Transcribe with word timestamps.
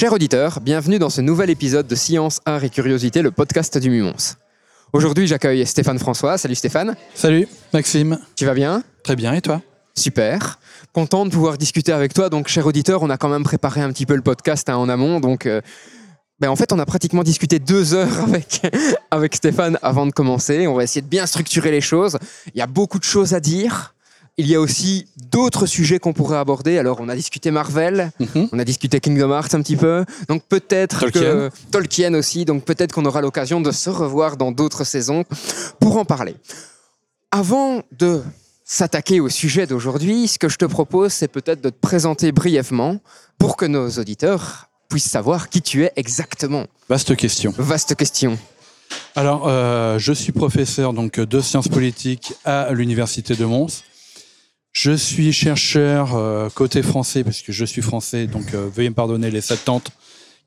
Chers 0.00 0.14
auditeurs, 0.14 0.60
bienvenue 0.60 0.98
dans 0.98 1.10
ce 1.10 1.20
nouvel 1.20 1.50
épisode 1.50 1.86
de 1.86 1.94
Science, 1.94 2.40
Art 2.46 2.64
et 2.64 2.70
Curiosité, 2.70 3.20
le 3.20 3.30
podcast 3.30 3.76
du 3.76 3.90
Mumons. 3.90 4.38
Aujourd'hui, 4.94 5.26
j'accueille 5.26 5.66
Stéphane 5.66 5.98
François. 5.98 6.38
Salut 6.38 6.54
Stéphane. 6.54 6.96
Salut, 7.14 7.46
Maxime. 7.74 8.18
Tu 8.34 8.46
vas 8.46 8.54
bien? 8.54 8.82
Très 9.04 9.14
bien, 9.14 9.34
et 9.34 9.42
toi? 9.42 9.60
Super. 9.94 10.58
Content 10.94 11.26
de 11.26 11.30
pouvoir 11.30 11.58
discuter 11.58 11.92
avec 11.92 12.14
toi. 12.14 12.30
Donc, 12.30 12.48
cher 12.48 12.64
auditeur, 12.64 13.02
on 13.02 13.10
a 13.10 13.18
quand 13.18 13.28
même 13.28 13.44
préparé 13.44 13.82
un 13.82 13.92
petit 13.92 14.06
peu 14.06 14.14
le 14.14 14.22
podcast 14.22 14.70
hein, 14.70 14.76
en 14.76 14.88
amont. 14.88 15.20
Donc, 15.20 15.44
euh, 15.44 15.60
ben, 16.38 16.48
en 16.48 16.56
fait, 16.56 16.72
on 16.72 16.78
a 16.78 16.86
pratiquement 16.86 17.22
discuté 17.22 17.58
deux 17.58 17.92
heures 17.92 18.20
avec, 18.26 18.62
avec 19.10 19.34
Stéphane 19.34 19.78
avant 19.82 20.06
de 20.06 20.12
commencer. 20.12 20.66
On 20.66 20.76
va 20.76 20.82
essayer 20.84 21.02
de 21.02 21.08
bien 21.08 21.26
structurer 21.26 21.70
les 21.70 21.82
choses. 21.82 22.18
Il 22.54 22.58
y 22.58 22.62
a 22.62 22.66
beaucoup 22.66 22.98
de 22.98 23.04
choses 23.04 23.34
à 23.34 23.40
dire. 23.40 23.94
Il 24.40 24.46
y 24.48 24.54
a 24.54 24.60
aussi 24.60 25.06
d'autres 25.30 25.66
sujets 25.66 25.98
qu'on 25.98 26.14
pourrait 26.14 26.38
aborder. 26.38 26.78
Alors, 26.78 26.98
on 27.00 27.10
a 27.10 27.14
discuté 27.14 27.50
Marvel, 27.50 28.10
Mhm. 28.18 28.48
on 28.52 28.58
a 28.58 28.64
discuté 28.64 28.98
Kingdom 28.98 29.30
Hearts 29.30 29.54
un 29.54 29.60
petit 29.60 29.76
peu. 29.76 30.06
Donc, 30.28 30.44
peut-être 30.48 31.00
Tolkien. 31.00 31.20
que 31.20 31.50
Tolkien 31.70 32.14
aussi. 32.14 32.46
Donc, 32.46 32.64
peut-être 32.64 32.94
qu'on 32.94 33.04
aura 33.04 33.20
l'occasion 33.20 33.60
de 33.60 33.70
se 33.70 33.90
revoir 33.90 34.38
dans 34.38 34.50
d'autres 34.50 34.84
saisons 34.84 35.24
pour 35.78 35.98
en 35.98 36.06
parler. 36.06 36.36
Avant 37.30 37.82
de 37.98 38.22
s'attaquer 38.64 39.20
au 39.20 39.28
sujet 39.28 39.66
d'aujourd'hui, 39.66 40.26
ce 40.26 40.38
que 40.38 40.48
je 40.48 40.56
te 40.56 40.64
propose, 40.64 41.12
c'est 41.12 41.28
peut-être 41.28 41.60
de 41.60 41.68
te 41.68 41.78
présenter 41.78 42.32
brièvement 42.32 42.98
pour 43.38 43.56
que 43.58 43.66
nos 43.66 43.90
auditeurs 43.90 44.68
puissent 44.88 45.10
savoir 45.10 45.50
qui 45.50 45.60
tu 45.60 45.84
es 45.84 45.92
exactement. 45.96 46.64
Vaste 46.88 47.14
question. 47.14 47.52
Vaste 47.58 47.94
question. 47.94 48.38
Alors, 49.14 49.46
euh, 49.46 49.98
je 49.98 50.12
suis 50.12 50.32
professeur 50.32 50.92
donc 50.94 51.20
de 51.20 51.40
sciences 51.40 51.68
politiques 51.68 52.32
à 52.44 52.72
l'université 52.72 53.36
de 53.36 53.44
Mons. 53.44 53.82
Je 54.72 54.92
suis 54.92 55.32
chercheur 55.32 56.14
euh, 56.14 56.48
côté 56.48 56.82
français, 56.82 57.24
parce 57.24 57.42
que 57.42 57.52
je 57.52 57.64
suis 57.64 57.82
français, 57.82 58.26
donc 58.26 58.54
euh, 58.54 58.68
veuillez 58.72 58.90
me 58.90 58.94
pardonner 58.94 59.30
les 59.30 59.40
70 59.40 59.90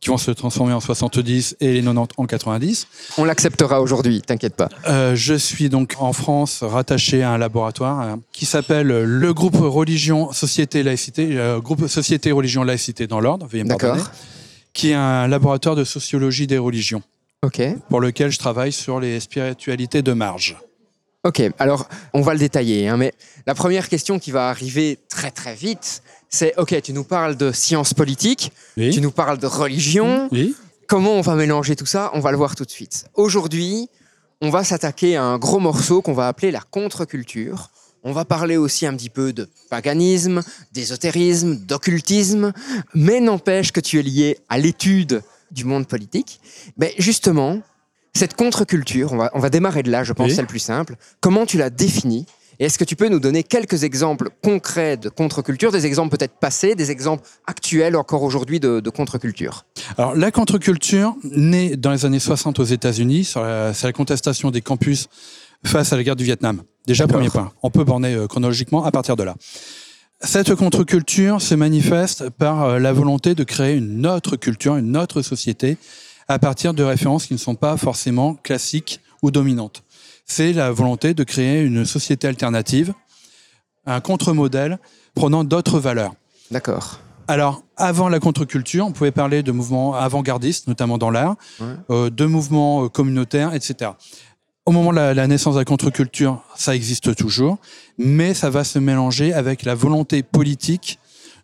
qui 0.03 0.09
vont 0.09 0.17
se 0.17 0.31
transformer 0.31 0.73
en 0.73 0.81
70 0.81 1.55
et 1.61 1.71
les 1.71 1.81
90 1.81 2.15
en 2.17 2.25
90. 2.25 2.87
On 3.17 3.23
l'acceptera 3.23 3.81
aujourd'hui, 3.81 4.21
t'inquiète 4.21 4.55
pas. 4.55 4.67
Euh, 4.87 5.15
je 5.15 5.33
suis 5.33 5.69
donc 5.69 5.95
en 5.97 6.11
France 6.11 6.61
rattaché 6.61 7.23
à 7.23 7.31
un 7.31 7.37
laboratoire 7.37 8.01
hein, 8.01 8.19
qui 8.33 8.45
s'appelle 8.45 8.87
le 8.87 9.33
groupe 9.33 9.55
Religion, 9.55 10.33
Société, 10.33 10.83
Laïcité, 10.83 11.37
euh, 11.37 11.61
groupe 11.61 11.87
Société, 11.87 12.33
Religion, 12.33 12.65
Laïcité 12.65 13.07
dans 13.07 13.21
l'ordre, 13.21 13.47
veuillez 13.47 13.63
me 13.63 13.69
pardonner, 13.69 13.99
D'accord. 13.99 14.11
qui 14.73 14.89
est 14.89 14.93
un 14.93 15.29
laboratoire 15.29 15.77
de 15.77 15.85
sociologie 15.85 16.47
des 16.47 16.57
religions. 16.57 17.01
Ok. 17.41 17.61
pour 17.89 17.99
lequel 17.99 18.31
je 18.31 18.39
travaille 18.39 18.71
sur 18.71 19.01
les 19.01 19.19
spiritualités 19.19 20.01
de 20.01 20.13
marge. 20.13 20.55
Ok, 21.25 21.41
alors 21.57 21.87
on 22.13 22.21
va 22.21 22.33
le 22.33 22.39
détailler, 22.39 22.87
hein, 22.87 22.97
mais 22.97 23.13
la 23.47 23.55
première 23.55 23.87
question 23.87 24.19
qui 24.19 24.31
va 24.31 24.49
arriver 24.49 24.99
très 25.09 25.31
très 25.31 25.55
vite, 25.55 26.03
c'est 26.29 26.53
ok, 26.57 26.81
tu 26.81 26.91
nous 26.91 27.05
parles 27.05 27.37
de 27.37 27.51
sciences 27.51 27.93
politiques, 27.93 28.51
tu 28.75 28.99
nous 28.99 29.11
parles 29.11 29.37
de 29.37 29.47
religion, 29.47 30.27
Oui. 30.31 30.55
Comment 30.87 31.13
on 31.13 31.21
va 31.21 31.35
mélanger 31.35 31.75
tout 31.75 31.85
ça? 31.85 32.11
On 32.13 32.19
va 32.19 32.31
le 32.31 32.37
voir 32.37 32.55
tout 32.55 32.65
de 32.65 32.69
suite. 32.69 33.05
Aujourd'hui, 33.15 33.89
on 34.41 34.49
va 34.49 34.63
s'attaquer 34.63 35.15
à 35.15 35.23
un 35.23 35.37
gros 35.37 35.59
morceau 35.59 36.01
qu'on 36.01 36.13
va 36.13 36.27
appeler 36.27 36.51
la 36.51 36.59
contre-culture. 36.59 37.71
On 38.03 38.11
va 38.11 38.25
parler 38.25 38.57
aussi 38.57 38.85
un 38.85 38.93
petit 38.93 39.09
peu 39.09 39.31
de 39.31 39.47
paganisme, 39.69 40.41
d'ésotérisme, 40.73 41.55
d'occultisme, 41.55 42.51
mais 42.93 43.21
n'empêche 43.21 43.71
que 43.71 43.79
tu 43.79 43.97
es 43.97 44.03
lié 44.03 44.39
à 44.49 44.57
l'étude 44.57 45.23
du 45.51 45.63
monde 45.63 45.87
politique. 45.87 46.41
Mais 46.77 46.93
justement, 46.97 47.61
cette 48.15 48.35
contre-culture, 48.35 49.11
on 49.13 49.17
va, 49.17 49.31
on 49.33 49.39
va 49.39 49.49
démarrer 49.49 49.83
de 49.83 49.89
là, 49.91 50.03
je 50.03 50.13
pense, 50.13 50.27
Oui. 50.29 50.35
c'est 50.35 50.41
le 50.41 50.47
plus 50.47 50.59
simple. 50.59 50.95
Comment 51.19 51.45
tu 51.45 51.57
la 51.57 51.69
définis 51.69 52.25
et 52.59 52.65
est-ce 52.65 52.77
que 52.77 52.83
tu 52.83 52.95
peux 52.95 53.09
nous 53.09 53.19
donner 53.19 53.41
quelques 53.41 53.83
exemples 53.83 54.29
concrets 54.43 54.95
de 54.95 55.09
contre-culture, 55.09 55.71
des 55.71 55.87
exemples 55.87 56.15
peut-être 56.15 56.35
passés, 56.39 56.75
des 56.75 56.91
exemples 56.91 57.23
actuels 57.47 57.95
encore 57.95 58.21
aujourd'hui 58.21 58.59
de, 58.59 58.79
de 58.79 58.89
contre-culture? 58.91 59.65
Alors, 59.97 60.15
la 60.15 60.29
contre-culture, 60.29 61.15
née 61.23 61.75
dans 61.75 61.91
les 61.91 62.05
années 62.05 62.19
60 62.19 62.59
aux 62.59 62.63
États-Unis, 62.63 63.23
sur 63.25 63.41
la- 63.41 63.73
c'est 63.73 63.87
la 63.87 63.91
contestation 63.93 64.51
des 64.51 64.61
campus 64.61 65.07
face 65.65 65.91
à 65.93 65.97
la 65.97 66.03
guerre 66.03 66.15
du 66.15 66.25
Vietnam. 66.25 66.61
Déjà, 66.85 67.07
premier 67.07 67.29
point. 67.29 67.51
On 67.63 67.71
peut 67.71 67.83
borner 67.83 68.13
euh, 68.13 68.27
chronologiquement 68.27 68.85
à 68.85 68.91
partir 68.91 69.15
de 69.15 69.23
là. 69.23 69.33
Cette 70.21 70.53
contre-culture 70.53 71.41
se 71.41 71.55
manifeste 71.55 72.29
par 72.29 72.63
euh, 72.63 72.79
la 72.79 72.93
volonté 72.93 73.33
de 73.33 73.43
créer 73.43 73.75
une 73.75 74.05
autre 74.05 74.35
culture, 74.35 74.75
une 74.77 74.95
autre 74.95 75.23
société, 75.23 75.77
à 76.27 76.39
partir 76.39 76.73
de 76.73 76.83
références 76.83 77.25
qui 77.25 77.33
ne 77.33 77.37
sont 77.39 77.55
pas 77.55 77.77
forcément 77.77 78.35
classiques 78.35 78.99
ou 79.21 79.31
dominantes. 79.31 79.83
C'est 80.25 80.53
la 80.53 80.71
volonté 80.71 81.13
de 81.13 81.23
créer 81.23 81.61
une 81.61 81.85
société 81.85 82.27
alternative, 82.27 82.93
un 83.85 83.99
contre-modèle 83.99 84.79
prônant 85.15 85.43
d'autres 85.43 85.79
valeurs. 85.79 86.13
D'accord. 86.51 86.99
Alors, 87.27 87.63
avant 87.77 88.09
la 88.09 88.19
contre-culture, 88.19 88.85
on 88.85 88.91
pouvait 88.91 89.11
parler 89.11 89.43
de 89.43 89.51
mouvements 89.51 89.95
avant-gardistes, 89.95 90.67
notamment 90.67 90.97
dans 90.97 91.09
l'art, 91.09 91.35
Ouais. 91.59 91.67
euh, 91.89 92.09
de 92.09 92.25
mouvements 92.25 92.85
euh, 92.85 92.89
communautaires, 92.89 93.53
etc. 93.53 93.91
Au 94.65 94.71
moment 94.71 94.91
de 94.91 94.95
la, 94.97 95.13
la 95.13 95.27
naissance 95.27 95.55
de 95.55 95.59
la 95.59 95.65
contre-culture, 95.65 96.41
ça 96.55 96.75
existe 96.75 97.15
toujours, 97.15 97.57
mais 97.97 98.33
ça 98.33 98.49
va 98.49 98.63
se 98.63 98.79
mélanger 98.79 99.33
avec 99.33 99.63
la 99.63 99.75
volonté 99.75 100.21
politique 100.23 100.99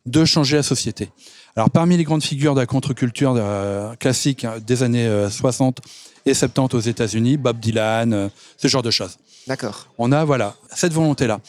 de 0.05 0.25
changer 0.25 0.57
la 0.57 0.63
société. 0.63 1.09
Alors, 1.55 1.69
parmi 1.69 1.97
les 1.97 2.03
grandes 2.03 2.23
figures 2.23 2.55
de 2.55 2.59
la 2.59 2.65
contre-culture 2.65 3.33
euh, 3.35 3.95
classique 3.95 4.45
hein, 4.45 4.55
des 4.65 4.83
années 4.83 5.07
euh, 5.07 5.29
60 5.29 5.79
et 6.25 6.33
70 6.33 6.75
aux 6.75 6.79
États-Unis, 6.79 7.37
Bob 7.37 7.59
Dylan, 7.59 8.13
euh, 8.13 8.29
ce 8.57 8.67
genre 8.67 8.83
de 8.83 8.91
choses. 8.91 9.17
D'accord. 9.47 9.87
On 9.97 10.11
a 10.11 10.25
voilà 10.25 10.55
cette 10.73 10.93
volonté-là. 10.93 11.39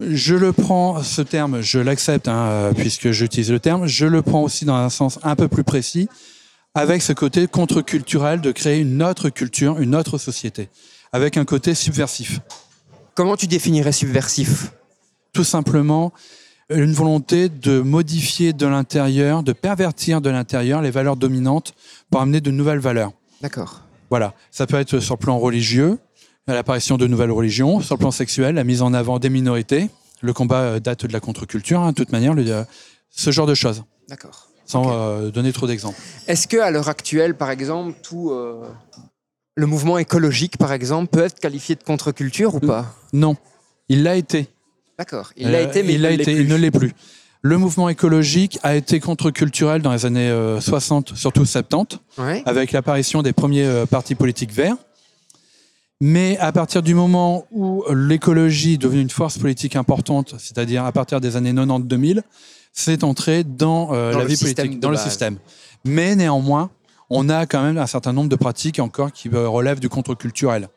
Je 0.00 0.34
le 0.34 0.52
prends, 0.52 1.02
ce 1.02 1.22
terme, 1.22 1.60
je 1.60 1.78
l'accepte 1.78 2.26
hein, 2.26 2.46
euh, 2.48 2.72
puisque 2.72 3.12
j'utilise 3.12 3.52
le 3.52 3.60
terme. 3.60 3.86
Je 3.86 4.06
le 4.06 4.22
prends 4.22 4.42
aussi 4.42 4.64
dans 4.64 4.74
un 4.74 4.90
sens 4.90 5.20
un 5.22 5.36
peu 5.36 5.46
plus 5.46 5.62
précis, 5.62 6.08
avec 6.74 7.00
ce 7.00 7.12
côté 7.12 7.46
contre-culturel 7.46 8.40
de 8.40 8.50
créer 8.50 8.80
une 8.80 9.02
autre 9.02 9.30
culture, 9.30 9.78
une 9.78 9.94
autre 9.94 10.18
société, 10.18 10.68
avec 11.12 11.36
un 11.36 11.44
côté 11.44 11.74
subversif. 11.74 12.40
Comment 13.14 13.36
tu 13.36 13.46
définirais 13.46 13.92
subversif? 13.92 14.72
Tout 15.32 15.44
simplement 15.44 16.12
une 16.70 16.92
volonté 16.92 17.48
de 17.48 17.80
modifier 17.80 18.52
de 18.52 18.66
l'intérieur, 18.66 19.42
de 19.42 19.52
pervertir 19.52 20.20
de 20.20 20.30
l'intérieur 20.30 20.80
les 20.82 20.90
valeurs 20.90 21.16
dominantes 21.16 21.74
pour 22.10 22.20
amener 22.20 22.40
de 22.40 22.50
nouvelles 22.50 22.78
valeurs. 22.78 23.12
D'accord. 23.42 23.82
Voilà, 24.10 24.34
ça 24.50 24.66
peut 24.66 24.78
être 24.78 25.00
sur 25.00 25.14
le 25.14 25.18
plan 25.18 25.38
religieux, 25.38 25.98
l'apparition 26.46 26.96
de 26.96 27.06
nouvelles 27.06 27.30
religions, 27.32 27.80
sur 27.80 27.96
le 27.96 28.00
plan 28.00 28.10
sexuel, 28.10 28.54
la 28.54 28.64
mise 28.64 28.82
en 28.82 28.94
avant 28.94 29.18
des 29.18 29.30
minorités. 29.30 29.88
Le 30.20 30.32
combat 30.32 30.60
euh, 30.60 30.80
date 30.80 31.04
de 31.06 31.12
la 31.12 31.20
contre-culture, 31.20 31.80
hein, 31.80 31.90
de 31.90 31.94
toute 31.96 32.12
manière, 32.12 32.32
le- 32.32 32.46
euh, 32.50 32.64
ce 33.10 33.30
genre 33.30 33.46
de 33.46 33.54
choses, 33.54 33.84
D'accord. 34.08 34.48
sans 34.64 34.90
euh, 34.90 35.30
donner 35.30 35.52
trop 35.52 35.66
d'exemples. 35.66 35.98
Est-ce 36.28 36.48
que 36.48 36.56
à 36.56 36.70
l'heure 36.70 36.88
actuelle, 36.88 37.36
par 37.36 37.50
exemple, 37.50 37.98
tout 38.02 38.30
euh, 38.30 38.62
le 39.54 39.66
mouvement 39.66 39.98
écologique, 39.98 40.56
par 40.56 40.72
exemple, 40.72 41.08
peut 41.08 41.24
être 41.24 41.38
qualifié 41.40 41.74
de 41.74 41.82
contre-culture 41.82 42.54
ou 42.54 42.60
pas? 42.60 42.94
Non, 43.12 43.36
il 43.90 44.02
l'a 44.02 44.16
été. 44.16 44.48
D'accord. 44.98 45.32
Il 45.36 45.50
l'a 45.50 45.58
Euh, 45.58 45.68
été, 45.68 45.82
mais 45.82 45.94
il, 45.94 46.02
l'est 46.02 46.14
été, 46.14 46.24
plus. 46.34 46.42
il 46.42 46.48
ne 46.48 46.56
l'est 46.56 46.70
plus. 46.70 46.92
Le 47.42 47.58
mouvement 47.58 47.88
écologique 47.88 48.58
a 48.62 48.74
été 48.74 49.00
contre-culturel 49.00 49.82
dans 49.82 49.92
les 49.92 50.06
années 50.06 50.30
euh, 50.30 50.60
60, 50.60 51.14
surtout 51.14 51.44
70, 51.44 51.98
Ouais. 52.18 52.42
avec 52.46 52.72
l'apparition 52.72 53.22
des 53.22 53.32
premiers 53.32 53.64
euh, 53.66 53.86
partis 53.86 54.14
politiques 54.14 54.52
verts. 54.52 54.76
Mais 56.00 56.36
à 56.38 56.52
partir 56.52 56.82
du 56.82 56.94
moment 56.94 57.46
où 57.50 57.84
l'écologie 57.94 58.74
est 58.74 58.78
devenue 58.78 59.00
une 59.02 59.10
force 59.10 59.38
politique 59.38 59.76
importante, 59.76 60.34
c'est-à-dire 60.38 60.84
à 60.84 60.92
partir 60.92 61.20
des 61.20 61.36
années 61.36 61.52
90-2000, 61.52 62.22
c'est 62.72 63.04
entré 63.04 63.44
dans, 63.44 63.90
euh, 63.92 64.12
Dans 64.12 64.18
la 64.18 64.24
vie 64.24 64.36
politique, 64.36 64.80
dans 64.80 64.90
le 64.90 64.96
système. 64.96 65.36
Mais 65.84 66.16
néanmoins, 66.16 66.70
on 67.10 67.28
a 67.28 67.46
quand 67.46 67.62
même 67.62 67.78
un 67.78 67.86
certain 67.86 68.12
nombre 68.12 68.28
de 68.28 68.36
pratiques 68.36 68.80
encore 68.80 69.12
qui 69.12 69.28
euh, 69.32 69.48
relèvent 69.48 69.80
du 69.80 69.88
contre-culturel. 69.88 70.68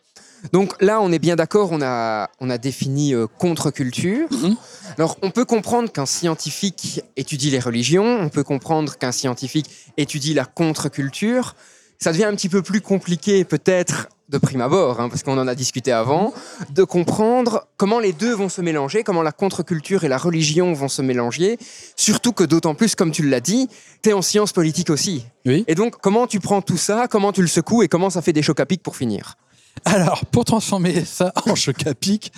Donc 0.53 0.81
là, 0.81 1.01
on 1.01 1.11
est 1.11 1.19
bien 1.19 1.35
d'accord, 1.35 1.69
on 1.71 1.81
a, 1.81 2.29
on 2.39 2.49
a 2.49 2.57
défini 2.57 3.13
euh, 3.13 3.27
contre-culture. 3.27 4.27
Mhm. 4.31 4.55
Alors, 4.97 5.17
on 5.21 5.31
peut 5.31 5.45
comprendre 5.45 5.91
qu'un 5.91 6.05
scientifique 6.05 7.01
étudie 7.15 7.49
les 7.49 7.59
religions, 7.59 8.19
on 8.21 8.29
peut 8.29 8.43
comprendre 8.43 8.97
qu'un 8.97 9.11
scientifique 9.11 9.69
étudie 9.97 10.33
la 10.33 10.45
contre-culture. 10.45 11.55
Ça 11.99 12.11
devient 12.11 12.25
un 12.25 12.35
petit 12.35 12.49
peu 12.49 12.61
plus 12.61 12.81
compliqué, 12.81 13.43
peut-être, 13.43 14.07
de 14.29 14.37
prime 14.37 14.61
abord, 14.61 14.99
hein, 14.99 15.09
parce 15.09 15.23
qu'on 15.23 15.37
en 15.37 15.47
a 15.47 15.55
discuté 15.55 15.91
avant, 15.91 16.33
de 16.69 16.83
comprendre 16.83 17.67
comment 17.77 17.99
les 17.99 18.11
deux 18.11 18.33
vont 18.33 18.49
se 18.49 18.61
mélanger, 18.61 19.03
comment 19.03 19.23
la 19.23 19.31
contre-culture 19.31 20.03
et 20.03 20.09
la 20.09 20.17
religion 20.17 20.73
vont 20.73 20.89
se 20.89 21.01
mélanger, 21.01 21.57
surtout 21.95 22.33
que 22.33 22.43
d'autant 22.43 22.75
plus, 22.75 22.93
comme 22.95 23.11
tu 23.11 23.27
l'as 23.27 23.39
dit, 23.39 23.69
tu 24.03 24.09
es 24.09 24.13
en 24.13 24.21
sciences 24.21 24.51
politiques 24.51 24.89
aussi. 24.89 25.25
Oui. 25.45 25.63
Et 25.67 25.75
donc, 25.75 25.95
comment 26.01 26.27
tu 26.27 26.39
prends 26.39 26.61
tout 26.61 26.77
ça, 26.77 27.07
comment 27.09 27.31
tu 27.31 27.41
le 27.41 27.47
secoues 27.47 27.83
et 27.83 27.87
comment 27.87 28.09
ça 28.09 28.21
fait 28.21 28.33
des 28.33 28.41
chocs 28.41 28.59
à 28.59 28.65
pic 28.65 28.83
pour 28.83 28.97
finir? 28.97 29.37
Alors, 29.85 30.25
pour 30.25 30.45
transformer 30.45 31.05
ça 31.05 31.31
en 31.45 31.55
choc 31.55 31.85
à 31.87 31.93
pic, 31.93 32.31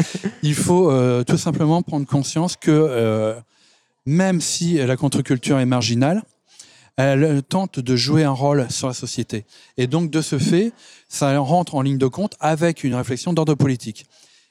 il 0.43 0.55
faut 0.55 0.89
euh, 0.91 1.23
tout 1.23 1.37
simplement 1.37 1.81
prendre 1.81 2.05
conscience 2.07 2.55
que 2.55 2.69
euh, 2.71 3.33
même 4.05 4.41
si 4.41 4.75
la 4.75 4.95
contre-culture 4.97 5.59
est 5.59 5.65
marginale, 5.65 6.23
elle 6.97 7.41
tente 7.47 7.79
de 7.79 7.95
jouer 7.95 8.23
un 8.25 8.31
rôle 8.31 8.67
sur 8.69 8.87
la 8.87 8.93
société. 8.93 9.45
Et 9.77 9.87
donc, 9.87 10.11
de 10.11 10.21
ce 10.21 10.37
fait, 10.37 10.73
ça 11.07 11.37
rentre 11.39 11.75
en 11.75 11.81
ligne 11.81 11.97
de 11.97 12.07
compte 12.07 12.35
avec 12.41 12.83
une 12.83 12.93
réflexion 12.95 13.31
d'ordre 13.31 13.55
politique. 13.55 14.05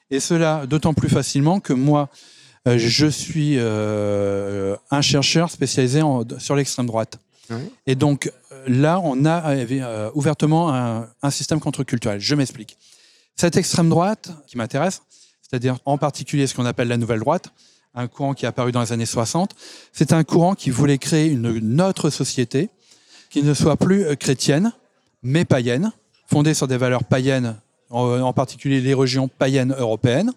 Et 0.09 0.19
cela 0.19 0.65
d'autant 0.65 0.95
plus 0.95 1.09
facilement 1.09 1.59
que 1.59 1.73
moi, 1.73 2.09
euh, 2.67 2.77
je 2.79 3.05
suis 3.05 3.55
euh, 3.57 4.75
un 4.89 5.01
chercheur 5.01 5.51
spécialisé 5.51 6.01
en- 6.01 6.23
sur 6.39 6.55
l'extrême 6.55 6.87
droite. 6.87 7.19
Oui. 7.51 7.57
Et 7.85 7.95
donc, 7.95 8.31
là, 8.69 9.01
on 9.03 9.25
a 9.25 9.51
euh, 9.51 10.11
ouvertement 10.13 10.73
un, 10.73 11.31
système 11.31 11.59
contre-culturel. 11.59 12.19
Je 12.19 12.35
m'explique. 12.35 12.77
Cette 13.35 13.57
extrême 13.57 13.89
droite 13.89 14.31
qui 14.47 14.57
m'intéresse, 14.57 15.01
c'est-à-dire 15.41 15.77
en 15.85 15.97
particulier 15.97 16.45
ce 16.45 16.53
qu'on 16.53 16.65
appelle 16.65 16.87
la 16.87 16.97
nouvelle 16.97 17.19
droite, 17.19 17.51
un 17.95 18.07
courant 18.07 18.33
qui 18.33 18.45
est 18.45 18.47
apparu 18.47 18.71
dans 18.71 18.81
les 18.81 18.91
années 18.91 19.05
60, 19.05 19.55
c'est 19.91 20.13
un 20.13 20.23
courant 20.23 20.53
qui 20.53 20.69
voulait 20.69 20.99
créer 20.99 21.27
une, 21.27 21.81
autre 21.81 22.09
société 22.09 22.69
qui 23.29 23.41
ne 23.41 23.53
soit 23.53 23.75
plus 23.75 24.05
euh, 24.05 24.15
chrétienne, 24.15 24.71
mais 25.23 25.45
païenne, 25.45 25.91
fondée 26.27 26.53
sur 26.53 26.67
des 26.67 26.77
valeurs 26.77 27.03
païennes, 27.03 27.55
en, 27.89 28.33
particulier 28.33 28.81
les 28.81 28.93
religions 28.93 29.27
païennes 29.27 29.73
européennes, 29.77 30.31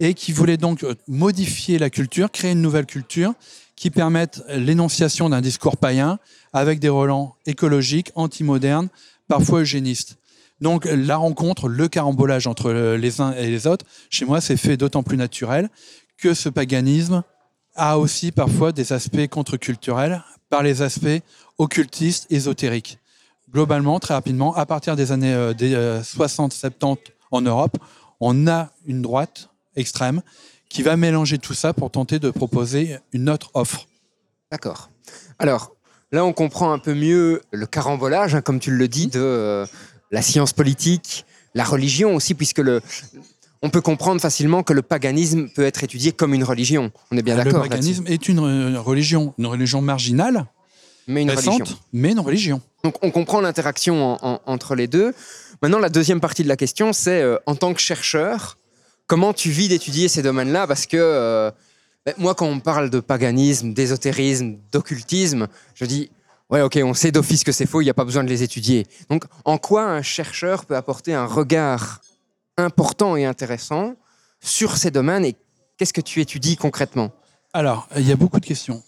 et 0.00 0.12
qui 0.12 0.32
voulait 0.32 0.58
donc 0.58 0.84
euh, 0.84 0.94
modifier 1.08 1.78
la 1.78 1.88
culture, 1.88 2.30
créer 2.30 2.52
une 2.52 2.60
nouvelle 2.60 2.86
culture 2.86 3.32
qui 3.76 3.90
permette 3.90 4.42
l'énonciation 4.48 5.30
d'un 5.30 5.40
discours 5.40 5.76
païen 5.78 6.18
avec 6.54 6.78
des 6.78 6.88
relents 6.88 7.36
écologiques, 7.44 8.12
antimodernes, 8.14 8.88
parfois 9.28 9.60
eugénistes. 9.60 10.16
Donc 10.60 10.86
la 10.86 11.16
rencontre, 11.16 11.68
le 11.68 11.88
carambolage 11.88 12.46
entre 12.46 12.70
euh, 12.70 12.96
les 12.96 13.20
uns 13.20 13.32
et 13.32 13.50
les 13.50 13.66
autres, 13.66 13.84
chez 14.08 14.24
moi, 14.24 14.40
c'est 14.40 14.56
fait 14.56 14.76
d'autant 14.76 15.02
plus 15.02 15.16
naturel 15.16 15.68
que 16.16 16.32
ce 16.32 16.48
paganisme 16.48 17.22
a 17.74 17.98
aussi 17.98 18.30
parfois 18.30 18.70
des 18.70 18.92
aspects 18.92 19.26
contre-culturels 19.26 20.22
par 20.48 20.62
les 20.62 20.80
aspects 20.80 21.20
occultistes, 21.58 22.26
ésotériques. 22.30 22.98
Globalement, 23.52 23.98
très 23.98 24.14
rapidement, 24.14 24.54
à 24.54 24.64
partir 24.64 24.94
des 24.94 25.10
années 25.10 25.34
euh, 25.34 25.54
des, 25.54 25.74
euh, 25.74 26.02
60-70 26.02 26.98
en 27.32 27.40
Europe, 27.40 27.76
on 28.20 28.46
a 28.46 28.70
une 28.86 29.02
droite 29.02 29.50
extrême 29.74 30.22
qui 30.68 30.82
va 30.82 30.96
mélanger 30.96 31.38
tout 31.38 31.54
ça 31.54 31.72
pour 31.72 31.90
tenter 31.90 32.20
de 32.20 32.30
proposer 32.30 32.96
une 33.12 33.28
autre 33.28 33.50
offre. 33.54 33.86
D'accord. 34.52 34.90
Alors, 35.40 35.74
là, 36.14 36.24
on 36.24 36.32
comprend 36.32 36.72
un 36.72 36.78
peu 36.78 36.94
mieux 36.94 37.42
le 37.52 37.66
carambolage, 37.66 38.34
hein, 38.34 38.40
comme 38.40 38.60
tu 38.60 38.70
le 38.70 38.88
dis, 38.88 39.08
de 39.08 39.20
euh, 39.20 39.66
la 40.10 40.22
science 40.22 40.52
politique, 40.52 41.24
la 41.54 41.64
religion 41.64 42.14
aussi, 42.14 42.34
puisque 42.34 42.58
le, 42.58 42.80
on 43.62 43.70
peut 43.70 43.80
comprendre 43.80 44.20
facilement 44.20 44.62
que 44.62 44.72
le 44.72 44.82
paganisme 44.82 45.48
peut 45.54 45.64
être 45.64 45.82
étudié 45.84 46.12
comme 46.12 46.34
une 46.34 46.44
religion. 46.44 46.90
On 47.10 47.16
est 47.16 47.22
bien 47.22 47.36
Le 47.36 47.44
d'accord 47.44 47.62
là-dessus. 47.64 47.70
paganisme 47.70 48.04
est 48.08 48.28
une 48.28 48.38
euh, 48.40 48.80
religion, 48.80 49.34
une 49.38 49.46
religion 49.46 49.80
marginale, 49.82 50.46
Mais 51.08 51.22
une 51.22 51.30
récente, 51.30 51.60
religion. 51.60 51.76
mais 51.92 52.12
une 52.12 52.20
religion. 52.20 52.60
Donc, 52.82 52.96
on 53.02 53.10
comprend 53.10 53.40
l'interaction 53.40 54.14
en- 54.14 54.18
en- 54.34 54.40
entre 54.46 54.74
les 54.74 54.86
deux. 54.86 55.14
Maintenant, 55.62 55.78
la 55.78 55.88
deuxième 55.88 56.20
partie 56.20 56.42
de 56.42 56.48
la 56.48 56.56
question, 56.56 56.92
c'est 56.92 57.22
euh, 57.22 57.36
en 57.46 57.54
tant 57.56 57.72
que 57.74 57.80
chercheur, 57.80 58.58
comment 59.06 59.32
tu 59.32 59.50
vis 59.50 59.68
d'étudier 59.68 60.08
ces 60.08 60.22
domaines-là? 60.22 60.66
Parce 60.66 60.86
que 60.86 60.96
euh, 60.98 61.50
moi, 62.18 62.34
quand 62.34 62.46
on 62.46 62.60
parle 62.60 62.90
de 62.90 63.00
paganisme, 63.00 63.72
d'ésotérisme, 63.72 64.56
d'occultisme, 64.72 65.48
je 65.74 65.84
dis 65.84 66.10
ouais, 66.50 66.60
ok, 66.60 66.78
on 66.84 66.94
sait 66.94 67.10
d'office 67.10 67.44
que 67.44 67.52
c'est 67.52 67.66
faux, 67.66 67.80
il 67.80 67.84
n'y 67.84 67.90
a 67.90 67.94
pas 67.94 68.04
besoin 68.04 68.24
de 68.24 68.28
les 68.28 68.42
étudier. 68.42 68.86
Donc, 69.08 69.24
en 69.44 69.58
quoi 69.58 69.84
un 69.84 70.02
chercheur 70.02 70.66
peut 70.66 70.76
apporter 70.76 71.14
un 71.14 71.26
regard 71.26 72.00
important 72.56 73.16
et 73.16 73.24
intéressant 73.24 73.96
sur 74.40 74.76
ces 74.76 74.90
domaines 74.90 75.24
et 75.24 75.34
qu'est-ce 75.76 75.92
que 75.92 76.00
tu 76.00 76.20
étudies 76.20 76.56
concrètement? 76.56 77.10
Alors, 77.52 77.88
il 77.96 78.06
y 78.06 78.12
a 78.12 78.16
beaucoup 78.16 78.40
de 78.40 78.46
questions. 78.46 78.82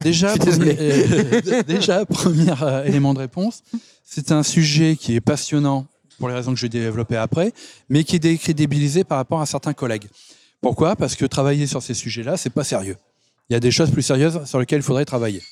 Déjà, 0.00 0.34
premier, 0.34 0.76
euh, 0.80 1.62
déjà 1.62 2.06
premier 2.06 2.54
euh, 2.62 2.84
élément 2.84 3.12
de 3.12 3.18
réponse, 3.18 3.62
c'est 4.02 4.32
un 4.32 4.42
sujet 4.42 4.96
qui 4.96 5.14
est 5.14 5.20
passionnant 5.20 5.86
pour 6.18 6.28
les 6.28 6.34
raisons 6.34 6.52
que 6.52 6.58
je 6.58 6.62
vais 6.62 6.70
développer 6.70 7.16
après, 7.16 7.52
mais 7.88 8.04
qui 8.04 8.16
est 8.16 8.20
décrédibilisé 8.20 9.04
par 9.04 9.18
rapport 9.18 9.40
à 9.40 9.46
certains 9.46 9.74
collègues. 9.74 10.06
Pourquoi? 10.60 10.96
Parce 10.96 11.14
que 11.14 11.24
travailler 11.24 11.66
sur 11.66 11.82
ces 11.82 11.94
sujets-là, 11.94 12.36
c'est 12.36 12.50
pas 12.50 12.64
sérieux. 12.64 12.96
Il 13.48 13.54
y 13.54 13.56
a 13.56 13.60
des 13.60 13.70
choses 13.70 13.90
plus 13.90 14.02
sérieuses 14.02 14.44
sur 14.44 14.60
lesquelles 14.60 14.80
il 14.80 14.84
faudrait 14.84 15.04
travailler. 15.04 15.42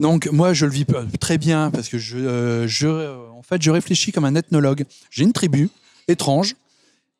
Donc 0.00 0.28
moi, 0.30 0.52
je 0.52 0.64
le 0.64 0.72
vis 0.72 0.86
euh, 0.94 1.04
très 1.18 1.38
bien 1.38 1.70
parce 1.70 1.88
que 1.88 1.98
je, 1.98 2.18
euh, 2.18 2.68
je, 2.68 2.86
en 3.30 3.42
fait, 3.42 3.60
je 3.60 3.70
réfléchis 3.70 4.12
comme 4.12 4.24
un 4.24 4.36
ethnologue. 4.36 4.84
J'ai 5.10 5.24
une 5.24 5.32
tribu 5.32 5.70
étrange 6.06 6.54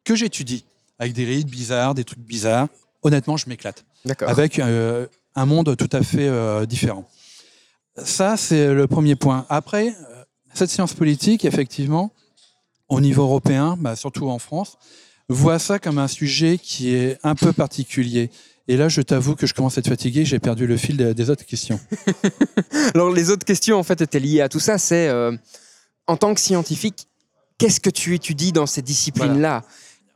que 0.05 0.15
j'étudie 0.15 0.65
avec 0.99 1.13
des 1.13 1.25
rites 1.25 1.49
bizarres, 1.49 1.95
des 1.95 2.05
trucs 2.05 2.21
bizarres. 2.21 2.69
Honnêtement, 3.03 3.37
je 3.37 3.49
m'éclate 3.49 3.85
avec 4.21 4.59
euh, 4.59 5.07
un 5.35 5.47
monde 5.47 5.77
tout 5.77 5.89
à 5.93 6.03
fait 6.03 6.29
euh, 6.29 6.67
différent. 6.67 7.05
Ça, 7.97 8.37
c'est 8.37 8.73
le 8.73 8.87
premier 8.87 9.17
point. 9.17 9.45
Après, 9.49 9.95
cette 10.55 10.71
science 10.71 10.95
politique, 10.95 11.45
effectivement, 11.45 12.13
au 12.89 13.01
niveau 13.01 13.23
européen, 13.23 13.77
bah, 13.79 13.97
surtout 13.97 14.29
en 14.29 14.39
France, 14.39 14.79
voit 15.29 15.59
ça 15.59 15.79
comme 15.79 15.99
un 15.99 16.09
sujet 16.09 16.59
qui 16.59 16.95
est 16.95 17.19
un 17.23 17.35
peu 17.35 17.53
particulier. 17.53 18.31
Et 18.67 18.77
là, 18.77 18.89
je 18.89 19.01
t'avoue 19.01 19.35
que 19.35 19.47
je 19.47 19.55
commence 19.55 19.79
à 19.79 19.81
être 19.81 19.89
fatigué, 19.89 20.25
j'ai 20.25 20.39
perdu 20.39 20.67
le 20.67 20.77
fil 20.77 20.97
de- 20.97 21.13
des 21.13 21.31
autres 21.31 21.45
questions. 21.47 21.81
Alors, 22.95 23.11
les 23.11 23.31
autres 23.31 23.45
questions, 23.47 23.79
en 23.79 23.83
fait, 23.83 24.01
étaient 24.01 24.21
liées 24.21 24.41
à 24.43 24.49
tout 24.49 24.61
ça. 24.61 24.77
C'est, 24.79 25.09
euh, 25.09 25.35
en 26.07 26.17
tant 26.17 26.35
que 26.35 26.41
scientifique, 26.41 27.07
qu'est-ce 27.59 27.81
que 27.81 27.91
tu 27.91 28.15
étudies 28.15 28.53
dans 28.53 28.67
ces 28.67 28.83
disciplines-là? 28.83 29.65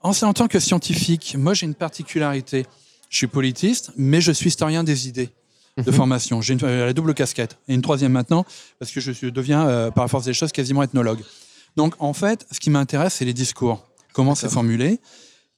En, 0.02 0.10
en 0.10 0.32
tant 0.32 0.48
que 0.48 0.58
scientifique, 0.58 1.36
moi 1.38 1.54
j'ai 1.54 1.64
une 1.66 1.74
particularité. 1.74 2.66
Je 3.08 3.16
suis 3.18 3.26
politiste, 3.26 3.92
mais 3.96 4.20
je 4.20 4.32
suis 4.32 4.48
historien 4.48 4.84
des 4.84 5.08
idées 5.08 5.30
de 5.78 5.90
Mhm. 5.90 5.96
formation. 5.96 6.40
J'ai 6.42 6.54
une- 6.54 6.64
euh, 6.64 6.86
la 6.86 6.92
double 6.92 7.14
casquette. 7.14 7.56
Et 7.68 7.74
une 7.74 7.82
troisième 7.82 8.12
maintenant, 8.12 8.44
parce 8.78 8.90
que 8.90 9.00
je 9.00 9.28
deviens, 9.28 9.66
euh, 9.66 9.90
par 9.90 10.04
la 10.04 10.08
force 10.08 10.24
des 10.24 10.34
choses, 10.34 10.52
quasiment 10.52 10.82
ethnologue. 10.82 11.20
Donc 11.76 11.94
en 12.00 12.12
fait, 12.12 12.46
ce 12.50 12.58
qui 12.60 12.68
m'intéresse, 12.70 13.14
c'est 13.14 13.24
les 13.24 13.32
discours. 13.32 13.86
Comment 14.12 14.34
c'est 14.34 14.50
formulé 14.50 15.00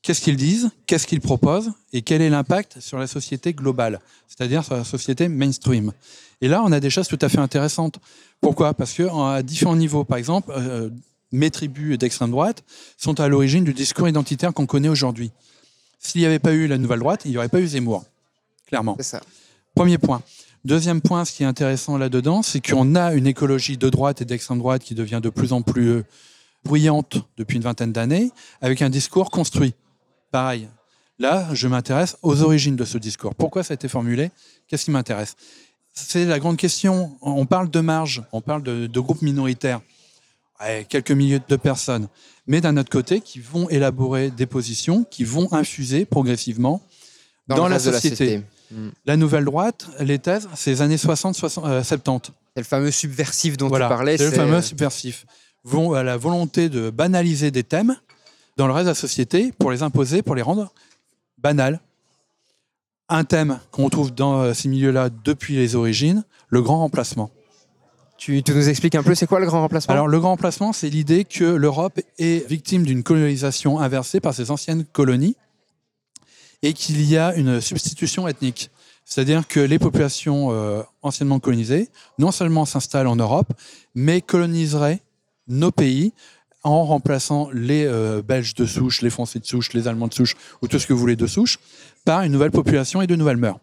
Qu'est-ce 0.03 0.21
qu'ils 0.21 0.37
disent 0.37 0.71
Qu'est-ce 0.87 1.07
qu'ils 1.07 1.21
proposent 1.21 1.73
Et 1.93 2.03
quel 2.03 2.21
est 2.21 2.29
l'impact 2.29 2.79
sur 2.81 2.99
la 2.99 3.07
société 3.07 3.55
globale 3.55 4.01
C'est-à-dire 4.29 4.63
sur 4.63 4.75
la 4.75 4.85
société 4.85 5.29
mainstream. 5.29 5.93
Et 6.43 6.49
là, 6.49 6.63
on 6.63 6.73
a 6.73 6.81
des 6.81 6.91
choses 6.91 7.09
tout 7.09 7.19
à 7.23 7.29
fait 7.31 7.39
intéressantes. 7.39 7.99
Pourquoi? 8.41 8.75
Parce 8.75 8.93
que 8.93 9.03
à 9.03 9.43
différents 9.43 9.77
niveaux, 9.77 10.05
par 10.05 10.19
exemple, 10.19 10.53
euh, 10.55 10.91
mes 11.33 11.51
tribus 11.51 11.97
d'extrême 11.97 12.31
droite 12.31 12.63
sont 12.99 13.19
à 13.19 13.29
l'origine 13.29 13.65
du 13.65 13.73
discours 13.73 14.09
identitaire 14.09 14.53
qu'on 14.53 14.67
connaît 14.67 14.91
aujourd'hui. 14.91 15.33
S'il 15.99 16.21
n'y 16.21 16.27
avait 16.27 16.39
pas 16.39 16.53
eu 16.53 16.67
la 16.67 16.77
nouvelle 16.77 17.01
droite, 17.01 17.23
il 17.25 17.31
n'y 17.31 17.39
aurait 17.39 17.49
pas 17.49 17.61
eu 17.61 17.67
Zemmour, 17.67 18.05
clairement. 18.67 18.95
C'est 18.99 19.05
ça. 19.05 19.21
Premier 19.75 19.97
point. 19.97 20.23
Deuxième 20.67 21.01
point, 21.01 21.25
ce 21.25 21.33
qui 21.33 21.43
est 21.43 21.47
intéressant 21.47 21.97
là-dedans, 21.97 22.43
c'est 22.43 22.61
qu'on 22.61 22.95
a 22.95 23.15
une 23.15 23.27
écologie 23.27 23.77
de 23.77 23.89
droite 23.89 24.21
et 24.23 24.25
d'extrême 24.25 24.59
droite 24.59 24.83
qui 24.83 24.95
devient 24.95 25.21
de 25.23 25.31
plus 25.31 25.53
en 25.53 25.63
plus 25.63 25.89
euh, 25.89 26.05
bruyante 26.65 27.19
depuis 27.37 27.57
une 27.57 27.63
vingtaine 27.63 27.93
d'années, 27.93 28.31
avec 28.61 28.83
un 28.83 28.91
discours 28.91 29.31
construit. 29.31 29.75
Pareil. 30.31 30.69
Là, 31.19 31.49
je 31.53 31.69
m'intéresse 31.69 32.17
aux 32.23 32.43
origines 32.43 32.77
de 32.77 32.85
ce 32.85 32.99
discours. 32.99 33.35
Pourquoi 33.35 33.63
ça 33.63 33.73
a 33.73 33.77
été 33.77 33.89
formulé? 33.89 34.31
Qu'est-ce 34.67 34.87
qui 34.87 34.91
m'intéresse? 34.91 35.37
C'est 35.93 36.25
la 36.25 36.41
grande 36.41 36.57
question. 36.57 37.17
On 37.21 37.47
parle 37.47 37.71
de 37.71 37.81
marge, 37.81 38.25
on 38.33 38.41
parle 38.41 38.65
de, 38.65 38.87
de 38.87 39.01
groupes 39.01 39.23
minoritaires, 39.23 39.81
Ouais, 40.61 40.87
quelques 40.89 41.11
milliers 41.11 41.41
de 41.47 41.57
personnes, 41.57 42.09
mais 42.47 42.61
d'un 42.61 42.77
autre 42.77 42.91
côté, 42.91 43.21
qui 43.21 43.41
vont 43.41 43.69
élaborer 43.71 44.31
des 44.31 44.47
positions, 44.47 45.05
qui 45.05 45.25
vont 45.25 45.53
infuser 45.53 46.05
progressivement 46.05 46.81
dans, 47.49 47.67
la 47.67 47.81
société. 47.81 48.41
Mm. 48.71 48.89
La 49.05 49.17
nouvelle 49.17 49.45
droite, 49.45 49.89
les 49.99 50.19
thèses, 50.21 50.49
c'est 50.55 50.71
les 50.71 50.83
années 50.83 50.97
60, 50.97 51.35
60 51.35 51.65
euh, 51.67 51.83
70. 51.83 52.33
C'est 52.55 52.61
le 52.61 52.65
fameux 52.65 52.91
subversif 52.93 53.57
dont 53.57 53.67
Voilà, 53.67 53.87
tu 53.87 53.95
parlais. 53.95 54.17
c'est 54.17 54.27
le 54.27 54.31
fameux 54.31 54.63
subversif. 54.63 55.27
Vont 55.65 55.95
à 55.95 56.03
la 56.03 56.17
volonté 56.17 56.69
de 56.69 56.91
banaliser 56.91 57.51
des 57.51 57.65
thèmes 57.65 57.97
dans 58.57 58.67
le 58.67 58.73
reste 58.73 58.85
de 58.85 58.91
la 58.91 58.95
société 58.95 59.53
pour 59.59 59.71
les 59.71 59.83
imposer, 59.83 60.23
pour 60.23 60.35
les 60.35 60.43
rendre 60.43 60.73
banals. 61.39 61.81
Un 63.09 63.25
thème 63.25 63.59
qu'on 63.71 63.89
trouve 63.89 64.15
dans 64.15 64.41
euh, 64.41 64.55
ces 64.55 64.69
milieux-là 64.69 65.11
depuis 65.25 65.57
les 65.57 65.75
origines, 65.75 66.25
le 66.49 66.63
grand 66.63 66.79
remplacement. 66.79 67.31
Tu, 68.17 68.43
tu 68.43 68.53
nous 68.53 68.69
expliques 68.69 68.95
un 68.95 69.03
peu, 69.03 69.15
c'est 69.15 69.27
quoi 69.27 69.41
le 69.41 69.47
grand 69.47 69.61
remplacement? 69.61 69.93
Alors, 69.93 70.09
le 70.09 70.21
grand 70.21 70.31
remplacement, 70.31 70.73
c'est 70.73 70.89
l'idée 70.89 71.25
que 71.25 71.45
l'Europe 71.45 72.01
est 72.19 72.49
victime 72.49 72.85
d'une 72.85 73.03
colonisation 73.03 73.81
inversée 73.81 74.21
par 74.21 74.33
ses 74.33 74.51
anciennes 74.51 74.85
colonies 74.85 75.37
et 76.63 76.73
qu'il 76.73 77.03
y 77.03 77.19
a 77.19 77.35
une 77.35 77.61
substitution 77.61 78.29
ethnique. 78.29 78.71
C'est-à-dire 79.05 79.47
que 79.47 79.61
les 79.61 79.79
populations 79.79 80.49
euh, 80.53 80.83
anciennement 81.03 81.41
colonisées, 81.41 81.91
non 82.19 82.31
seulement 82.31 82.65
s'installent 82.65 83.09
en 83.09 83.17
Europe, 83.17 83.53
mais 83.95 84.23
coloniseraient 84.23 85.03
nos 85.49 85.71
pays 85.71 86.13
en 86.63 86.85
remplaçant 86.85 87.51
les 87.53 87.85
euh, 87.85 88.23
Belges 88.23 88.55
de 88.55 88.65
souche, 88.67 89.03
les 89.03 89.11
Français 89.11 89.39
de 89.39 89.45
souche, 89.45 89.73
les 89.75 89.87
Allemands 89.87 90.09
de 90.09 90.15
souche, 90.15 90.35
ou 90.63 90.69
tout 90.69 90.79
ce 90.79 90.87
que 90.87 90.93
vous 90.95 90.99
voulez 90.99 91.17
de 91.17 91.27
souche, 91.27 91.59
par 92.05 92.23
une 92.23 92.33
nouvelle 92.33 92.51
population 92.53 93.03
et 93.03 93.07
de 93.07 93.17
nouvelles 93.17 93.37
mœurs. 93.37 93.59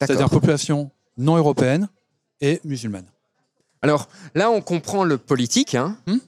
C'est-à-dire 0.00 0.28
population 0.30 0.90
non 1.18 1.36
européenne 1.36 1.88
et 2.40 2.60
musulmane. 2.64 3.06
Alors 3.82 4.08
là, 4.34 4.50
on 4.50 4.60
comprend 4.60 5.04
le 5.04 5.18
politique, 5.18 5.74
hein, 5.74 5.96
Hmm. 6.06 6.18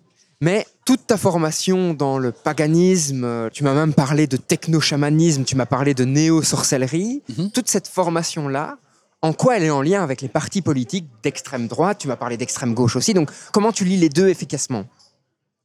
mais 0.41 0.67
toute 0.85 1.07
ta 1.07 1.17
formation 1.17 1.95
dans 1.95 2.19
le 2.19 2.31
paganisme, 2.33 3.25
euh, 3.25 3.49
tu 3.53 3.65
m'as 3.65 3.75
même 3.75 3.95
parlé 3.95 4.27
de 4.27 4.37
techno-chamanisme, 4.37 5.45
tu 5.45 5.57
m'as 5.57 5.67
parlé 5.67 5.95
de 5.95 6.05
néo-sorcellerie, 6.05 7.23
Mhm. 7.29 7.51
toute 7.51 7.69
cette 7.69 7.89
formation-là, 7.89 8.79
en 9.23 9.33
quoi 9.33 9.57
elle 9.57 9.65
est 9.65 9.71
en 9.71 9.83
lien 9.83 10.03
avec 10.03 10.21
les 10.21 10.29
partis 10.29 10.63
politiques 10.63 11.07
d'extrême 11.23 11.69
droite. 11.69 11.99
Tu 11.99 12.09
m'as 12.09 12.17
parlé 12.17 12.37
d'extrême 12.37 12.75
gauche 12.75 12.97
aussi, 12.97 13.15
donc 13.15 13.31
comment 13.53 13.73
tu 13.73 13.85
lis 13.85 13.97
les 13.97 14.09
deux 14.09 14.29
efficacement? 14.29 14.87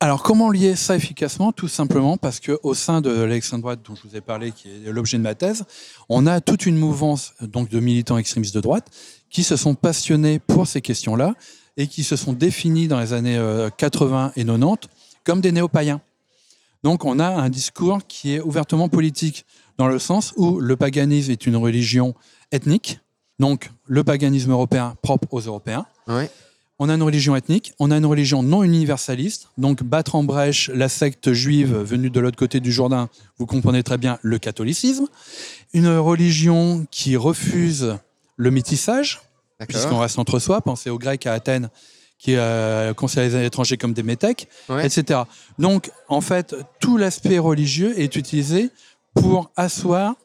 Alors, 0.03 0.24
comment 0.24 0.50
lier 0.50 0.75
ça 0.75 0.96
efficacement? 0.96 1.51
Tout 1.51 1.67
simplement 1.67 2.17
parce 2.17 2.39
que 2.39 2.60
au 2.63 2.74
sein 2.74 3.01
de 3.01 3.22
l'extrême 3.22 3.62
droite 3.62 3.81
dont 3.88 3.93
je 3.93 4.08
vous 4.08 4.15
ai 4.15 4.22
parlé, 4.22 4.51
qui 4.51 4.67
est 4.67 4.91
l'objet 4.91 5.17
de 5.17 5.22
ma 5.22 5.36
thèse, 5.36 5.63
on 6.10 6.25
a 6.25 6.41
toute 6.41 6.65
une 6.65 6.75
mouvance 6.75 7.36
donc 7.39 7.70
de 7.70 7.79
militants 7.79 8.17
extrémistes 8.17 8.55
de 8.55 8.62
droite 8.62 8.88
qui 9.29 9.43
se 9.43 9.55
sont 9.55 9.75
passionnés 9.75 10.39
pour 10.39 10.65
ces 10.65 10.81
questions-là 10.81 11.36
et 11.77 11.86
qui 11.86 12.03
se 12.03 12.15
sont 12.15 12.34
définis 12.34 12.88
dans 12.88 13.00
les 13.00 13.13
années 13.13 13.38
euh, 13.38 13.70
80 13.70 14.31
et 14.36 14.43
90 14.43 14.89
comme 15.24 15.39
des 15.39 15.51
néo-païens. 15.51 16.01
Donc, 16.84 17.05
on 17.05 17.20
a 17.20 17.27
un 17.27 17.50
discours 17.50 18.00
qui 18.08 18.34
est 18.34 18.39
ouvertement 18.39 18.89
politique 18.89 19.46
dans 19.77 19.88
le 19.88 20.00
sens 20.00 20.34
où 20.36 20.60
le 20.60 20.75
paganisme 20.75 21.31
est 21.31 21.46
une 21.46 21.58
religion 21.58 22.15
ethnique, 22.51 23.00
donc 23.41 23.71
le 23.88 24.03
paganisme 24.05 24.51
européen 24.51 24.95
propre 25.01 25.27
aux 25.33 25.41
Européens. 25.41 25.86
Ouais. 26.07 26.29
On 26.79 26.89
a 26.89 26.93
une 26.95 27.03
religion 27.03 27.36
ethnique, 27.36 27.74
on 27.79 27.91
a 27.91 27.98
une 27.98 28.05
religion 28.05 28.41
non 28.43 28.63
universaliste, 28.63 29.50
donc 29.57 29.83
battre 29.83 30.15
en 30.15 30.24
brèche 30.24 30.69
la 30.74 30.89
secte 30.89 31.33
juive 31.33 31.75
venue 31.75 32.10
de 32.10 32.19
l'autre 32.19 32.38
côté 32.38 32.60
du 32.60 32.71
Jourdain, 32.71 33.10
vous 33.38 33.45
comprenez 33.45 33.83
très 33.83 33.98
bien 33.98 34.17
le 34.21 34.39
catholicisme. 34.39 35.07
Une 35.74 35.89
religion 35.98 36.86
qui 36.89 37.17
refuse 37.17 37.98
le 38.38 38.50
métissage, 38.51 39.21
puisqu'on 39.67 40.00
reste 40.00 40.17
entre 40.17 40.39
soi, 40.39 40.62
pensez 40.62 40.89
aux 40.89 40.98
Grecs 40.98 41.25
à 41.27 41.33
Athènes 41.33 41.69
qui 42.17 42.36
euh, 42.36 42.93
considèrent 42.93 43.39
les 43.41 43.45
étrangers 43.45 43.77
comme 43.77 43.93
des 43.93 44.03
métèques, 44.03 44.48
Ouais. 44.69 44.86
etc. 44.86 45.21
Donc, 45.60 45.91
en 46.07 46.21
fait, 46.21 46.55
tout 46.79 46.98
l'aspect 46.98 47.39
religieux 47.39 48.00
est 48.00 48.15
utilisé 48.15 48.69
pour 49.15 49.50
asseoir, 49.55 50.15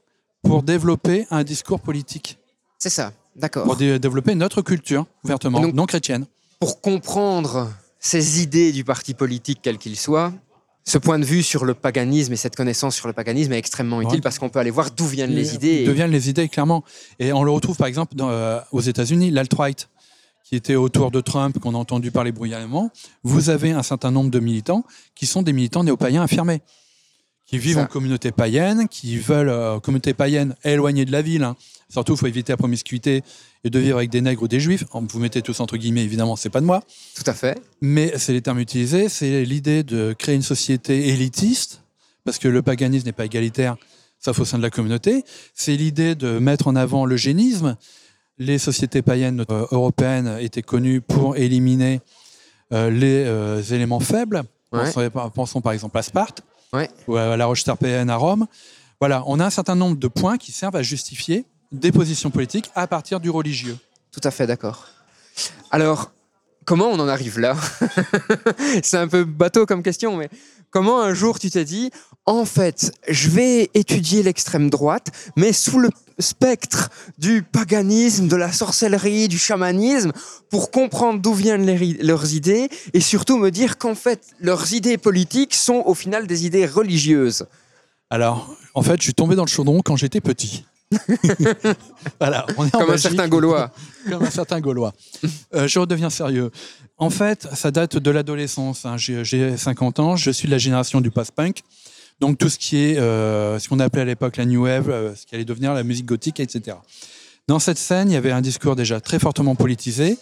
pour 0.42 0.62
développer 0.62 1.26
un 1.30 1.42
discours 1.44 1.80
politique, 1.80 2.38
C'est 2.78 2.90
ça, 2.90 3.12
d'accord. 3.34 3.64
pour 3.64 3.76
dé- 3.76 3.98
développer 3.98 4.34
notre 4.34 4.62
culture 4.62 5.06
ouvertement, 5.24 5.60
donc- 5.60 5.74
non 5.74 5.86
chrétienne. 5.86 6.26
Pour 6.60 6.80
comprendre 6.80 7.70
ces 8.00 8.42
idées 8.42 8.72
du 8.72 8.84
parti 8.84 9.14
politique, 9.14 9.60
quel 9.62 9.78
qu'il 9.78 9.96
soit, 9.96 10.32
ce 10.84 10.98
point 10.98 11.18
de 11.18 11.24
vue 11.24 11.42
sur 11.42 11.64
le 11.64 11.74
paganisme 11.74 12.32
et 12.32 12.36
cette 12.36 12.54
connaissance 12.54 12.94
sur 12.94 13.08
le 13.08 13.12
paganisme 13.12 13.52
est 13.52 13.58
extrêmement 13.58 14.00
utile 14.00 14.16
Ouais. 14.16 14.20
parce 14.20 14.38
qu'on 14.38 14.48
peut 14.48 14.58
aller 14.60 14.70
voir 14.70 14.90
d'où 14.92 15.06
viennent 15.06 15.34
les 15.34 15.54
idées. 15.54 15.82
et- 15.82 15.84
Deviennent 15.86 16.10
les 16.12 16.28
idées, 16.30 16.48
clairement. 16.48 16.84
Et 17.18 17.32
on 17.32 17.42
le 17.42 17.50
retrouve, 17.50 17.76
par 17.76 17.88
exemple, 17.88 18.14
dans, 18.14 18.30
euh, 18.30 18.60
aux 18.72 18.80
États-Unis, 18.82 19.30
l'alt-right, 19.32 19.88
qui 20.44 20.54
était 20.54 20.76
autour 20.76 21.10
de 21.10 21.20
Trump, 21.20 21.58
qu'on 21.58 21.74
a 21.74 21.78
entendu 21.78 22.12
parler 22.12 22.30
bruyamment. 22.30 22.90
Vous 23.24 23.50
avez 23.50 23.72
un 23.72 23.82
certain 23.82 24.12
nombre 24.12 24.30
de 24.30 24.38
militants 24.38 24.84
qui 25.16 25.26
sont 25.26 25.42
des 25.42 25.52
militants 25.52 25.82
néo-païens 25.82 26.22
affirmés, 26.22 26.60
qui 27.46 27.58
vivent 27.58 27.76
Ça. 27.76 27.82
en 27.82 27.86
communauté 27.86 28.32
païenne, 28.32 28.88
qui 28.88 29.18
veulent, 29.18 29.48
euh, 29.48 29.78
communauté 29.80 30.14
païenne 30.14 30.54
éloignée 30.64 31.04
de 31.04 31.12
la 31.12 31.22
ville. 31.22 31.44
hein. 31.44 31.56
Surtout, 31.88 32.14
il 32.14 32.18
faut 32.18 32.26
éviter 32.26 32.52
la 32.52 32.56
promiscuité 32.56 33.22
et 33.62 33.70
de 33.70 33.78
vivre 33.78 33.98
avec 33.98 34.10
des 34.10 34.20
nègres 34.20 34.42
ou 34.42 34.48
des 34.48 34.58
juifs. 34.58 34.84
Vous 34.92 35.20
mettez 35.20 35.40
tous 35.42 35.60
entre 35.60 35.76
guillemets, 35.76 36.02
évidemment, 36.02 36.34
c'est 36.34 36.50
pas 36.50 36.60
de 36.60 36.66
moi. 36.66 36.82
Tout 37.14 37.22
à 37.26 37.32
fait. 37.32 37.60
Mais 37.80 38.12
c'est 38.16 38.32
les 38.32 38.42
termes 38.42 38.58
utilisés, 38.58 39.08
c'est 39.08 39.44
l'idée 39.44 39.84
de 39.84 40.12
créer 40.12 40.34
une 40.34 40.42
société 40.42 41.08
élitiste, 41.10 41.82
parce 42.24 42.38
que 42.38 42.48
le 42.48 42.60
paganisme 42.62 43.06
n'est 43.06 43.12
pas 43.12 43.24
égalitaire, 43.24 43.76
sauf 44.18 44.40
au 44.40 44.44
sein 44.44 44.58
de 44.58 44.62
la 44.64 44.70
communauté. 44.70 45.24
C'est 45.54 45.76
l'idée 45.76 46.16
de 46.16 46.40
mettre 46.40 46.66
en 46.66 46.74
avant 46.74 47.06
l'eugénisme. 47.06 47.76
Les 48.38 48.58
sociétés 48.58 49.00
païennes 49.00 49.44
euh, 49.50 49.66
européennes 49.70 50.36
étaient 50.40 50.62
connues 50.62 51.00
pour 51.00 51.36
éliminer 51.36 52.00
euh, 52.72 52.90
les 52.90 53.24
euh, 53.24 53.62
éléments 53.62 54.00
faibles. 54.00 54.42
Ouais. 54.72 54.90
Pensons, 54.92 55.30
pensons 55.32 55.60
par 55.60 55.72
exemple 55.72 55.96
à 55.96 56.02
Sparte 56.02 56.42
Ouais. 56.72 56.90
ou 57.06 57.16
à 57.16 57.36
la 57.36 57.46
roche 57.46 57.64
tarpéenne 57.64 58.10
à 58.10 58.16
Rome. 58.16 58.46
Voilà, 59.00 59.22
on 59.26 59.40
a 59.40 59.46
un 59.46 59.50
certain 59.50 59.74
nombre 59.74 59.96
de 59.96 60.08
points 60.08 60.38
qui 60.38 60.52
servent 60.52 60.76
à 60.76 60.82
justifier 60.82 61.44
des 61.72 61.92
positions 61.92 62.30
politiques 62.30 62.70
à 62.74 62.86
partir 62.86 63.20
du 63.20 63.30
religieux. 63.30 63.76
Tout 64.12 64.20
à 64.24 64.30
fait 64.30 64.46
d'accord. 64.46 64.86
Alors, 65.70 66.12
comment 66.64 66.86
on 66.88 66.98
en 66.98 67.08
arrive 67.08 67.38
là? 67.38 67.56
C'est 68.82 68.96
un 68.96 69.08
peu 69.08 69.24
bateau 69.24 69.66
comme 69.66 69.82
question, 69.82 70.16
mais 70.16 70.30
comment 70.76 71.00
un 71.00 71.14
jour 71.14 71.38
tu 71.38 71.48
t'es 71.48 71.64
dit, 71.64 71.90
en 72.26 72.44
fait, 72.44 72.92
je 73.08 73.30
vais 73.30 73.70
étudier 73.72 74.22
l'extrême 74.22 74.68
droite, 74.68 75.08
mais 75.34 75.54
sous 75.54 75.78
le 75.78 75.88
spectre 76.18 76.90
du 77.16 77.42
paganisme, 77.42 78.28
de 78.28 78.36
la 78.36 78.52
sorcellerie, 78.52 79.28
du 79.28 79.38
chamanisme, 79.38 80.12
pour 80.50 80.70
comprendre 80.70 81.18
d'où 81.18 81.32
viennent 81.32 81.64
leurs 82.02 82.34
idées, 82.34 82.68
et 82.92 83.00
surtout 83.00 83.38
me 83.38 83.50
dire 83.50 83.78
qu'en 83.78 83.94
fait, 83.94 84.20
leurs 84.38 84.74
idées 84.74 84.98
politiques 84.98 85.54
sont 85.54 85.82
au 85.86 85.94
final 85.94 86.26
des 86.26 86.44
idées 86.44 86.66
religieuses. 86.66 87.46
Alors, 88.10 88.54
en 88.74 88.82
fait, 88.82 88.98
je 88.98 89.04
suis 89.04 89.14
tombé 89.14 89.34
dans 89.34 89.44
le 89.44 89.48
chaudron 89.48 89.80
quand 89.82 89.96
j'étais 89.96 90.20
petit. 90.20 90.66
voilà, 92.20 92.46
on 92.56 92.66
est 92.66 92.74
en 92.74 92.78
Comme 92.80 92.90
un 92.90 92.96
certain 92.96 93.28
Gaulois. 93.28 93.70
Comme 94.10 94.22
un 94.22 94.30
certain 94.30 94.60
Gaulois. 94.60 94.92
Euh, 95.54 95.66
je 95.66 95.78
redeviens 95.78 96.10
sérieux. 96.10 96.50
En 96.98 97.10
fait, 97.10 97.48
ça 97.54 97.70
date 97.70 97.96
de 97.96 98.10
l'adolescence. 98.10 98.86
hein. 98.86 98.96
J'ai 98.96 99.24
j'ai 99.24 99.56
50 99.56 99.98
ans, 100.00 100.16
je 100.16 100.30
suis 100.30 100.46
de 100.46 100.52
la 100.52 100.58
génération 100.58 101.00
du 101.00 101.10
post-punk. 101.10 101.62
Donc 102.20 102.38
tout 102.38 102.48
ce 102.48 102.58
qui 102.58 102.78
est, 102.78 102.98
euh, 102.98 103.58
ce 103.58 103.68
qu'on 103.68 103.78
appelait 103.80 104.02
à 104.02 104.06
l'époque 104.06 104.36
la 104.38 104.46
New 104.46 104.62
Wave, 104.64 104.88
euh, 104.88 105.14
ce 105.14 105.26
qui 105.26 105.34
allait 105.34 105.44
devenir 105.44 105.74
la 105.74 105.82
musique 105.82 106.06
gothique, 106.06 106.40
etc. 106.40 106.76
Dans 107.46 107.58
cette 107.58 107.78
scène, 107.78 108.10
il 108.10 108.14
y 108.14 108.16
avait 108.16 108.32
un 108.32 108.40
discours 108.40 108.74
déjà 108.74 109.00
très 109.00 109.18
fortement 109.18 109.54
politisé, 109.54 110.18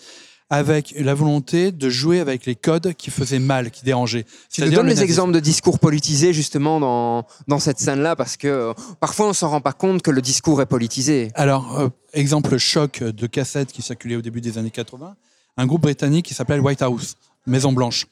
avec 0.50 0.94
la 0.98 1.14
volonté 1.14 1.72
de 1.72 1.88
jouer 1.88 2.20
avec 2.20 2.44
les 2.44 2.54
codes 2.54 2.94
qui 2.94 3.10
faisaient 3.10 3.38
mal, 3.38 3.70
qui 3.70 3.84
dérangeaient. 3.84 4.26
Tu 4.52 4.62
nous 4.62 4.70
donnes 4.70 4.86
nazisme. 4.86 5.04
exemples 5.04 5.32
de 5.32 5.40
discours 5.40 5.78
politisés 5.78 6.32
justement 6.32 6.80
dans, 6.80 7.26
dans 7.48 7.58
cette 7.58 7.78
scène-là 7.78 8.14
parce 8.14 8.36
que 8.36 8.48
euh, 8.48 8.72
parfois 9.00 9.28
on 9.28 9.32
s'en 9.32 9.48
rend 9.48 9.60
pas 9.60 9.72
compte 9.72 10.02
que 10.02 10.10
le 10.10 10.20
discours 10.20 10.60
est 10.60 10.66
politisé. 10.66 11.30
Alors, 11.34 11.78
euh, 11.80 11.88
exemple 12.12 12.58
choc 12.58 13.02
de 13.02 13.26
cassette 13.26 13.72
qui 13.72 13.80
circulait 13.80 14.16
au 14.16 14.22
début 14.22 14.40
des 14.40 14.58
années 14.58 14.70
80, 14.70 15.16
un 15.56 15.66
groupe 15.66 15.82
britannique 15.82 16.26
qui 16.26 16.34
s'appelait 16.34 16.58
White 16.58 16.82
House, 16.82 17.16
Maison 17.46 17.72
Blanche. 17.72 18.06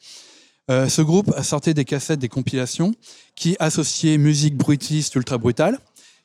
Euh, 0.71 0.89
ce 0.89 1.01
groupe 1.01 1.33
sortait 1.43 1.73
des 1.73 1.85
cassettes, 1.85 2.19
des 2.19 2.29
compilations 2.29 2.93
qui 3.35 3.55
associaient 3.59 4.17
musique 4.17 4.57
bruitiste, 4.57 5.13
ultra 5.15 5.37
brutale, 5.37 5.77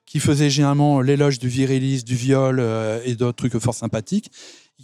qui 0.07 0.21
faisait 0.21 0.49
généralement 0.49 1.03
l'éloge 1.03 1.39
du 1.39 1.49
virilisme, 1.49 2.07
du 2.07 2.15
viol 2.15 2.65
et 3.05 3.15
d'autres 3.15 3.37
trucs 3.37 3.59
fort 3.59 3.75
sympathiques, 3.75 4.31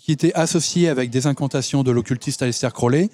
qui 0.00 0.12
étaient 0.12 0.34
associés 0.34 0.88
avec 0.88 1.10
des 1.10 1.26
incantations 1.26 1.82
de 1.82 1.90
l'occultiste 1.90 2.42
Aleister 2.42 2.68
Crowley, 2.72 3.10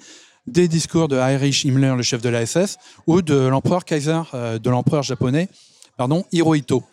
des 0.47 0.67
discours 0.67 1.07
de 1.07 1.17
Heinrich 1.17 1.63
Himmler, 1.65 1.93
le 1.95 2.03
chef 2.03 2.21
de 2.21 2.29
la 2.29 2.45
SS, 2.45 2.77
ou 3.07 3.21
de 3.21 3.35
l'empereur 3.35 3.85
Kaiser, 3.85 4.21
euh, 4.33 4.59
de 4.59 4.69
l'empereur 4.69 5.03
japonais, 5.03 5.49
pardon, 5.97 6.25
Hirohito. 6.31 6.83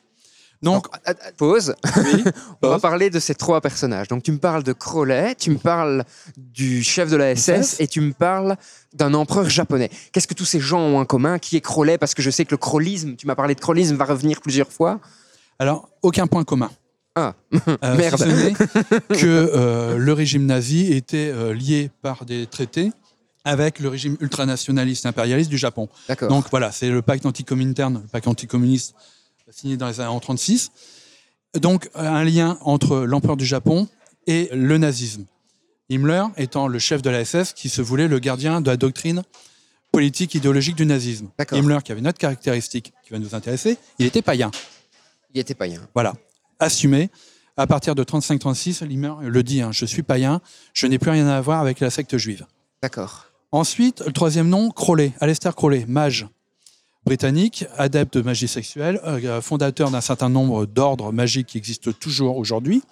Donc, 0.60 0.86
Alors, 1.04 1.20
pause. 1.36 1.74
On 2.62 2.68
va 2.68 2.78
parler 2.80 3.10
de 3.10 3.20
ces 3.20 3.34
trois 3.34 3.60
personnages. 3.60 4.08
Donc 4.08 4.24
tu 4.24 4.32
me 4.32 4.38
parles 4.38 4.64
de 4.64 4.72
Crowley, 4.72 5.34
tu 5.36 5.50
me 5.50 5.58
parles 5.58 6.04
du 6.36 6.82
chef 6.82 7.10
de 7.10 7.16
la 7.16 7.34
SS 7.36 7.80
et 7.80 7.86
tu 7.86 8.00
me 8.00 8.12
parles 8.12 8.56
d'un 8.92 9.14
empereur 9.14 9.48
japonais. 9.48 9.88
Qu'est-ce 10.12 10.26
que 10.26 10.34
tous 10.34 10.44
ces 10.44 10.58
gens 10.58 10.80
ont 10.80 10.98
en 10.98 11.04
commun? 11.04 11.38
Qui 11.38 11.56
est 11.56 11.60
Crowley? 11.60 11.96
Parce 11.96 12.14
que 12.14 12.22
je 12.22 12.30
sais 12.30 12.44
que 12.44 12.50
le 12.50 12.56
crollisme, 12.56 13.14
tu 13.14 13.26
m'as 13.26 13.36
parlé 13.36 13.54
de 13.54 13.60
crollisme, 13.60 13.94
va 13.94 14.04
revenir 14.04 14.40
plusieurs 14.40 14.72
fois. 14.72 15.00
Alors, 15.60 15.88
aucun 16.02 16.26
point 16.26 16.42
commun. 16.42 16.70
Ah, 17.18 17.34
Euh, 17.84 17.96
Merde. 17.96 18.18
Si 18.18 18.54
que 19.08 19.26
euh, 19.26 19.96
le 19.96 20.12
régime 20.12 20.46
nazi 20.46 20.92
était 20.92 21.30
euh, 21.32 21.52
lié 21.52 21.90
par 22.02 22.24
des 22.24 22.46
traités 22.46 22.92
avec 23.44 23.78
le 23.80 23.88
régime 23.88 24.16
ultranationaliste 24.20 25.06
impérialiste 25.06 25.50
du 25.50 25.58
Japon. 25.58 25.88
Donc 26.28 26.46
voilà, 26.50 26.70
c'est 26.70 26.90
le 26.90 27.02
pacte 27.02 27.24
anticominterne, 27.24 28.00
le 28.02 28.08
pacte 28.08 28.28
anticommuniste 28.28 28.94
signé 29.50 29.76
dans 29.76 29.88
les 29.88 30.00
années 30.00 30.10
en 30.10 30.20
36. 30.20 30.70
Donc 31.60 31.88
un 31.94 32.24
lien 32.24 32.58
entre 32.60 32.98
l'empereur 32.98 33.36
du 33.36 33.46
Japon 33.46 33.88
et 34.26 34.50
le 34.52 34.76
nazisme. 34.76 35.24
Himmler 35.90 36.24
étant 36.36 36.68
le 36.68 36.78
chef 36.78 37.00
de 37.00 37.08
la 37.08 37.24
SS 37.24 37.54
qui 37.54 37.70
se 37.70 37.80
voulait 37.80 38.08
le 38.08 38.18
gardien 38.18 38.60
de 38.60 38.70
la 38.70 38.76
doctrine 38.76 39.22
politique 39.90 40.34
idéologique 40.34 40.76
du 40.76 40.84
nazisme. 40.84 41.28
Himmler 41.50 41.78
qui 41.82 41.92
avait 41.92 42.02
une 42.02 42.08
autre 42.08 42.18
caractéristique 42.18 42.92
qui 43.04 43.10
va 43.12 43.18
nous 43.18 43.34
intéresser, 43.34 43.78
il 43.98 44.04
était 44.04 44.20
païen. 44.20 44.50
Il 45.32 45.40
était 45.40 45.54
païen. 45.54 45.80
Voilà, 45.94 46.12
assumé. 46.58 47.10
À 47.56 47.66
partir 47.66 47.94
de 47.94 48.04
35-36, 48.04 48.84
Himmler 48.84 49.14
le 49.28 49.42
dit, 49.42 49.62
hein, 49.62 49.70
je 49.72 49.84
suis 49.84 50.02
païen, 50.02 50.40
je 50.74 50.86
n'ai 50.86 50.98
plus 50.98 51.10
rien 51.10 51.26
à 51.26 51.40
voir 51.40 51.60
avec 51.60 51.80
la 51.80 51.90
secte 51.90 52.16
juive. 52.16 52.46
D'accord. 52.82 53.26
Ensuite, 53.50 54.02
le 54.06 54.12
troisième 54.12 54.48
nom, 54.48 54.70
Crowley, 54.70 55.12
Aleister 55.20 55.50
Crowley, 55.56 55.84
mage 55.88 56.26
britannique, 57.04 57.64
adepte 57.76 58.18
de 58.18 58.22
magie 58.22 58.48
sexuelle, 58.48 59.00
euh, 59.04 59.40
fondateur 59.40 59.90
d'un 59.90 60.00
certain 60.02 60.28
nombre 60.28 60.66
d'ordres 60.66 61.10
magiques 61.12 61.48
qui 61.48 61.58
existent 61.58 61.90
toujours 61.92 62.36
aujourd'hui, 62.36 62.82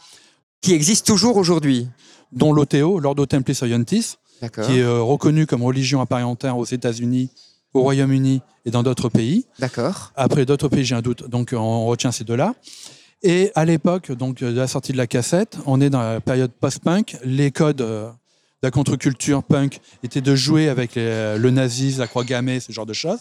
Qui 0.62 0.72
existe 0.72 1.06
toujours 1.06 1.36
aujourd'hui. 1.36 1.88
dont 2.32 2.52
l'OTO, 2.52 2.98
l'Ordo 2.98 3.24
Templi 3.26 3.56
Orientis, 3.62 4.14
D'accord. 4.40 4.66
qui 4.66 4.78
est 4.78 4.82
euh, 4.82 5.00
reconnu 5.02 5.46
comme 5.46 5.62
religion 5.62 6.00
entière 6.00 6.56
aux 6.58 6.64
États-Unis, 6.64 7.30
au 7.74 7.82
Royaume-Uni 7.82 8.40
et 8.64 8.70
dans 8.70 8.82
d'autres 8.82 9.08
pays. 9.10 9.46
D'accord. 9.58 10.12
Après 10.16 10.44
d'autres 10.46 10.68
pays, 10.68 10.84
j'ai 10.84 10.94
un 10.94 11.02
doute, 11.02 11.28
donc 11.28 11.54
on 11.56 11.86
retient 11.86 12.10
ces 12.10 12.24
deux-là. 12.24 12.54
Et 13.22 13.50
à 13.54 13.64
l'époque 13.64 14.12
donc 14.12 14.38
de 14.38 14.46
la 14.46 14.66
sortie 14.68 14.92
de 14.92 14.96
la 14.98 15.06
cassette, 15.06 15.58
on 15.66 15.80
est 15.80 15.90
dans 15.90 16.00
la 16.02 16.20
période 16.20 16.52
post-punk. 16.52 17.16
Les 17.24 17.50
codes 17.50 17.80
euh, 17.80 18.08
de 18.10 18.12
la 18.66 18.70
contre-culture 18.70 19.42
punk 19.42 19.80
étaient 20.02 20.20
de 20.20 20.34
jouer 20.34 20.68
avec 20.68 20.94
les- 20.94 21.38
le 21.38 21.50
nazisme, 21.50 22.00
la 22.00 22.06
croix 22.06 22.24
gammée, 22.24 22.60
ce 22.60 22.72
genre 22.72 22.86
de 22.86 22.92
choses. 22.92 23.20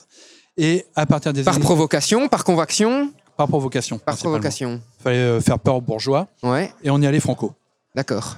Et 0.57 0.85
à 0.95 1.05
partir 1.05 1.33
des 1.33 1.43
Par 1.43 1.55
années 1.55 1.63
provocation, 1.63 2.27
par 2.29 2.43
conviction, 2.43 3.11
par 3.37 3.47
provocation, 3.47 3.97
par 3.97 4.15
provocation. 4.17 4.81
fallait 5.03 5.17
euh, 5.17 5.41
faire 5.41 5.59
peur 5.59 5.75
aux 5.75 5.81
bourgeois 5.81 6.27
Ouais, 6.43 6.71
et 6.83 6.89
on 6.89 7.01
y 7.01 7.07
allait 7.07 7.19
franco. 7.19 7.53
d'accord. 7.95 8.37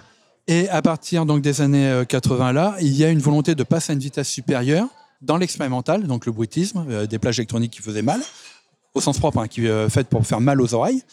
Et 0.49 0.69
à 0.69 0.81
partir 0.81 1.25
donc 1.25 1.41
des 1.41 1.59
années 1.61 1.87
euh, 1.89 2.05
80 2.05 2.53
là, 2.53 2.75
il 2.79 2.95
y 2.95 3.03
a 3.03 3.09
une 3.09 3.19
volonté 3.19 3.53
de 3.53 3.63
passer 3.63 3.91
à 3.91 3.93
une 3.93 3.99
vitesse 3.99 4.29
supérieure 4.29 4.87
dans 5.21 5.35
l'expérimental, 5.37 6.07
donc 6.07 6.25
le 6.25 6.31
bruitisme, 6.31 6.85
euh, 6.89 7.05
des 7.05 7.19
plages 7.19 7.37
électroniques 7.39 7.73
qui 7.73 7.81
faisaient 7.81 8.01
mal, 8.01 8.21
au 8.93 9.01
sens 9.01 9.17
propre, 9.19 9.39
hein, 9.39 9.47
qui 9.47 9.67
euh, 9.67 9.89
faites 9.89 10.07
pour 10.07 10.25
faire 10.25 10.39
mal 10.39 10.61
aux 10.61 10.73
oreilles. 10.73 11.03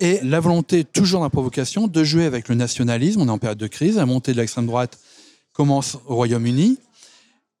Et 0.00 0.18
la 0.22 0.40
volonté, 0.40 0.84
toujours 0.84 1.20
dans 1.20 1.26
la 1.26 1.30
provocation, 1.30 1.86
de 1.86 2.04
jouer 2.04 2.24
avec 2.24 2.48
le 2.48 2.54
nationalisme. 2.54 3.20
On 3.20 3.28
est 3.28 3.30
en 3.30 3.38
période 3.38 3.58
de 3.58 3.66
crise. 3.66 3.96
La 3.96 4.06
montée 4.06 4.32
de 4.32 4.38
l'extrême 4.38 4.66
droite 4.66 4.98
commence 5.52 5.98
au 6.06 6.14
Royaume-Uni 6.14 6.78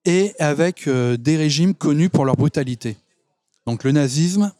et 0.06 0.32
avec 0.38 0.88
euh, 0.88 1.18
des 1.18 1.36
régimes 1.36 1.74
connus 1.74 2.08
pour 2.08 2.24
leur 2.24 2.36
brutalité. 2.36 2.96
Donc 3.66 3.84
le 3.84 3.92
nazisme 3.92 4.52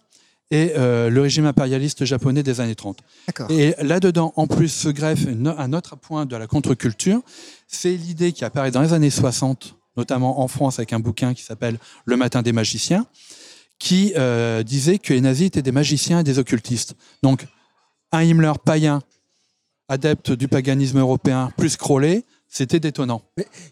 et 0.50 0.72
euh, 0.76 1.08
le 1.08 1.22
régime 1.22 1.46
impérialiste 1.46 2.04
japonais 2.04 2.42
des 2.42 2.60
années 2.60 2.75
30. 2.75 2.99
D'accord. 3.26 3.50
Et 3.50 3.75
là-dedans, 3.80 4.32
en 4.37 4.46
plus, 4.46 4.68
se 4.68 4.88
greffe 4.88 5.26
un 5.26 5.72
autre 5.72 5.96
point 5.96 6.26
de 6.26 6.37
la 6.37 6.46
contre-culture. 6.46 7.22
C'est 7.68 7.92
l'idée 7.92 8.32
qui 8.32 8.44
apparaît 8.44 8.70
dans 8.70 8.82
les 8.82 8.92
années 8.92 9.10
60, 9.10 9.76
notamment 9.96 10.40
en 10.40 10.49
France, 10.49 10.78
avec 10.78 10.92
un 10.92 11.00
bouquin 11.00 11.34
qui 11.34 11.44
s'appelle 11.44 11.78
Le 12.04 12.16
matin 12.16 12.42
des 12.42 12.52
magiciens, 12.52 13.06
qui 13.78 14.12
euh, 14.16 14.62
disait 14.64 14.99
que 14.99 15.14
les 15.14 15.20
nazis 15.20 15.46
étaient 15.46 15.62
des 15.62 15.72
magiciens 15.72 16.20
et 16.20 16.25
des 16.25 16.38
occultistes. 16.38 16.96
Donc, 17.22 17.46
un 18.12 18.22
Himmler 18.22 18.52
païen, 18.64 19.00
adepte 19.88 20.32
du 20.32 20.48
paganisme 20.48 20.98
européen, 20.98 21.50
plus 21.56 21.76
Crowley, 21.76 22.24
c'était 22.52 22.80
détonnant. 22.80 23.22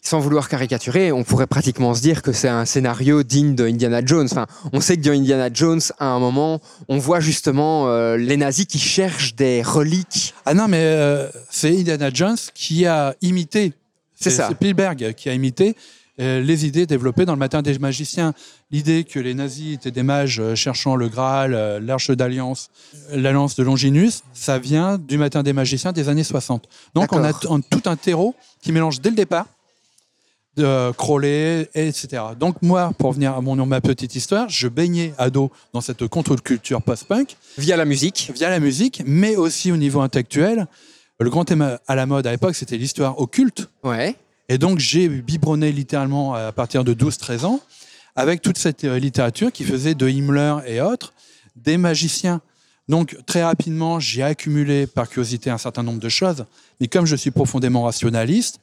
Sans 0.03 0.21
vouloir 0.21 0.49
caricaturer, 0.49 1.11
on 1.11 1.25
pourrait 1.25 1.49
pratiquement 1.49 1.95
se 1.95 2.01
dire 2.01 2.23
que 2.23 2.33
c'est 2.33 2.49
un 2.49 2.65
scénario 2.65 3.25
digne 3.25 3.57
de 3.57 3.67
Indiana 3.67 4.01
Jones. 4.05 4.29
Enfin, 4.31 4.47
on 4.73 4.81
sait 4.81 4.97
que 4.97 5.03
dans 5.03 5.13
Indiana 5.13 5.51
Jones, 5.53 5.81
à 5.99 6.07
un 6.07 6.21
moment, 6.21 6.61
on 6.89 6.99
voit 6.99 7.19
justement 7.19 7.89
euh, 7.89 8.17
les 8.17 8.37
nazis 8.37 8.67
qui 8.67 8.79
cherchent 8.79 9.35
des 9.35 9.63
reliques. 9.63 10.33
Ah 10.47 10.55
non, 10.55 10.69
mais 10.69 10.83
euh, 10.83 11.29
c'est 11.51 11.77
Indiana 11.77 12.11
Jones 12.15 12.37
qui 12.55 12.87
a 12.87 13.17
imité. 13.21 13.73
C'est 14.15 14.31
ça. 14.31 14.47
C'est 14.49 14.55
Spielberg 14.55 15.15
qui 15.15 15.29
a 15.29 15.35
imité 15.35 15.75
les 16.19 16.67
idées 16.67 16.87
développées 16.87 17.25
dans 17.25 17.33
le 17.33 17.39
Matin 17.39 17.63
des 17.63 17.79
magiciens. 17.79 18.35
L'idée 18.71 19.05
que 19.05 19.19
les 19.21 19.35
nazis 19.35 19.75
étaient 19.75 19.91
des 19.91 20.03
mages 20.03 20.41
euh, 20.41 20.55
cherchant 20.55 20.97
le 20.97 21.09
Graal, 21.09 21.55
euh, 21.55 21.81
l'Arche 21.81 22.11
d'Alliance, 22.11 22.71
euh, 23.13 23.21
la 23.21 23.33
lance 23.33 23.55
de 23.55 23.63
Longinus, 23.63 24.23
ça 24.35 24.59
vient 24.59 24.99
du 24.99 25.17
Matin 25.17 25.43
des 25.43 25.53
magiciens 25.53 25.93
des 25.93 26.09
années 26.09 26.25
60. 26.25 26.69
Donc 26.95 27.13
on 27.13 27.23
a 27.23 27.33
tout 27.33 27.83
un 27.87 27.97
terreau 27.97 28.35
qui 28.61 28.73
mélange 28.73 29.01
dès 29.01 29.11
le 29.11 29.17
départ 29.17 29.47
de 30.59 30.65
euh, 30.65 30.93
Crowley, 30.93 31.71
etc. 31.75 32.23
Donc 32.39 32.61
moi, 32.63 32.93
pour 32.99 33.13
venir 33.13 33.35
à 33.35 33.41
mon, 33.41 33.65
ma 33.65 33.81
petite 33.81 34.15
histoire, 34.17 34.49
je 34.49 34.67
baignais 34.69 35.15
ado 35.17 35.51
dans 35.73 35.81
cette 35.81 36.07
contre-culture 36.09 36.83
post-punk 36.83 37.37
Via 37.57 37.77
la 37.77 37.85
musique. 37.85 38.31
via 38.35 38.51
la 38.51 38.59
musique, 38.59 39.03
mais 39.07 39.37
aussi 39.37 39.71
au 39.73 39.77
niveau 39.77 40.01
intellectuel. 40.01 40.67
Le 41.21 41.31
grand 41.31 41.45
thème 41.45 41.79
à 41.87 41.95
la 41.95 42.07
mode 42.07 42.27
à 42.27 42.33
l'époque, 42.33 42.55
c'était 42.55 42.77
l'histoire 42.77 43.19
occulte. 43.21 43.69
Ouais. 43.83 44.17
Et 44.49 44.59
donc, 44.59 44.79
j'ai 44.79 45.09
biberonné 45.09 45.73
littéralement 45.73 46.35
à 46.35 46.53
partir 46.53 46.85
de 46.85 46.95
12-13 46.95 47.45
ans 47.45 47.61
avec 48.17 48.43
toute 48.43 48.59
cette 48.59 48.85
euh, 48.85 48.99
littérature 48.99 49.53
qui 49.53 49.63
faisait 49.65 49.95
de 49.95 50.09
Himmler 50.09 50.57
et 50.67 50.81
autres 50.81 51.13
des 51.55 51.77
magiciens. 51.77 52.41
Donc, 52.89 53.17
très 53.27 53.45
rapidement, 53.45 54.01
j'ai 54.01 54.23
accumulé 54.23 54.87
par 54.87 55.09
curiosité 55.09 55.51
un 55.51 55.59
certain 55.59 55.83
nombre 55.83 56.01
de 56.01 56.09
choses. 56.09 56.47
Mais 56.81 56.89
comme 56.89 57.07
je 57.07 57.15
suis 57.15 57.31
profondément 57.31 57.83
rationaliste, 57.83 58.61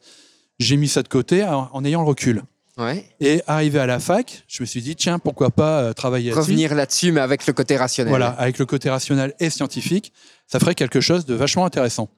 j'ai 0.59 0.77
mis 0.77 0.87
ça 0.87 1.03
de 1.03 1.07
côté 1.07 1.43
en, 1.43 1.69
en 1.71 1.85
ayant 1.85 2.01
le 2.01 2.07
recul. 2.07 2.41
Ouais. 2.77 3.05
Et 3.21 3.41
arrivé 3.47 3.79
à 3.79 3.85
la 3.85 3.99
fac, 3.99 4.43
je 4.47 4.61
me 4.61 4.65
suis 4.65 4.81
dit, 4.81 4.95
tiens, 4.95 5.19
pourquoi 5.19 5.49
pas 5.49 5.81
euh, 5.81 5.93
travailler 5.93 6.31
là-dessus 6.31 6.51
Revenir 6.51 6.75
là-dessus, 6.75 7.11
mais 7.11 7.21
avec 7.21 7.47
le 7.47 7.53
côté 7.53 7.77
rationnel. 7.77 8.09
voilà, 8.09 8.29
avec 8.31 8.57
le 8.59 8.65
côté 8.65 8.89
rationnel 8.89 9.33
et 9.39 9.49
scientifique, 9.49 10.11
ça 10.47 10.59
ferait 10.59 10.75
quelque 10.75 10.99
chose 10.99 11.25
de 11.25 11.35
vachement 11.35 11.65
intéressant. 11.65 12.09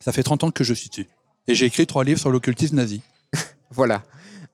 Ça 0.00 0.12
fait 0.12 0.22
30 0.22 0.44
ans 0.44 0.50
que 0.50 0.64
je 0.64 0.74
suis 0.74 0.90
dessus. 0.90 1.06
Et 1.48 1.54
j'ai 1.54 1.66
écrit 1.66 1.86
trois 1.86 2.04
livres 2.04 2.20
sur 2.20 2.30
l'occultisme 2.30 2.76
nazi. 2.76 3.00
Voilà. 3.70 4.02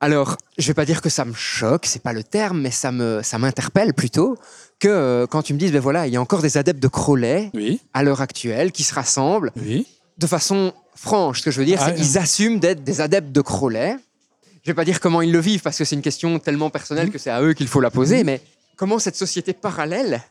Alors, 0.03 0.37
je 0.57 0.67
vais 0.67 0.73
pas 0.75 0.87
dire 0.87 1.03
que 1.03 1.11
ça 1.11 1.27
me 1.27 1.35
choque, 1.35 1.85
c'est 1.85 2.03
pas 2.03 2.15
le 2.15 2.23
terme, 2.25 2.63
mais 2.63 2.71
ça 2.71 2.91
me 2.91 3.21
ça 3.23 3.37
m'interpelle 3.39 3.93
plutôt 3.93 4.39
que 4.79 4.89
euh, 4.89 5.27
quand 5.27 5.43
tu 5.43 5.53
me 5.53 5.59
dis, 5.59 5.71
ben 5.71 5.79
voilà, 5.81 6.07
il 6.07 6.13
y 6.15 6.17
a 6.17 6.21
encore 6.23 6.41
des 6.41 6.57
adeptes 6.57 6.83
de 6.83 6.89
Crowley 6.89 7.51
Oui, 7.53 7.81
à 7.93 8.03
l'heure 8.03 8.23
actuelle 8.23 8.73
qui 8.73 8.83
se 8.83 8.95
rassemblent 8.95 9.53
oui. 9.57 9.87
de 10.17 10.27
façon 10.27 10.73
franche. 10.97 11.41
Ce 11.41 11.45
que 11.45 11.51
je 11.51 11.59
veux 11.59 11.67
dire, 11.67 11.79
Ah, 11.83 11.89
c'est 11.91 11.97
qu'ils 11.97 12.17
assument 12.17 12.59
d'être 12.61 12.83
des 12.83 13.03
adeptes 13.03 13.31
de 13.31 13.41
Crowley. 13.43 13.95
Je 14.63 14.71
vais 14.71 14.75
pas 14.75 14.87
dire 14.87 15.01
comment 15.01 15.21
ils 15.21 15.33
le 15.33 15.39
vivent 15.41 15.61
parce 15.61 15.77
que 15.77 15.85
c'est 15.85 15.97
une 15.97 16.03
question 16.03 16.39
tellement 16.39 16.71
personnelle 16.71 17.11
que 17.11 17.19
c'est 17.19 17.31
à 17.31 17.43
eux 17.43 17.53
qu'il 17.53 17.69
faut 17.69 17.81
la 17.83 17.91
poser, 17.91 18.25
mais 18.25 18.41
comment 18.77 18.99
cette 18.99 19.17
société 19.17 19.53
parallèle 19.53 20.23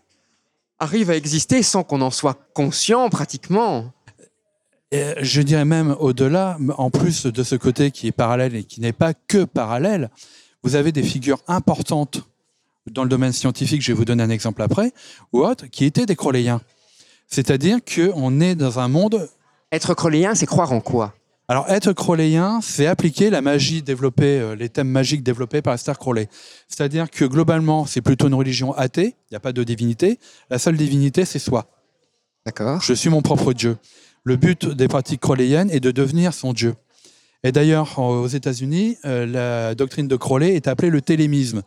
arrive 0.79 1.11
à 1.11 1.15
exister 1.15 1.61
sans 1.61 1.83
qu'on 1.83 2.01
en 2.01 2.09
soit 2.11 2.37
conscient 2.55 3.07
pratiquement? 3.09 3.91
Et 4.91 5.13
je 5.21 5.41
dirais 5.41 5.65
même 5.65 5.95
au-delà, 5.99 6.57
en 6.77 6.89
plus 6.89 7.25
de 7.25 7.43
ce 7.43 7.55
côté 7.55 7.91
qui 7.91 8.07
est 8.07 8.11
parallèle 8.11 8.55
et 8.55 8.63
qui 8.63 8.81
n'est 8.81 8.93
pas 8.93 9.13
que 9.13 9.43
parallèle, 9.43 10.09
vous 10.63 10.75
avez 10.75 10.91
des 10.91 11.03
figures 11.03 11.39
importantes 11.47 12.23
dans 12.91 13.03
le 13.03 13.09
domaine 13.09 13.33
scientifique, 13.33 13.81
je 13.81 13.91
vais 13.91 13.97
vous 13.97 14.05
donner 14.05 14.23
un 14.23 14.29
exemple 14.29 14.61
après, 14.61 14.93
ou 15.31 15.41
autres, 15.41 15.67
qui 15.67 15.85
étaient 15.85 16.05
des 16.05 16.15
Crowleyens. 16.15 16.61
C'est-à-dire 17.27 17.77
qu'on 17.83 18.41
est 18.41 18.55
dans 18.55 18.79
un 18.79 18.87
monde 18.87 19.29
Être 19.71 19.93
crowleyien, 19.93 20.33
c'est 20.33 20.47
croire 20.47 20.71
en 20.71 20.81
quoi? 20.81 21.13
Alors, 21.47 21.69
être 21.69 21.93
crowleyien, 21.93 22.59
c'est 22.61 22.87
appliquer 22.87 23.29
la 23.29 23.41
magie 23.41 23.81
développée, 23.81 24.39
euh, 24.39 24.55
les 24.55 24.69
thèmes 24.69 24.89
magiques 24.89 25.23
développés 25.23 25.61
par 25.61 25.73
Esther 25.75 25.97
Crowley. 25.97 26.27
C'est-à-dire 26.67 27.09
que 27.09 27.25
globalement, 27.25 27.85
c'est 27.85 28.01
plutôt 28.01 28.27
une 28.27 28.35
religion 28.35 28.73
athée, 28.73 29.15
il 29.15 29.33
n'y 29.33 29.37
a 29.37 29.39
pas 29.39 29.51
de 29.51 29.63
divinité. 29.63 30.19
La 30.49 30.59
seule 30.59 30.77
divinité, 30.77 31.25
c'est 31.25 31.39
soi. 31.39 31.65
D'accord 32.45 32.81
Je 32.81 32.93
suis 32.93 33.09
mon 33.09 33.21
propre 33.21 33.53
Dieu. 33.53 33.77
Le 34.23 34.35
but 34.35 34.65
des 34.67 34.87
pratiques 34.87 35.21
crowleyennes 35.21 35.69
est 35.71 35.79
de 35.79 35.91
devenir 35.91 36.33
son 36.33 36.53
Dieu. 36.53 36.75
Et 37.43 37.51
d'ailleurs, 37.51 37.97
aux 37.99 38.27
États-Unis, 38.27 38.97
euh, 39.05 39.25
la 39.25 39.73
doctrine 39.75 40.07
de 40.07 40.15
Crowley 40.17 40.55
est 40.55 40.67
appelée 40.67 40.89
le 40.89 41.01
télémisme, 41.01 41.61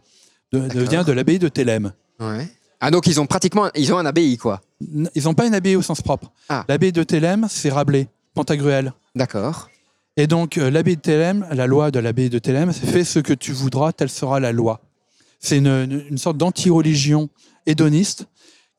de, 0.53 0.59
de- 0.61 0.67
D'accord. 0.69 0.88
vient 0.91 1.03
de 1.05 1.12
l'abbaye 1.12 1.38
de 1.38 1.49
Thélème. 1.49 1.93
Ouais. 2.21 2.47
Ah 2.85 2.91
donc 2.91 3.07
ils 3.07 3.21
ont 3.21 3.27
pratiquement 3.27 3.71
ils 3.77 3.93
ont 3.95 3.99
un 3.99 4.05
abbaye 4.07 4.37
quoi. 4.37 4.61
Ils 4.81 5.23
n'ont 5.25 5.35
pas 5.35 5.47
une 5.47 5.55
abbaye 5.55 5.77
au 5.77 5.83
sens 5.83 6.03
propre. 6.03 6.31
Ah. 6.49 6.65
L'abbaye 6.69 6.93
de 6.93 7.03
Thélème, 7.05 7.47
c'est 7.49 7.71
Rabelais, 7.71 8.09
Pantagruel. 8.35 8.93
D'accord. 9.15 9.71
Et 10.19 10.27
donc, 10.27 10.59
euh, 10.59 10.71
l'abbaye 10.71 10.97
de 10.97 11.01
Thélème, 11.01 11.47
la 11.53 11.67
loi 11.67 11.91
de 11.91 11.99
l'abbaye 12.01 12.29
de 12.29 12.38
Thélème, 12.38 12.73
c'est 12.73 12.85
fais 12.87 13.05
ce 13.05 13.19
que 13.19 13.33
tu 13.33 13.53
voudras, 13.53 13.93
telle 13.93 14.11
sera 14.11 14.41
la 14.41 14.53
loi. 14.53 14.81
C'est 15.41 15.57
une, 15.59 15.69
une- 15.69 16.05
une 16.11 16.19
sorte 16.19 16.37
d'anti-religion 16.37 17.31
hédoniste 17.67 18.27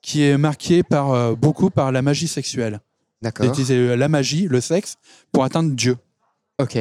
qui 0.03 0.21
est 0.23 0.37
marquée 0.37 0.83
par, 0.83 1.11
euh, 1.11 1.33
beaucoup 1.33 1.69
par 1.71 1.91
la 1.91 2.01
magie 2.03 2.27
sexuelle. 2.27 2.81
D'accord. 3.23 3.45
D'utiliser 3.45 3.77
euh, 3.77 3.95
la 3.95 4.09
magie, 4.09 4.47
le 4.49 4.59
sexe, 4.59 4.97
pour 5.31 5.45
atteindre 5.45 5.71
Dieu. 5.71 5.95
Ok. 6.59 6.77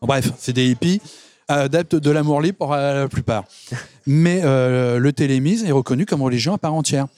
Bref, 0.00 0.30
c'est 0.38 0.52
des 0.52 0.70
hippies 0.70 1.00
adeptes 1.48 1.96
de 1.96 2.10
l'amour 2.10 2.40
libre 2.40 2.58
pour 2.58 2.72
euh, 2.72 3.02
la 3.02 3.08
plupart. 3.08 3.44
Mais 4.06 4.40
euh, 4.44 4.98
le 4.98 5.12
télémisme 5.12 5.66
est 5.66 5.72
reconnu 5.72 6.06
comme 6.06 6.22
religion 6.22 6.54
à 6.54 6.58
part 6.58 6.72
entière. 6.72 7.08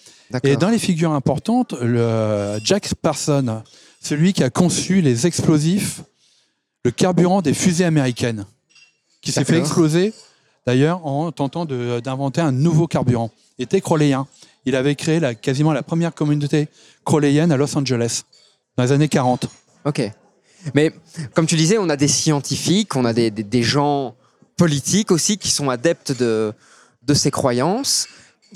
Et 0.43 0.57
dans 0.57 0.71
les 0.71 0.79
figures 0.79 1.13
importantes, 1.13 1.75
le 1.81 2.59
Jack 2.65 2.95
Parson, 2.95 3.63
celui 4.01 4.33
qui 4.33 4.43
a 4.43 4.49
conçu 4.49 5.03
les 5.03 5.27
explosifs, 5.27 6.01
le 6.85 6.91
carburant 6.91 7.43
des 7.43 7.53
fusées 7.53 7.85
américaines, 7.85 8.47
qui 9.21 9.31
s'est 9.31 9.45
fait 9.45 9.59
exploser 9.59 10.15
d'ailleurs 10.67 11.07
en 11.07 11.31
tentant 11.31 11.67
d'inventer 11.67 12.41
un 12.41 12.53
nouveau 12.53 12.87
carburant, 12.87 13.31
était 13.59 13.83
crowleyien. 13.83 14.27
Il 14.65 14.75
avait 14.75 14.95
créé 14.95 15.21
la, 15.21 15.35
quasiment 15.35 15.75
la 15.75 15.83
première 15.83 16.15
communauté 16.15 16.69
crowleyenne 17.05 17.53
à 17.53 17.59
Los 17.59 17.77
Angeles 17.77 18.25
dans 18.77 18.85
les 18.85 18.93
années 18.93 19.09
40. 19.09 19.47
Ok. 19.85 20.03
Mais 20.75 20.93
comme 21.35 21.47
tu 21.47 21.57
disais, 21.57 21.79
on 21.79 21.89
a 21.91 21.97
des 21.97 22.09
scientifiques, 22.09 22.97
on 22.97 23.05
a 23.05 23.13
des, 23.13 23.31
des- 23.31 23.43
des 23.43 23.63
gens 23.63 24.15
politiques 24.57 25.11
aussi 25.11 25.37
qui 25.37 25.51
sont 25.51 25.69
adeptes 25.71 26.13
de, 26.13 26.53
de 27.03 27.15
ces 27.15 27.31
croyances. 27.31 28.07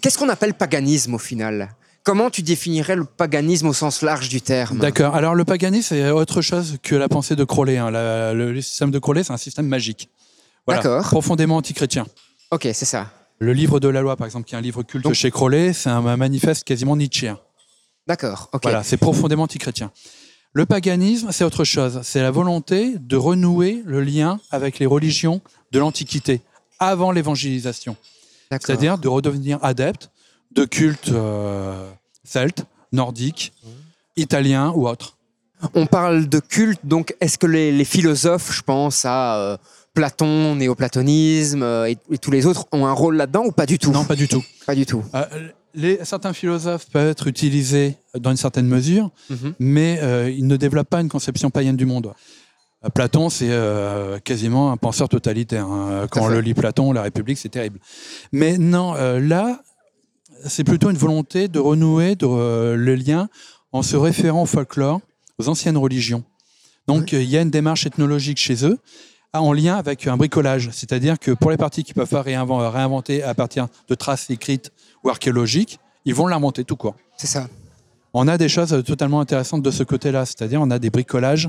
Qu'est-ce 0.00 0.16
qu'on 0.18 0.28
appelle 0.28 0.54
paganisme 0.54 1.14
au 1.14 1.18
final? 1.18 1.70
Comment 2.04 2.30
tu 2.30 2.40
définirais 2.42 2.96
le 2.96 3.04
paganisme 3.04 3.66
au 3.66 3.72
sens 3.74 4.00
large 4.02 4.28
du 4.30 4.40
terme? 4.40 4.78
D'accord. 4.78 5.14
Alors 5.14 5.34
le 5.34 5.44
paganisme, 5.44 5.88
c'est 5.90 6.10
autre 6.10 6.40
chose 6.40 6.78
que 6.82 6.94
la 6.94 7.08
pensée 7.08 7.36
de 7.36 7.44
Crowley. 7.44 7.76
hein. 7.76 7.90
La- 7.90 8.32
le, 8.32 8.52
le 8.52 8.60
système 8.62 8.90
de 8.90 8.98
Crowley, 8.98 9.24
c'est 9.24 9.32
un 9.32 9.36
système 9.36 9.66
magique. 9.66 10.08
Voilà. 10.66 10.80
D'accord. 10.82 11.02
Profondément 11.04 11.56
antichrétien. 11.56 12.06
Ok, 12.50 12.62
c'est 12.72 12.86
ça. 12.86 13.10
Le 13.40 13.52
livre 13.52 13.78
de 13.80 13.88
la 13.88 14.00
loi, 14.00 14.16
par 14.16 14.26
exemple, 14.26 14.46
qui 14.48 14.54
est 14.54 14.58
un 14.58 14.62
livre 14.62 14.82
culte 14.82 15.04
Donc- 15.04 15.14
chez 15.14 15.30
Crowley, 15.30 15.72
c'est 15.74 15.90
un 15.90 16.16
manifeste 16.16 16.64
quasiment 16.64 16.96
nietzschéen. 16.96 17.38
D'accord. 18.08 18.50
Voilà, 18.62 18.82
c'est 18.82 18.96
profondément 18.96 19.42
antichrétien. 19.44 19.92
Le 20.54 20.64
paganisme, 20.64 21.28
c'est 21.30 21.44
autre 21.44 21.62
chose. 21.62 22.00
C'est 22.02 22.22
la 22.22 22.30
volonté 22.30 22.94
de 22.98 23.16
renouer 23.16 23.82
le 23.84 24.00
lien 24.00 24.40
avec 24.50 24.78
les 24.78 24.86
religions 24.86 25.42
de 25.72 25.78
l'Antiquité, 25.78 26.40
avant 26.78 27.12
l'évangélisation. 27.12 27.96
C'est-à-dire 28.50 28.96
de 28.96 29.08
redevenir 29.08 29.58
adepte 29.62 30.10
de 30.52 30.64
cultes 30.64 31.10
euh, 31.10 31.86
celtes, 32.24 32.64
nordiques, 32.92 33.52
italiens 34.16 34.72
ou 34.74 34.88
autres. 34.88 35.18
On 35.74 35.86
parle 35.86 36.28
de 36.28 36.40
culte, 36.40 36.80
donc 36.84 37.14
est-ce 37.20 37.36
que 37.36 37.46
les, 37.46 37.70
les 37.70 37.84
philosophes, 37.84 38.50
je 38.54 38.62
pense 38.62 39.04
à 39.04 39.36
euh, 39.36 39.56
Platon, 39.92 40.54
néoplatonisme 40.54 41.62
euh, 41.62 41.90
et, 41.90 41.98
et 42.10 42.16
tous 42.16 42.30
les 42.30 42.46
autres, 42.46 42.66
ont 42.72 42.86
un 42.86 42.92
rôle 42.92 43.16
là-dedans 43.16 43.44
ou 43.44 43.52
pas 43.52 43.66
du 43.66 43.78
tout? 43.78 43.90
Non, 43.90 44.04
pas 44.04 44.16
du 44.16 44.28
tout. 44.28 44.42
Pas 44.64 44.74
du 44.74 44.86
tout. 44.86 45.04
Les, 45.74 45.98
certains 46.04 46.32
philosophes 46.32 46.86
peuvent 46.90 47.08
être 47.08 47.26
utilisés 47.26 47.96
dans 48.18 48.30
une 48.30 48.36
certaine 48.36 48.66
mesure, 48.66 49.10
Mhm. 49.30 49.54
mais 49.58 49.98
euh, 50.02 50.30
ils 50.30 50.46
ne 50.46 50.56
développent 50.56 50.88
pas 50.88 51.00
une 51.00 51.08
conception 51.08 51.50
païenne 51.50 51.76
du 51.76 51.86
monde. 51.86 52.12
Euh, 52.84 52.88
Platon, 52.88 53.28
c'est 53.28 53.50
euh, 53.50 54.18
quasiment 54.18 54.72
un 54.72 54.76
penseur 54.76 55.08
totalitaire. 55.08 55.66
hein. 55.66 56.06
Quand 56.10 56.22
on 56.24 56.28
le 56.28 56.40
lit 56.40 56.54
Platon, 56.54 56.92
la 56.92 57.02
République, 57.02 57.38
c'est 57.38 57.48
terrible. 57.50 57.78
Mais 58.32 58.56
non, 58.58 58.94
là, 58.94 59.62
c'est 60.44 60.64
plutôt 60.64 60.90
une 60.90 60.96
volonté 60.96 61.48
de 61.48 61.58
renouer 61.58 62.16
de, 62.16 62.26
le 62.74 62.94
lien 62.94 63.28
en 63.72 63.82
se 63.82 63.96
référant 63.96 64.42
au 64.42 64.46
folklore, 64.46 65.00
aux 65.38 65.48
anciennes 65.48 65.76
religions. 65.76 66.24
Donc, 66.86 67.12
il 67.12 67.24
y 67.24 67.36
a 67.36 67.42
une 67.42 67.50
démarche 67.50 67.84
ethnologique 67.86 68.38
chez 68.38 68.64
eux 68.64 68.78
en 69.34 69.52
lien 69.52 69.76
avec 69.76 70.06
un 70.06 70.16
bricolage. 70.16 70.70
C'est-à-dire 70.72 71.18
que 71.18 71.32
pour 71.32 71.50
les 71.50 71.58
parties 71.58 71.84
qui 71.84 71.92
ne 71.92 71.96
peuvent 71.96 72.08
pas 72.08 72.22
réinventer 72.22 73.22
à 73.22 73.34
partir 73.34 73.68
de 73.88 73.94
traces 73.94 74.30
écrites 74.30 74.72
ou 75.08 75.10
archéologiques, 75.10 75.80
ils 76.04 76.14
vont 76.14 76.26
l'inventer 76.26 76.64
tout 76.64 76.76
court. 76.76 76.94
C'est 77.16 77.26
ça. 77.26 77.48
On 78.14 78.28
a 78.28 78.38
des 78.38 78.48
choses 78.48 78.82
totalement 78.86 79.20
intéressantes 79.20 79.62
de 79.62 79.70
ce 79.70 79.82
côté-là, 79.82 80.24
c'est-à-dire 80.26 80.60
on 80.62 80.70
a 80.70 80.78
des 80.78 80.90
bricolages 80.90 81.48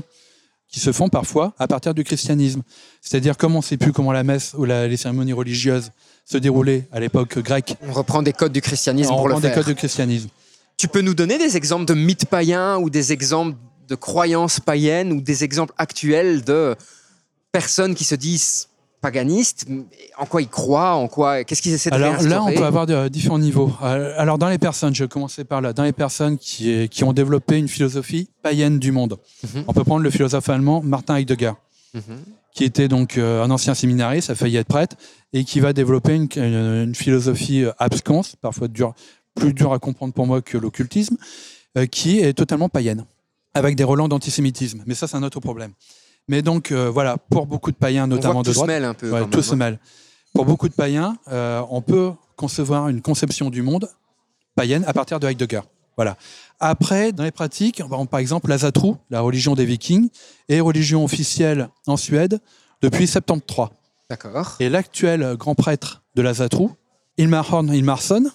qui 0.68 0.78
se 0.80 0.92
font 0.92 1.08
parfois 1.08 1.52
à 1.58 1.66
partir 1.66 1.94
du 1.94 2.04
christianisme. 2.04 2.62
C'est-à-dire 3.00 3.36
comme 3.36 3.54
on 3.54 3.58
ne 3.58 3.64
sait 3.64 3.76
plus 3.76 3.92
comment 3.92 4.12
la 4.12 4.22
messe 4.22 4.54
ou 4.56 4.64
la- 4.64 4.86
les 4.86 4.96
cérémonies 4.96 5.32
religieuses 5.32 5.90
se 6.24 6.38
déroulaient 6.38 6.86
à 6.92 7.00
l'époque 7.00 7.38
grecque, 7.38 7.76
On 7.82 7.92
reprend 7.92 8.22
des 8.22 8.32
codes 8.32 8.52
du 8.52 8.60
christianisme 8.60 9.12
on 9.12 9.16
pour 9.16 9.28
le 9.28 9.34
reprend 9.34 9.48
des 9.48 9.54
faire. 9.54 9.64
codes 9.64 9.72
du 9.72 9.74
christianisme. 9.74 10.28
Tu 10.76 10.86
peux 10.88 11.00
nous 11.00 11.14
donner 11.14 11.38
des 11.38 11.56
exemples 11.56 11.86
de 11.86 11.94
mythes 11.94 12.26
païens 12.26 12.78
ou 12.78 12.88
des 12.88 13.12
exemples 13.12 13.56
de 13.88 13.94
croyances 13.96 14.60
païennes 14.60 15.12
ou 15.12 15.20
des 15.20 15.42
exemples 15.44 15.74
actuels 15.76 16.44
de 16.44 16.76
personnes 17.52 17.94
qui 17.96 18.04
se 18.04 18.14
disent 18.14 18.68
paganistes 19.00 19.66
En 20.18 20.26
quoi 20.26 20.42
ils 20.42 20.48
croient 20.48 20.94
En 20.94 21.08
quoi 21.08 21.44
Qu'est-ce 21.44 21.62
qu'ils 21.62 21.72
essaient 21.72 21.90
de 21.90 21.94
Alors 21.94 22.20
là, 22.22 22.42
on 22.42 22.52
peut 22.52 22.64
avoir 22.64 22.86
de- 22.86 23.08
différents 23.08 23.38
niveaux. 23.38 23.72
Euh, 23.82 24.14
Alors 24.16 24.38
dans 24.38 24.48
les 24.48 24.58
personnes, 24.58 24.94
je 24.94 25.04
vais 25.04 25.08
commencer 25.08 25.44
par 25.44 25.60
là, 25.60 25.72
dans 25.72 25.82
les 25.84 25.92
personnes 25.92 26.38
qui, 26.38 26.88
qui 26.88 27.04
ont 27.04 27.12
développé 27.12 27.58
une 27.58 27.68
philosophie 27.68 28.28
païenne 28.42 28.78
du 28.78 28.92
monde. 28.92 29.18
Mhm. 29.42 29.64
On 29.68 29.72
peut 29.72 29.84
prendre 29.84 30.02
le 30.02 30.10
philosophe 30.10 30.48
allemand 30.48 30.82
Martin 30.82 31.16
Heidegger. 31.16 31.52
Mhm. 31.92 32.02
qui 32.54 32.64
était 32.64 32.88
donc 32.88 33.16
euh, 33.18 33.42
un 33.42 33.50
ancien 33.50 33.74
séminariste, 33.74 34.30
a 34.30 34.34
failli 34.34 34.56
être 34.56 34.68
prêtre, 34.68 34.96
et 35.32 35.44
qui 35.44 35.60
va 35.60 35.72
développer 35.72 36.14
une, 36.14 36.94
philosophie 36.94 37.64
euh, 37.64 37.72
absconce, 37.78 38.36
parfois 38.36 38.68
dur, 38.68 38.94
plus 39.34 39.52
dure 39.54 39.72
à 39.72 39.78
comprendre 39.78 40.12
pour 40.12 40.26
moi 40.26 40.42
que 40.42 40.58
l'occultisme, 40.58 41.16
euh, 41.78 41.86
qui 41.86 42.18
est 42.20 42.32
totalement 42.32 42.68
païenne, 42.68 43.04
avec 43.54 43.76
des 43.76 43.84
relents 43.84 44.08
d'antisémitisme. 44.08 44.82
Mais 44.86 44.94
ça, 44.94 45.06
c'est 45.08 45.16
un 45.16 45.22
autre 45.22 45.40
problème. 45.40 45.72
Mais 46.30 46.42
donc, 46.42 46.70
euh, 46.70 46.88
voilà, 46.88 47.16
pour 47.18 47.44
beaucoup 47.46 47.72
de 47.72 47.76
païens, 47.76 48.04
On 48.04 48.06
voit 48.06 48.16
notamment 48.16 48.42
que 48.42 48.48
de 48.50 48.52
tout 48.54 48.60
se 48.60 48.64
mêle 48.64 48.84
un 48.84 48.94
peu. 48.94 49.10
ouais, 49.10 49.26
tout 49.28 49.42
se 49.42 49.54
hein. 49.54 49.56
mêle. 49.56 49.78
Pour 50.32 50.44
beaucoup 50.44 50.68
de 50.68 50.74
païens, 50.74 51.16
euh, 51.32 51.60
on 51.70 51.82
peut 51.82 52.12
concevoir 52.36 52.88
une 52.88 53.02
conception 53.02 53.50
du 53.50 53.62
monde 53.62 53.88
païenne 54.54 54.84
à 54.86 54.92
partir 54.92 55.18
de 55.18 55.26
Heidegger. 55.26 55.62
Voilà. 55.96 56.16
Après, 56.60 57.10
dans 57.10 57.24
les 57.24 57.32
pratiques, 57.32 57.82
on- 57.90 58.06
par 58.06 58.20
exemple, 58.20 58.48
la 58.48 58.58
Zatru, 58.58 58.92
la 59.10 59.22
religion 59.22 59.54
des 59.56 59.64
Vikings, 59.64 60.08
est 60.48 60.60
religion 60.60 61.02
officielle 61.02 61.68
en 61.88 61.96
Suède 61.96 62.38
depuis 62.80 63.08
73. 63.08 63.70
D'accord. 64.08 64.54
Et 64.60 64.68
l'actuel 64.68 65.34
grand 65.36 65.56
prêtre 65.56 66.04
de 66.14 66.22
la 66.22 66.32
Zatru, 66.34 66.68
Ilmar 67.18 67.52
Horn 67.52 67.74
Ilmarsson, 67.74 68.30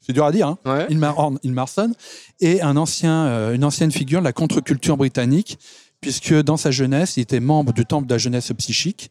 c'est 0.00 0.12
dur 0.12 0.24
à 0.24 0.32
dire, 0.32 0.48
hein, 0.48 0.58
Ouais. 0.66 0.86
Ilmar 0.90 1.16
Horn 1.16 1.38
Ilmarsson, 1.44 1.92
est 2.40 2.60
un 2.60 2.76
ancien, 2.76 3.26
euh, 3.26 3.54
une 3.54 3.62
ancienne 3.62 3.92
figure 3.92 4.18
de 4.18 4.24
la 4.24 4.32
contre-culture 4.32 4.96
britannique, 4.96 5.58
puisque 6.00 6.34
dans 6.34 6.56
sa 6.56 6.70
jeunesse, 6.70 7.16
il 7.16 7.20
était 7.20 7.40
membre 7.40 7.72
du 7.72 7.84
temple 7.86 8.06
de 8.06 8.14
la 8.14 8.18
jeunesse 8.18 8.52
psychique, 8.58 9.10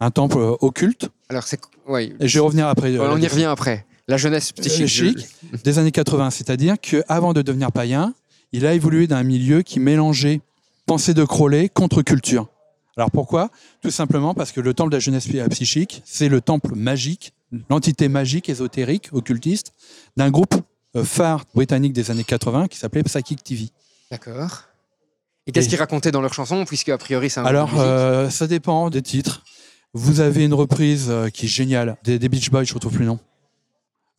un 0.00 0.10
temple 0.10 0.38
euh, 0.38 0.54
occulte. 0.60 1.08
Alors, 1.28 1.44
c'est. 1.44 1.60
Ouais. 1.88 2.12
Et 2.20 2.28
je 2.28 2.38
vais 2.38 2.44
revenir 2.44 2.66
après. 2.68 2.92
euh, 2.94 3.10
on 3.12 3.20
y 3.20 3.26
revient 3.26 3.44
après. 3.44 3.86
La 4.08 4.16
jeunesse 4.16 4.52
psychique. 4.52 4.86
Psychique 4.86 5.26
des 5.64 5.78
années 5.78 5.90
80. 5.92 6.30
C'est-à-dire 6.30 6.76
qu'avant 6.80 7.32
de 7.32 7.42
devenir 7.42 7.72
païen, 7.72 8.14
il 8.52 8.64
a 8.66 8.74
évolué 8.74 9.06
dans 9.06 9.16
un 9.16 9.24
milieu 9.24 9.62
qui 9.62 9.80
mélangeait 9.80 10.40
pensée 10.86 11.14
de 11.14 11.24
Crowley 11.24 11.68
contre 11.68 12.02
culture. 12.02 12.46
Alors 12.96 13.10
pourquoi? 13.10 13.50
Tout 13.82 13.90
simplement 13.90 14.32
parce 14.32 14.52
que 14.52 14.60
le 14.60 14.72
temple 14.72 14.90
de 14.90 14.96
la 14.96 15.00
jeunesse 15.00 15.28
psychique, 15.50 16.02
c'est 16.04 16.28
le 16.28 16.40
temple 16.40 16.74
magique, 16.76 17.32
l'entité 17.68 18.08
magique, 18.08 18.48
ésotérique, 18.48 19.08
occultiste, 19.12 19.72
d'un 20.16 20.30
groupe 20.30 20.54
euh, 20.94 21.04
phare 21.04 21.44
britannique 21.54 21.92
des 21.92 22.10
années 22.10 22.24
80 22.24 22.68
qui 22.68 22.78
s'appelait 22.78 23.02
Psychic 23.02 23.42
TV. 23.42 23.68
D'accord. 24.10 24.62
Et 25.46 25.52
qu'est-ce 25.52 25.68
qu'ils 25.68 25.78
racontaient 25.78 26.10
dans 26.10 26.20
leurs 26.20 26.34
chansons 26.34 26.64
Puisque, 26.64 26.88
a 26.88 26.98
priori, 26.98 27.30
c'est 27.30 27.40
un 27.40 27.44
groupe 27.44 27.50
Alors, 27.50 27.72
de 27.72 27.78
euh, 27.78 28.30
ça 28.30 28.46
dépend 28.46 28.90
des 28.90 29.02
titres. 29.02 29.42
Vous 29.94 30.20
avez 30.20 30.44
une 30.44 30.54
reprise 30.54 31.06
euh, 31.08 31.28
qui 31.28 31.46
est 31.46 31.48
géniale 31.48 31.96
des, 32.02 32.18
des 32.18 32.28
Beach 32.28 32.50
Boys, 32.50 32.64
je 32.64 32.72
ne 32.72 32.74
retrouve 32.74 32.92
plus 32.92 33.00
le 33.00 33.06
nom. 33.06 33.18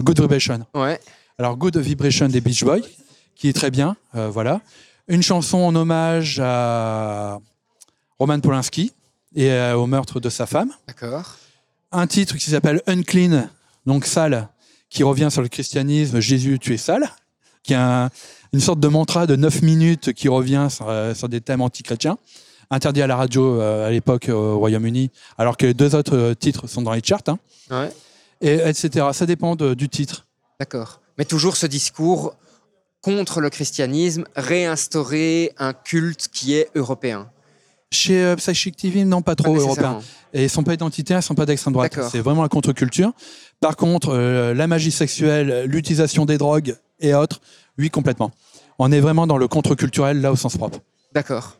Good 0.02 0.22
Vibration. 0.22 0.66
Ouais. 0.74 1.00
Alors, 1.38 1.58
Good 1.58 1.78
Vibration 1.78 2.30
des 2.30 2.40
Beach 2.40 2.63
Boys, 2.63 2.80
qui 3.36 3.50
est 3.50 3.54
très 3.54 3.72
bien, 3.72 3.98
euh, 4.16 4.30
voilà. 4.30 4.62
Une 5.08 5.22
chanson 5.22 5.58
en 5.58 5.76
hommage 5.76 6.40
à 6.44 7.40
Roman 8.20 8.40
Polanski 8.40 8.94
et 9.36 9.72
au 9.72 9.86
meurtre 9.86 10.20
de 10.20 10.30
sa 10.30 10.46
femme. 10.46 10.72
D'accord. 10.88 11.38
Un 11.92 12.08
titre 12.08 12.36
qui 12.36 12.50
s'appelle 12.50 12.82
Unclean, 12.88 13.48
donc 13.86 14.06
sale, 14.06 14.50
qui 14.90 15.04
revient 15.04 15.30
sur 15.32 15.42
le 15.42 15.48
christianisme, 15.48 16.20
Jésus, 16.20 16.60
tu 16.60 16.74
es 16.74 16.78
sale, 16.78 17.10
qui 17.68 17.74
est 17.74 17.78
un- 17.78 18.10
une 18.54 18.60
sorte 18.62 18.80
de 18.80 18.88
mantra 18.88 19.28
de 19.28 19.36
9 19.36 19.62
minutes 19.62 20.14
qui 20.14 20.28
revient 20.30 20.68
sur, 20.72 20.90
euh, 20.90 21.14
sur 21.14 21.30
des 21.30 21.42
thèmes 21.42 21.62
antichrétiens, 21.62 22.18
interdit 22.72 23.02
à 23.02 23.08
la 23.08 23.16
radio 23.18 23.60
euh, 23.62 23.88
à 23.88 23.92
l'époque 23.92 24.30
au 24.30 24.58
Royaume-Uni, 24.58 25.12
alors 25.38 25.58
que 25.58 25.66
les 25.68 25.74
deux 25.74 25.94
autres 25.96 26.16
euh, 26.18 26.34
titres 26.34 26.66
sont 26.68 26.82
dans 26.82 26.94
les 26.94 27.02
charts, 27.04 27.22
hein, 27.28 27.38
Ouais. 27.70 27.92
et, 28.42 28.56
etc. 28.70 29.08
Ça 29.14 29.26
dépend 29.26 29.56
de- 29.56 29.74
du 29.74 29.90
titre. 29.90 30.26
D'accord. 30.60 31.02
Mais 31.18 31.26
toujours 31.26 31.56
ce 31.58 31.68
discours 31.68 32.36
contre 33.02 33.42
le 33.42 33.50
christianisme, 33.50 34.24
réinstaurer 34.36 35.54
un 35.58 35.74
culte 35.74 36.28
qui 36.32 36.56
est 36.56 36.70
européen. 36.76 37.30
Chez 37.92 38.22
euh, 38.22 38.36
Psychic 38.36 38.76
TV, 38.76 39.06
non, 39.06 39.22
pas 39.22 39.36
trop 39.36 39.54
Pas 39.54 39.60
européen. 39.62 40.00
Et 40.34 40.44
ils 40.46 40.50
sont 40.50 40.64
pas 40.64 40.74
identitaires, 40.74 41.20
ils 41.20 41.24
sont 41.24 41.36
pas 41.36 41.46
d'extrême 41.46 41.74
droite. 41.74 41.98
C'est 42.12 42.20
vraiment 42.20 42.42
la 42.44 42.50
contre-culture. 42.50 43.14
Par 43.62 43.76
contre, 43.78 44.10
euh, 44.10 44.54
la 44.54 44.68
magie 44.68 44.92
sexuelle, 44.92 45.64
l'utilisation 45.68 46.26
des 46.26 46.38
drogues 46.38 46.76
et 47.00 47.14
autres, 47.14 47.42
oui, 47.78 47.90
complètement. 47.90 48.32
On 48.80 48.92
est 48.92 49.00
vraiment 49.00 49.28
dans 49.28 49.38
le 49.38 49.48
contre-culturel, 49.48 50.22
là, 50.22 50.32
au 50.32 50.36
sens 50.36 50.58
propre. 50.58 50.80
D'accord. 51.14 51.58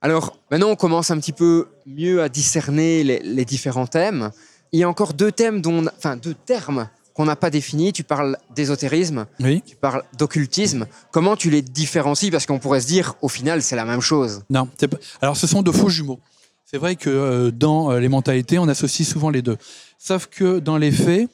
Alors, 0.00 0.36
maintenant, 0.50 0.68
on 0.70 0.76
commence 0.76 1.10
un 1.10 1.18
petit 1.18 1.32
peu 1.32 1.68
mieux 1.86 2.22
à 2.22 2.28
discerner 2.28 3.04
les, 3.04 3.20
les 3.20 3.44
différents 3.44 3.86
thèmes. 3.86 4.30
Il 4.72 4.80
y 4.80 4.82
a 4.82 4.88
encore 4.88 5.14
deux 5.14 5.30
thèmes, 5.32 5.60
dont 5.60 5.74
on 5.82 5.86
a- 5.86 5.92
enfin 5.96 6.16
deux 6.16 6.34
termes 6.34 6.88
qu'on 7.14 7.24
n'a 7.26 7.36
pas 7.36 7.50
définis. 7.50 7.92
Tu 7.92 8.02
parles 8.04 8.36
d'ésotérisme, 8.54 9.26
Oui. 9.40 9.62
tu 9.66 9.76
parles 9.76 10.02
d'occultisme. 10.18 10.86
Comment 11.12 11.36
tu 11.36 11.50
les 11.50 11.62
différencies? 11.62 12.30
Parce 12.30 12.46
qu'on 12.46 12.58
pourrait 12.58 12.80
se 12.80 12.86
dire, 12.86 13.14
au 13.22 13.28
final, 13.28 13.62
c'est 13.62 13.76
la 13.76 13.84
même 13.84 14.00
chose. 14.00 14.42
Non. 14.50 14.66
pas- 14.66 14.96
Alors, 15.20 15.36
ce 15.36 15.46
sont 15.46 15.62
de 15.62 15.70
faux 15.70 15.88
jumeaux. 15.88 16.20
C'est 16.64 16.78
vrai 16.78 16.96
que 16.96 17.10
euh, 17.10 17.50
dans 17.50 17.92
euh, 17.92 18.00
les 18.00 18.08
mentalités, 18.08 18.58
on 18.58 18.66
associe 18.66 19.06
souvent 19.06 19.28
les 19.30 19.42
deux. 19.42 19.58
Sauf 19.98 20.26
que 20.26 20.58
dans 20.58 20.78
les 20.78 20.90
faits, 20.90 21.28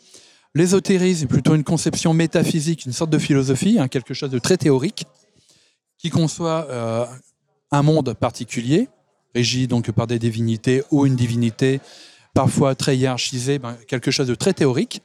l'ésotérisme 0.54 1.24
est 1.24 1.28
plutôt 1.28 1.54
une 1.54 1.64
conception 1.64 2.14
métaphysique, 2.14 2.86
une 2.86 2.92
sorte 2.92 3.10
de 3.10 3.18
philosophie, 3.18 3.78
hein, 3.78 3.88
quelque 3.88 4.14
chose 4.14 4.30
de 4.30 4.38
très 4.38 4.56
théorique, 4.56 5.04
qui 5.98 6.10
conçoit 6.10 6.66
euh, 6.70 7.04
un 7.70 7.82
monde 7.82 8.14
particulier, 8.14 8.88
régi 9.34 9.66
donc 9.66 9.90
par 9.90 10.06
des 10.06 10.18
divinités 10.18 10.82
ou 10.90 11.06
une 11.06 11.16
divinité 11.16 11.80
parfois 12.34 12.74
très 12.74 12.96
hiérarchisée, 12.96 13.58
ben, 13.58 13.76
quelque 13.86 14.10
chose 14.10 14.28
de 14.28 14.34
très 14.34 14.52
théorique. 14.52 15.02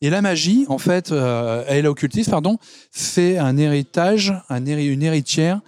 Et 0.00 0.10
la 0.10 0.22
magie, 0.22 0.64
en 0.68 0.78
fait, 0.78 1.10
euh, 1.10 1.66
et 1.66 1.82
l'occultisme, 1.82 2.30
pardon, 2.30 2.58
c'est 2.92 3.38
un 3.38 3.56
héritage, 3.56 4.32
un 4.48 4.64
héri- 4.64 4.86
une 4.86 5.02
héritière 5.02 5.60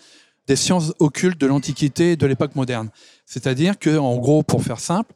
des 0.46 0.56
sciences 0.56 0.92
occultes 0.98 1.40
de 1.40 1.46
l'Antiquité 1.46 2.12
et 2.12 2.16
de 2.16 2.26
l'époque 2.26 2.54
moderne. 2.54 2.90
C'est-à-dire 3.26 3.78
que, 3.78 3.98
en 3.98 4.16
gros, 4.18 4.42
pour 4.42 4.62
faire 4.62 4.78
simple, 4.78 5.12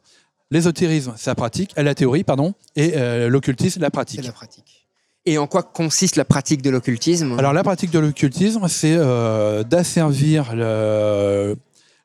l'ésotérisme, 0.51 1.13
c'est 1.17 1.29
la 1.29 1.35
pratique, 1.35 1.71
la 1.75 1.95
théorie, 1.95 2.23
pardon, 2.23 2.53
et 2.75 2.93
euh, 2.95 3.29
l'occultisme, 3.29 3.81
la 3.81 3.87
C'est 3.87 3.91
pratique. 3.91 4.23
la 4.23 4.31
pratique. 4.31 4.87
Et 5.25 5.37
en 5.39 5.47
quoi 5.47 5.63
consiste 5.63 6.17
la 6.17 6.25
pratique 6.25 6.61
de 6.61 6.69
l'occultisme? 6.69 7.37
Alors 7.39 7.51
la 7.53 7.63
pratique 7.63 7.89
de 7.91 7.97
l'occultisme, 7.99 8.67
c'est 8.67 8.93
euh, 8.95 9.63
d'asservir 9.63 10.55
le- 10.55 11.55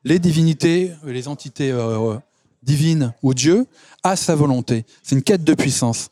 les 0.03 0.17
divinités, 0.17 0.91
les 1.05 1.27
entités 1.27 1.69
euh, 1.71 2.15
divines 2.63 3.13
ou 3.21 3.35
Dieu 3.35 3.67
à 4.03 4.15
sa 4.15 4.33
volonté. 4.35 4.85
C'est 5.03 5.15
une 5.15 5.21
quête 5.21 5.43
de 5.43 5.53
puissance. 5.53 6.09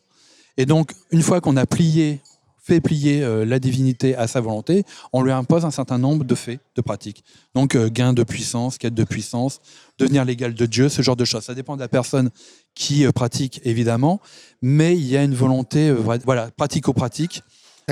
Et 0.57 0.67
donc, 0.67 0.91
une 1.11 1.23
fois 1.23 1.41
qu'on 1.41 1.57
a 1.57 1.65
plié, 1.65 2.21
fait 2.69 2.81
plier 2.81 3.23
euh, 3.23 3.45
la 3.45 3.59
divinité 3.59 4.15
à 4.15 4.27
sa 4.27 4.41
volonté, 4.41 4.83
on 5.13 5.21
lui 5.21 5.31
impose 5.31 5.65
un 5.65 5.71
certain 5.71 5.97
nombre 5.97 6.23
de 6.23 6.35
faits, 6.35 6.59
de 6.75 6.81
pratiques. 6.81 7.23
Donc 7.55 7.75
euh, 7.75 7.89
gain 7.89 8.13
de 8.13 8.23
puissance, 8.23 8.77
quête 8.77 8.93
de 8.93 9.03
puissance, 9.03 9.59
devenir 9.97 10.23
l'égal 10.25 10.53
de 10.53 10.65
Dieu, 10.65 10.89
ce 10.89 11.01
genre 11.01 11.15
de 11.15 11.25
choses. 11.25 11.43
Ça 11.43 11.55
dépend 11.55 11.75
de 11.75 11.81
la 11.81 11.87
personne 11.87 12.29
qui 12.75 13.05
euh, 13.05 13.11
pratique, 13.11 13.61
évidemment, 13.63 14.21
mais 14.61 14.95
il 14.95 15.05
y 15.05 15.17
a 15.17 15.23
une 15.23 15.35
volonté, 15.35 15.91
voilà, 15.91 16.49
pratico-pratique, 16.55 17.43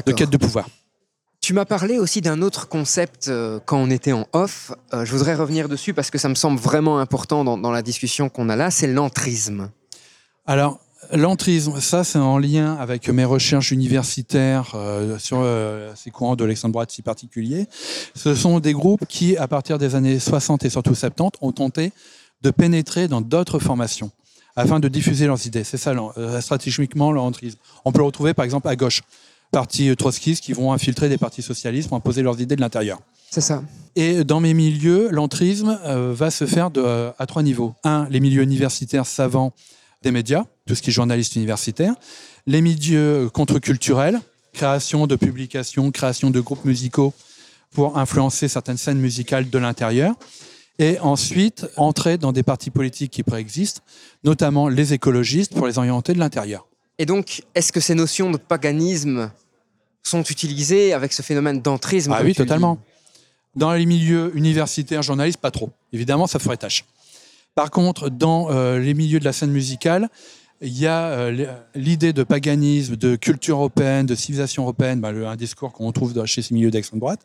de 0.06 0.12
quête 0.12 0.30
de 0.30 0.38
pouvoir. 0.38 0.68
Tu 1.48 1.54
m'as 1.54 1.64
parlé 1.64 1.98
aussi 1.98 2.20
d'un 2.20 2.42
autre 2.42 2.68
concept 2.68 3.30
euh, 3.30 3.60
quand 3.66 3.78
on 3.78 3.90
était 3.90 4.12
en 4.12 4.28
off. 4.34 4.74
Euh, 4.94 5.06
je 5.06 5.12
voudrais 5.14 5.34
revenir 5.34 5.70
dessus 5.70 5.94
parce 5.94 6.12
que 6.12 6.18
ça 6.18 6.28
me 6.28 6.36
semble 6.36 6.60
vraiment 6.60 7.00
important 7.00 7.46
dans, 7.46 7.58
dans 7.58 7.72
la 7.72 7.82
discussion 7.82 8.28
qu'on 8.28 8.50
a 8.50 8.58
là. 8.58 8.70
C'est 8.70 8.88
l'entrisme. 8.88 9.70
Alors, 10.46 10.82
l'entrisme, 11.14 11.80
ça, 11.80 12.04
c'est 12.04 12.18
en 12.20 12.38
lien 12.38 12.76
avec 12.76 13.10
mes 13.10 13.26
recherches 13.26 13.72
universitaires 13.72 14.72
euh, 14.76 15.18
sur 15.18 15.40
euh, 15.42 15.92
ces 15.96 16.12
courants 16.12 16.36
de 16.36 16.46
l'extrême 16.46 16.72
droite 16.72 16.92
si 16.92 17.02
particuliers. 17.02 17.68
Ce 18.16 18.36
sont 18.36 18.60
des 18.60 18.74
groupes 18.74 19.06
qui, 19.08 19.38
à 19.38 19.48
partir 19.48 19.78
des 19.78 19.96
années 19.96 20.20
60 20.20 20.66
et 20.66 20.70
surtout 20.70 20.96
70, 20.96 21.40
ont 21.42 21.52
tenté 21.52 21.92
de 22.42 22.52
pénétrer 22.52 23.08
dans 23.08 23.22
d'autres 23.22 23.60
formations 23.60 24.12
afin 24.56 24.80
de 24.80 24.88
diffuser 24.88 25.28
leurs 25.28 25.46
idées. 25.46 25.64
C'est 25.64 25.78
ça, 25.78 25.94
euh, 26.18 26.42
stratégiquement, 26.42 27.12
l'entrisme. 27.12 27.60
On 27.86 27.92
peut 27.92 28.00
le 28.00 28.06
retrouver, 28.06 28.34
par 28.34 28.46
exemple, 28.46 28.68
à 28.68 28.76
gauche. 28.76 29.02
Partis 29.52 29.96
trotskistes 29.96 30.44
qui 30.44 30.52
vont 30.52 30.74
infiltrer 30.74 31.08
des 31.08 31.18
partis 31.18 31.42
socialistes 31.42 31.88
pour 31.88 31.98
imposer 31.98 32.22
leurs 32.22 32.42
idées 32.42 32.58
de 32.58 32.62
l'intérieur. 32.62 33.00
C'est 33.32 33.42
ça. 33.42 33.64
Et 33.96 34.26
dans 34.26 34.42
mes 34.42 34.54
milieux, 34.54 35.08
l'entrisme 35.10 35.80
va 35.86 36.32
se 36.32 36.46
faire 36.46 36.70
de, 36.70 37.12
à 37.18 37.26
trois 37.26 37.44
niveaux. 37.44 37.74
Un, 37.86 38.10
les 38.10 38.20
milieux 38.20 38.44
universitaires 38.44 39.06
savants 39.06 39.54
des 40.04 40.12
médias, 40.12 40.44
tout 40.68 40.76
ce 40.76 40.84
qui 40.84 40.92
est 40.92 40.94
journaliste 40.94 41.36
universitaire. 41.36 41.96
Les 42.46 42.62
milieux 42.62 43.30
contre-culturels, 43.34 44.20
création 44.54 45.08
de 45.08 45.16
publications, 45.16 45.92
création 45.92 46.30
de 46.30 46.40
groupes 46.40 46.66
musicaux 46.66 47.14
pour 47.72 47.98
influencer 47.98 48.48
certaines 48.48 48.78
scènes 48.78 49.00
musicales 49.00 49.50
de 49.50 49.58
l'intérieur. 49.58 50.14
Et 50.80 51.00
ensuite, 51.00 51.66
entrer 51.76 52.20
dans 52.20 52.32
des 52.32 52.44
partis 52.44 52.70
politiques 52.70 53.12
qui 53.12 53.24
préexistent, 53.24 53.82
notamment 54.24 54.68
les 54.68 54.94
écologistes, 54.94 55.54
pour 55.54 55.66
les 55.66 55.80
orienter 55.80 56.14
de 56.14 56.20
l'intérieur. 56.20 56.68
Et 57.00 57.06
donc, 57.06 57.44
est-ce 57.56 57.72
que 57.72 57.80
ces 57.80 57.96
notions 57.96 58.30
de 58.30 58.38
paganisme 58.38 59.32
sont 60.04 60.24
utilisées 60.24 60.94
avec 60.94 61.14
ce 61.14 61.22
phénomène 61.22 61.62
d'entrisme 61.62 62.14
Ah 62.16 62.22
oui, 62.24 62.36
totalement. 62.36 62.78
Dans 63.56 63.74
les 63.74 63.86
milieux 63.88 64.32
universitaires, 64.36 65.02
journalistes, 65.02 65.40
pas 65.40 65.52
trop. 65.52 65.72
Évidemment, 65.94 66.28
ça 66.28 66.38
ferait 66.38 66.58
tâche. 66.58 66.86
Par 67.56 67.72
contre, 67.72 68.10
dans 68.10 68.52
euh, 68.52 68.78
les 68.78 68.94
milieux 68.94 69.20
de 69.20 69.26
la 69.26 69.34
scène 69.34 69.52
musicale, 69.52 70.10
il 70.62 70.78
y 70.78 70.88
a 70.88 71.06
euh, 71.10 71.46
l'idée 71.76 72.14
de 72.14 72.24
paganisme, 72.24 72.96
de 72.96 73.16
culture 73.16 73.58
européenne, 73.58 74.06
de 74.06 74.16
civilisation 74.16 74.64
européenne, 74.64 75.00
bah, 75.02 75.10
un 75.10 75.36
discours 75.36 75.72
qu'on 75.74 75.92
trouve 75.92 76.14
dans- 76.14 76.26
chez 76.26 76.42
ces 76.42 76.54
milieux 76.54 76.72
d'extrême 76.72 77.00
droite, 77.00 77.20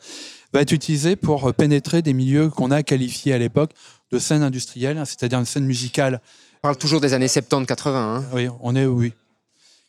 va 0.53 0.61
être 0.61 0.73
utilisé 0.73 1.17
pour 1.17 1.49
euh, 1.49 1.53
pénétrer 1.53 2.03
des 2.03 2.13
milieux 2.13 2.49
qu'on 2.51 2.71
a 2.71 2.83
qualifiés 2.83 3.33
à 3.33 3.39
l'époque 3.39 3.71
de 4.11 4.19
scène 4.19 4.43
industrielle, 4.43 4.99
hein, 4.99 5.05
c'est-à-dire 5.05 5.39
une 5.39 5.47
scène 5.47 5.65
musicale. 5.65 6.21
On 6.59 6.69
parle 6.69 6.77
toujours 6.77 7.01
des 7.01 7.15
années 7.15 7.27
70-80. 7.29 7.95
hein. 7.97 8.25
Oui, 8.35 8.49
on 8.61 8.77
est 8.77 8.87
oui 8.87 9.13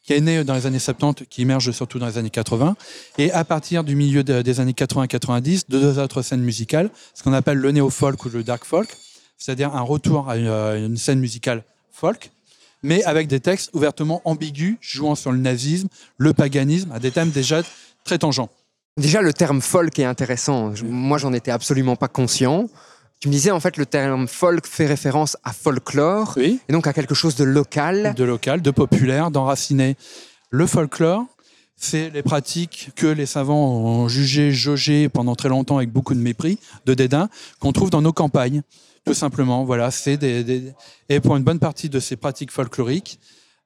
qui 0.05 0.11
est 0.11 0.19
né 0.19 0.43
dans 0.43 0.53
les 0.53 0.65
années 0.65 0.79
70, 0.79 1.27
qui 1.29 1.43
émerge 1.43 1.71
surtout 1.71 1.97
dans 1.97 2.07
les 2.07 2.17
années 2.17 2.29
80. 2.29 2.75
Et 3.17 3.31
à 3.31 3.45
partir 3.45 3.85
du 3.85 3.95
milieu 3.95 4.21
de- 4.25 4.41
des 4.41 4.59
années 4.59 4.73
80-90, 4.73 5.69
de 5.69 5.79
deux 5.79 5.97
autres 5.97 6.21
scènes 6.21 6.41
musicales, 6.41 6.89
ce 7.13 7.23
qu'on 7.23 7.31
appelle 7.31 7.57
le 7.57 7.71
néo-folk 7.71 8.25
ou 8.25 8.29
le 8.29 8.43
dark 8.43 8.65
folk, 8.65 8.89
c'est-à-dire 9.37 9.73
un 9.73 9.81
retour 9.81 10.29
à 10.29 10.35
une 10.37 10.97
scène 10.97 11.19
musicale 11.19 11.63
folk, 11.89 12.31
mais 12.83 13.03
avec 13.05 13.27
des 13.27 13.39
textes 13.39 13.69
ouvertement 13.73 14.21
ambigus, 14.25 14.75
jouant 14.81 15.15
sur 15.15 15.31
le 15.31 15.37
nazisme, 15.39 15.87
le 16.17 16.33
paganisme, 16.33 16.91
à 16.91 16.99
des 16.99 17.11
thèmes 17.11 17.29
déjà 17.31 17.61
très 18.03 18.17
tangents. 18.19 18.49
Déjà, 18.97 19.21
le 19.21 19.33
terme 19.33 19.61
folk 19.61 19.97
est 19.97 20.03
intéressant. 20.05 20.75
Je- 20.75 20.83
moi, 20.85 21.17
j'en 21.17 21.33
étais 21.33 21.49
absolument 21.51 21.95
pas 21.95 22.07
conscient. 22.07 22.69
Tu 23.19 23.27
me 23.29 23.33
disais, 23.33 23.51
en 23.51 23.59
fait, 23.59 23.77
le 23.77 23.85
terme 23.85 24.27
folk 24.27 24.67
fait 24.67 24.85
référence 24.85 25.37
à 25.43 25.53
folklore, 25.53 26.33
Oui. 26.37 26.59
et 26.67 26.73
donc 26.73 26.85
à 26.87 26.93
quelque 26.93 27.15
chose 27.15 27.35
de 27.35 27.43
local. 27.45 28.13
de 28.15 28.23
local, 28.23 28.61
de 28.61 28.69
populaire, 28.71 29.31
d'enraciner. 29.31 29.95
Le 30.51 30.67
folklore, 30.67 31.25
c'est 31.77 32.09
les 32.11 32.21
pratiques 32.21 32.91
que 32.95 33.07
les 33.07 33.25
savants 33.25 33.71
ont 33.71 34.07
jugées, 34.07 34.51
jaugées 34.51 35.09
pendant 35.09 35.35
très 35.35 35.49
longtemps 35.49 35.77
avec 35.77 35.89
beaucoup 35.91 36.13
de 36.13 36.19
mépris, 36.19 36.59
de 36.85 36.93
dédain, 36.93 37.29
qu'on 37.59 37.71
trouve 37.71 37.89
dans 37.89 38.01
nos 38.01 38.13
campagnes. 38.13 38.61
Tout 39.05 39.13
simplement, 39.13 39.65
voilà, 39.65 39.91
c'est 39.91 40.17
des, 40.17 40.43
des- 40.43 40.73
et 41.09 41.19
pour 41.19 41.35
une 41.35 41.43
bonne 41.43 41.59
partie 41.59 41.89
de 41.89 41.99
ces 41.99 42.15
pratiques 42.15 42.51
folkloriques, 42.51 43.19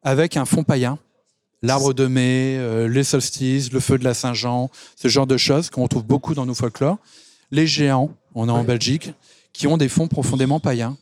avec 0.04 0.36
un 0.38 0.46
fond 0.46 0.64
païen, 0.64 0.98
l'arbre 1.62 1.94
de 1.94 2.08
mai, 2.08 2.56
euh, 2.58 2.88
les 2.88 3.04
solstices, 3.04 3.72
le 3.72 3.80
feu 3.80 3.98
de 4.00 4.04
la 4.04 4.14
Saint-Jean, 4.14 4.70
ce 4.96 5.08
genre 5.08 5.28
de 5.28 5.38
choses 5.38 5.70
qu'on 5.70 5.84
retrouve 5.84 6.04
beaucoup 6.06 6.34
dans 6.34 6.46
nos 6.46 6.56
folklores. 6.56 6.98
Les 7.52 7.68
géants, 7.68 8.10
on 8.36 8.48
est 8.48 8.52
en. 8.52 8.64
Belgique, 8.64 9.12
qui 9.54 9.68
ont 9.68 9.78
des 9.78 9.90
fonds 9.90 10.08
profondément 10.08 10.60
païens. 10.60 10.98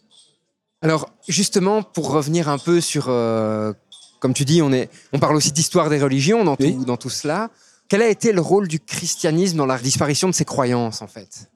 Alors, 0.81 1.09
justement, 1.27 1.81
pour 1.81 2.09
revenir 2.11 2.49
un 2.49 2.57
peu 2.57 2.79
sur, 2.81 3.05
euh, 3.09 3.73
comme 4.19 4.33
tu 4.33 4.45
dis, 4.45 4.61
on, 4.61 4.71
est, 4.71 4.89
on 5.13 5.19
parle 5.19 5.35
aussi 5.35 5.51
d'histoire 5.51 5.89
des 5.89 6.01
religions 6.01 6.43
dans, 6.43 6.55
Oui. 6.59 6.75
tout, 6.75 6.85
dans 6.85 6.97
tout 6.97 7.09
cela. 7.09 7.49
Quel 7.87 8.01
a 8.01 8.09
été 8.09 8.31
le 8.33 8.41
rôle 8.41 8.67
du 8.67 8.79
christianisme 8.79 9.57
dans 9.57 9.65
la 9.65 9.77
disparition 9.77 10.27
de 10.27 10.33
ses 10.33 10.45
croyances, 10.45 11.01
en 11.01 11.07
fait? 11.07 11.49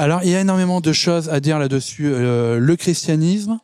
Alors, 0.00 0.22
il 0.22 0.30
y 0.30 0.36
a 0.36 0.40
énormément 0.40 0.80
de 0.80 0.92
choses 0.92 1.28
à 1.28 1.40
dire 1.40 1.58
là-dessus. 1.58 2.06
Euh, 2.06 2.60
le 2.60 2.76
christianisme, 2.76 3.58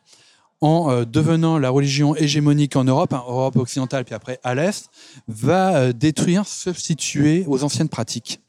en 0.59 0.91
euh, 0.91 1.05
devenant 1.05 1.57
la 1.57 1.69
religion 1.69 2.13
hégémonique 2.13 2.75
en 2.75 2.83
Europe, 2.83 3.13
hein, 3.13 3.23
Europe 3.25 3.55
occidentale, 3.55 4.03
puis 4.03 4.13
après 4.13 4.41
à 4.43 4.53
l'Est, 4.53 4.89
va 5.29 5.77
euh, 5.77 5.93
détruire, 5.93 6.45
substituer 6.45 7.45
aux 7.47 7.63
anciennes 7.63 7.87
pratiques. 7.87 8.41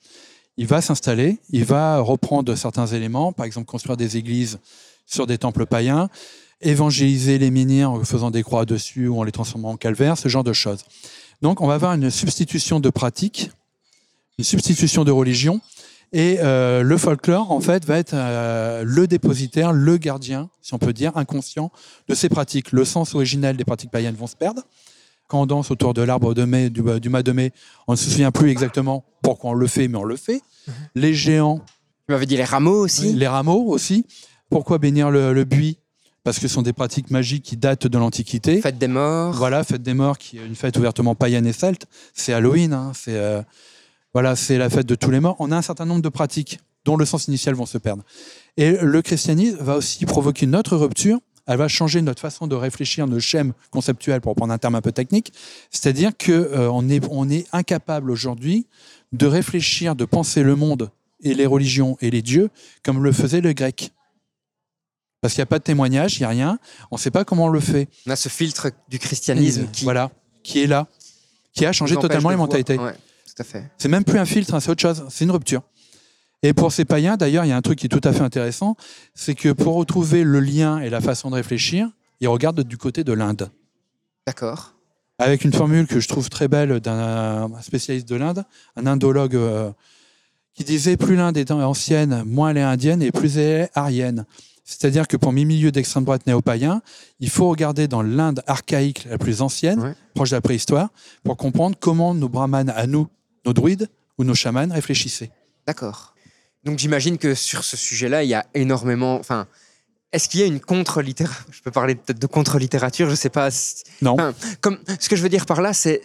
Il 0.57 0.67
va 0.67 0.81
s'installer, 0.81 1.39
il 1.51 1.65
va 1.65 2.01
reprendre 2.01 2.53
certains 2.57 2.87
éléments, 2.87 3.33
par 3.33 3.47
exemple 3.47 3.67
construire 3.67 3.97
des 3.97 4.17
églises 4.17 4.59
sur 5.07 5.29
des 5.29 5.39
temples 5.39 5.65
païens, 5.65 6.09
évangéliser 6.61 7.39
les 7.39 7.53
menhirs 7.53 7.93
en 7.93 8.03
faisant 8.03 8.33
des 8.33 8.43
croix 8.43 8.65
dessus 8.65 9.07
ou 9.07 9.21
en 9.21 9.23
les 9.23 9.31
transformant 9.31 9.71
en 9.71 9.77
calvaire, 9.77 10.19
ce 10.19 10.29
genre 10.29 10.43
de 10.43 10.53
choses. 10.53 10.85
Donc 11.41 11.61
on 11.61 11.69
va 11.69 11.75
avoir 11.75 11.93
une 11.93 12.11
substitution 12.11 12.81
de 12.81 12.91
pratiques, 12.91 13.53
une 14.39 14.45
substitution 14.45 15.05
de 15.05 15.13
religion, 15.13 15.61
et 16.13 16.39
euh, 16.41 16.83
le 16.83 16.97
folklore, 16.97 17.51
en 17.53 17.61
fait, 17.61 17.85
va 17.85 17.99
être 17.99 18.15
euh, 18.15 18.85
le 18.87 19.07
dépositaire, 19.07 19.73
le 19.73 19.97
gardien, 19.97 20.49
si 20.63 20.75
on 20.75 20.79
peut 20.79 20.93
dire, 20.93 21.17
inconscient 21.17 21.71
de 22.09 22.15
ces 22.15 22.29
pratiques. 22.29 22.73
Le 22.73 22.85
sens 22.85 23.15
originel 23.15 23.57
des 23.57 23.65
pratiques 23.65 23.91
païennes 23.91 24.15
vont 24.15 24.27
se 24.27 24.37
perdre. 24.37 24.63
Quand 25.29 25.43
on 25.43 25.47
danse 25.47 25.71
autour 25.71 25.93
de 25.93 26.03
l'arbre 26.03 26.35
de 26.35 26.45
mai, 26.45 26.71
du, 26.71 26.83
du 27.01 27.09
mât 27.09 27.23
de 27.23 27.33
mai, 27.33 27.53
on 27.89 27.93
ne 27.93 27.97
se 27.97 28.09
souvient 28.09 28.31
plus 28.31 28.51
exactement 28.51 29.05
pourquoi 29.23 29.51
on 29.51 29.55
le 29.55 29.67
fait, 29.67 29.89
mais 29.89 29.99
on 29.99 30.05
le 30.05 30.17
fait. 30.17 30.41
Les 30.95 31.15
géants, 31.15 31.61
Tu 32.07 32.13
m'avais 32.13 32.27
dit 32.27 32.37
les 32.37 32.45
rameaux 32.45 32.85
aussi 32.85 33.13
les 33.13 33.27
rameaux 33.27 33.65
aussi. 33.67 34.07
Pourquoi 34.51 34.79
bénir 34.79 35.11
le, 35.11 35.33
le 35.33 35.45
buis? 35.45 35.79
Parce 36.23 36.39
que 36.39 36.49
ce 36.49 36.55
sont 36.55 36.63
des 36.63 36.73
pratiques 36.73 37.11
magiques 37.11 37.45
qui 37.45 37.57
datent 37.57 37.87
de 37.87 37.99
l'Antiquité. 37.99 38.61
Fête 38.61 38.79
des 38.79 38.89
morts. 38.89 39.33
Voilà, 39.33 39.63
fête 39.65 39.83
des 39.83 39.95
morts, 39.95 40.19
qui 40.19 40.39
est 40.39 40.47
une 40.47 40.57
fête 40.57 40.77
ouvertement 40.77 41.15
païenne 41.15 41.47
et 41.47 41.53
celte. 41.53 41.87
C'est 42.15 42.33
Halloween, 42.33 42.73
hein, 42.73 42.93
c'est 42.95 43.17
euh, 43.17 43.43
voilà, 44.17 44.35
c'est 44.35 44.57
la 44.57 44.71
fête 44.71 44.87
de 44.87 44.95
tous 44.95 45.11
les 45.11 45.21
morts. 45.21 45.37
On 45.41 45.53
a 45.53 45.57
un 45.59 45.61
certain 45.61 45.85
nombre 45.85 46.01
de 46.01 46.09
pratiques 46.09 46.59
dont 46.87 46.97
le 46.97 47.05
sens 47.05 47.29
initial 47.29 47.55
vont 47.55 47.67
se 47.67 47.77
perdre. 47.77 48.03
Et 48.57 48.79
le 48.81 49.03
christianisme 49.03 49.59
va 49.61 49.77
aussi 49.77 50.07
provoquer 50.07 50.47
une 50.47 50.57
autre 50.57 50.75
rupture. 50.75 51.19
Elle 51.47 51.59
va 51.59 51.69
changer 51.69 52.01
notre 52.01 52.23
façon 52.23 52.47
de 52.47 52.55
réfléchir, 52.55 53.07
nos 53.07 53.21
schèmes 53.21 53.53
conceptuels, 53.71 54.23
pour 54.23 54.35
prendre 54.35 54.55
un 54.55 54.57
terme 54.57 54.75
un 54.75 54.81
peu 54.81 54.91
technique. 54.91 55.35
C'est-à-dire 55.71 56.17
que 56.17 56.33
euh, 56.33 56.71
on 56.71 56.89
est 56.89 57.05
on 57.11 57.29
est 57.29 57.47
incapable 57.53 58.11
aujourd'hui 58.11 58.67
de 59.13 59.27
réfléchir, 59.27 59.95
de 59.95 60.07
penser 60.07 60.43
le 60.43 60.57
monde 60.57 60.91
et 61.23 61.35
les 61.35 61.45
religions 61.45 61.99
et 62.01 62.09
les 62.09 62.23
dieux 62.23 62.49
comme 62.83 63.05
le 63.05 63.13
faisait 63.13 63.43
le 63.43 63.53
grec. 63.53 63.93
Parce 65.21 65.35
qu'il 65.35 65.43
n'y 65.43 65.49
a 65.49 65.53
pas 65.53 65.59
de 65.59 65.65
témoignage, 65.65 66.17
il 66.17 66.21
n'y 66.21 66.25
a 66.25 66.31
rien. 66.31 66.59
On 66.91 66.97
ne 66.97 67.01
sait 67.01 67.11
pas 67.11 67.27
comment 67.27 67.45
on 67.45 67.49
le 67.49 67.61
fait. 67.61 67.91
On 68.07 68.13
a 68.13 68.17
ce 68.17 68.31
filtre 68.31 68.71
du 68.89 68.99
christianisme 68.99 69.67
qui 69.71 69.85
Voilà, 69.85 70.11
qui 70.43 70.63
est 70.63 70.67
là, 70.67 70.87
qui 71.53 71.67
a 71.67 71.73
changé 71.73 71.97
totalement 71.97 72.31
les 72.31 72.37
mentalités. 72.37 72.79
Ouais, 72.79 72.95
tout 73.37 73.43
à 73.43 73.45
fait. 73.45 73.71
C'est 73.79 73.89
même 73.89 74.05
plus 74.05 74.19
un 74.19 74.25
filtre, 74.25 74.55
hein, 74.55 74.61
c'est 74.61 74.71
autre 74.71 74.81
chose, 74.83 75.05
c'est 75.11 75.25
une 75.25 75.31
rupture. 75.31 75.63
Et 76.43 76.53
pour 76.53 76.73
ces 76.73 76.85
païens, 76.85 77.17
d'ailleurs, 77.17 77.45
il 77.45 77.49
y 77.49 77.53
a 77.53 77.57
un 77.57 77.63
truc 77.63 77.79
qui 77.79 77.87
est 77.87 77.89
tout 77.89 78.01
à 78.05 78.13
fait 78.13 78.21
intéressant, 78.23 78.77
c'est 79.15 79.35
que 79.35 79.53
pour 79.53 79.75
retrouver 79.75 80.23
le 80.25 80.41
lien 80.41 80.79
et 80.81 80.91
la 80.91 81.01
façon 81.01 81.31
de 81.31 81.35
réfléchir, 81.35 81.89
ils 82.21 82.29
regardent 82.29 82.63
du 82.63 82.77
côté 82.79 83.05
de 83.05 83.13
l'Inde. 83.13 83.51
D'accord. 84.27 84.73
Avec 85.19 85.45
une 85.45 85.53
formule 85.53 85.87
que 85.87 85.99
je 86.01 86.09
trouve 86.09 86.29
très 86.29 86.47
belle 86.49 86.81
d'un 86.81 87.51
spécialiste 87.63 88.09
de 88.09 88.17
l'Inde, 88.17 88.45
un 88.77 88.87
indologue 88.87 89.35
euh, 89.35 89.71
qui 90.55 90.65
disait 90.65 90.97
plus 90.97 91.17
l'Inde 91.17 91.37
est 91.37 91.51
ancienne, 91.51 92.23
moins 92.27 92.51
elle 92.51 92.59
est 92.59 92.63
indienne 92.63 93.03
et 93.03 93.13
plus 93.13 93.39
elle 93.39 93.63
est 93.63 93.71
arienne. 93.75 94.25
C'est-à-dire 94.65 95.07
que 95.09 95.17
pour 95.17 95.33
mes 95.33 95.45
milieux 95.45 95.73
d'extrême 95.73 96.05
droite 96.05 96.27
néo-païens, 96.27 96.83
il 97.21 97.31
faut 97.31 97.49
regarder 97.49 97.87
dans 97.89 98.03
l'Inde 98.03 98.43
archaïque 98.47 99.07
la 99.09 99.17
plus 99.17 99.41
ancienne, 99.41 99.81
Ouais. 99.81 99.95
proche 100.15 100.31
de 100.31 100.37
la 100.37 100.41
préhistoire, 100.41 100.91
pour 101.25 101.37
comprendre 101.37 101.77
comment 101.79 102.15
nos 102.15 102.29
brahmanes 102.29 102.71
à 102.71 102.87
nous, 102.87 103.07
nos 103.47 103.53
druides 103.53 103.89
ou 104.19 104.25
nos 104.25 104.35
chamans 104.35 104.69
réfléchissaient. 104.71 105.31
D'accord. 105.67 106.15
Donc 106.65 106.79
j'imagine 106.79 107.17
que 107.17 107.35
sur 107.35 107.65
ce 107.65 107.77
sujet-là, 107.77 108.25
il 108.25 108.29
y 108.29 108.35
a 108.35 108.45
énormément. 108.55 109.17
Enfin, 109.17 109.47
est-ce 110.13 110.29
qu'il 110.29 110.41
y 110.41 110.43
a 110.43 110.47
une 110.47 110.61
contre-littérature 110.61 111.47
Je 111.51 111.63
peux 111.63 111.71
parler 111.71 111.95
peut-être 111.95 112.19
de 112.19 112.27
contre-littérature, 112.27 113.09
je 113.09 113.15
sais 113.15 113.31
pas. 113.31 113.49
Non. 114.03 114.15
Enfin, 114.15 114.35
comme, 114.61 114.79
ce 114.99 115.09
que 115.09 115.17
je 115.17 115.23
veux 115.23 115.29
dire 115.29 115.47
par 115.47 115.61
là, 115.61 115.73
c'est 115.73 116.03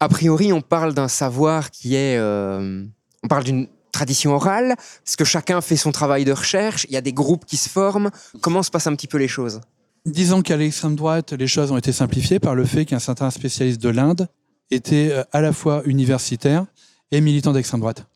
A 0.00 0.08
priori, 0.08 0.52
on 0.52 0.60
parle 0.62 0.94
d'un 0.94 1.08
savoir 1.08 1.70
qui 1.70 1.94
est... 1.94 2.16
euh, 2.18 2.84
on 3.22 3.28
parle 3.28 3.44
d'une 3.44 3.68
tradition 3.92 4.32
orale, 4.32 4.74
parce 5.04 5.16
que 5.16 5.24
chacun 5.24 5.60
fait 5.60 5.76
son 5.76 5.92
travail 5.92 6.24
de 6.24 6.32
recherche, 6.32 6.86
il 6.88 6.94
y 6.94 6.96
a 6.96 7.00
des 7.00 7.12
groupes 7.12 7.44
qui 7.44 7.56
se 7.56 7.68
forment. 7.68 8.10
Comment 8.40 8.62
se 8.62 8.70
passent 8.70 8.86
un 8.86 8.94
petit 8.94 9.08
peu 9.08 9.18
les 9.18 9.28
choses? 9.28 9.60
Disons 10.06 10.40
qu'à 10.42 10.56
l'extrême 10.56 10.96
droite, 10.96 11.32
les 11.32 11.46
choses 11.46 11.70
ont 11.70 11.76
été 11.76 11.92
simplifiées 11.92 12.38
par 12.38 12.54
le 12.54 12.64
fait 12.64 12.86
qu'un 12.86 13.00
certain 13.00 13.30
spécialiste 13.30 13.82
de 13.82 13.90
l'Inde 13.90 14.28
était 14.70 15.10
euh, 15.12 15.24
à 15.32 15.40
la 15.40 15.52
fois 15.52 15.82
universitaire 15.84 16.66
et 17.10 17.20
militant 17.20 17.52
d'extrême 17.52 17.80
droite. 17.80 18.06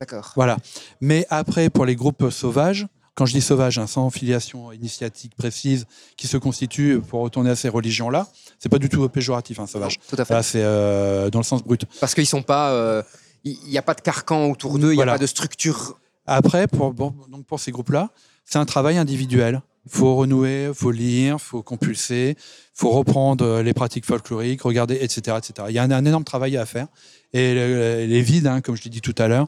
D'accord. 0.00 0.32
Voilà. 0.36 0.56
Mais 1.00 1.26
après, 1.30 1.70
pour 1.70 1.84
les 1.84 1.96
groupes 1.96 2.30
sauvages, 2.30 2.86
quand 3.14 3.26
je 3.26 3.32
dis 3.32 3.40
sauvages, 3.40 3.78
hein, 3.78 3.88
sans 3.88 4.10
filiation 4.10 4.70
initiatique 4.70 5.34
précise, 5.34 5.86
qui 6.16 6.28
se 6.28 6.36
constituent 6.36 7.00
pour 7.00 7.20
retourner 7.22 7.50
à 7.50 7.56
ces 7.56 7.68
religions-là, 7.68 8.28
c'est 8.60 8.68
pas 8.68 8.78
du 8.78 8.88
tout 8.88 9.08
péjoratif, 9.08 9.58
un 9.58 9.66
sauvage. 9.66 9.98
Tout 10.08 10.14
à 10.18 10.24
fait. 10.24 10.34
Là, 10.34 10.42
c'est 10.44 10.62
euh, 10.62 11.30
dans 11.30 11.40
le 11.40 11.44
sens 11.44 11.64
brut. 11.64 11.84
Parce 12.00 12.14
qu'ils 12.14 12.26
sont 12.28 12.42
pas... 12.42 12.70
euh, 12.70 13.02
Il 13.44 13.56
n'y 13.68 13.78
a 13.78 13.82
pas 13.82 13.94
de 13.94 14.00
carcan 14.02 14.48
autour 14.50 14.78
d'eux, 14.78 14.88
il 14.88 14.90
n'y 14.90 14.96
Voilà. 14.96 15.12
a 15.12 15.14
pas 15.16 15.22
de 15.22 15.26
structure. 15.26 15.98
Après, 16.26 16.68
pour, 16.68 16.92
bon, 16.92 17.12
donc 17.28 17.44
pour 17.46 17.58
ces 17.58 17.72
groupes-là, 17.72 18.10
c'est 18.44 18.58
un 18.58 18.66
travail 18.66 18.98
individuel. 18.98 19.62
Il 19.90 19.96
faut 19.96 20.14
renouer, 20.16 20.66
il 20.68 20.74
faut 20.74 20.90
lire, 20.90 21.36
il 21.38 21.42
faut 21.42 21.62
compulser, 21.62 22.36
il 22.38 22.42
faut 22.74 22.90
reprendre 22.90 23.44
euh, 23.44 23.62
les 23.62 23.72
pratiques 23.72 24.04
folkloriques, 24.04 24.62
regarder, 24.62 24.96
etc. 25.00 25.36
etc. 25.38 25.66
Il 25.68 25.74
y 25.74 25.78
a 25.78 25.82
un, 25.82 25.90
un 25.90 26.04
énorme 26.04 26.24
travail 26.24 26.56
à 26.56 26.66
faire. 26.66 26.86
Et 27.32 27.54
le- 27.54 28.04
les 28.06 28.20
vides, 28.22 28.46
hein, 28.46 28.60
comme 28.60 28.76
je 28.76 28.84
l'ai 28.84 28.90
dit 28.90 29.00
tout 29.00 29.14
à 29.18 29.28
l'heure, 29.28 29.46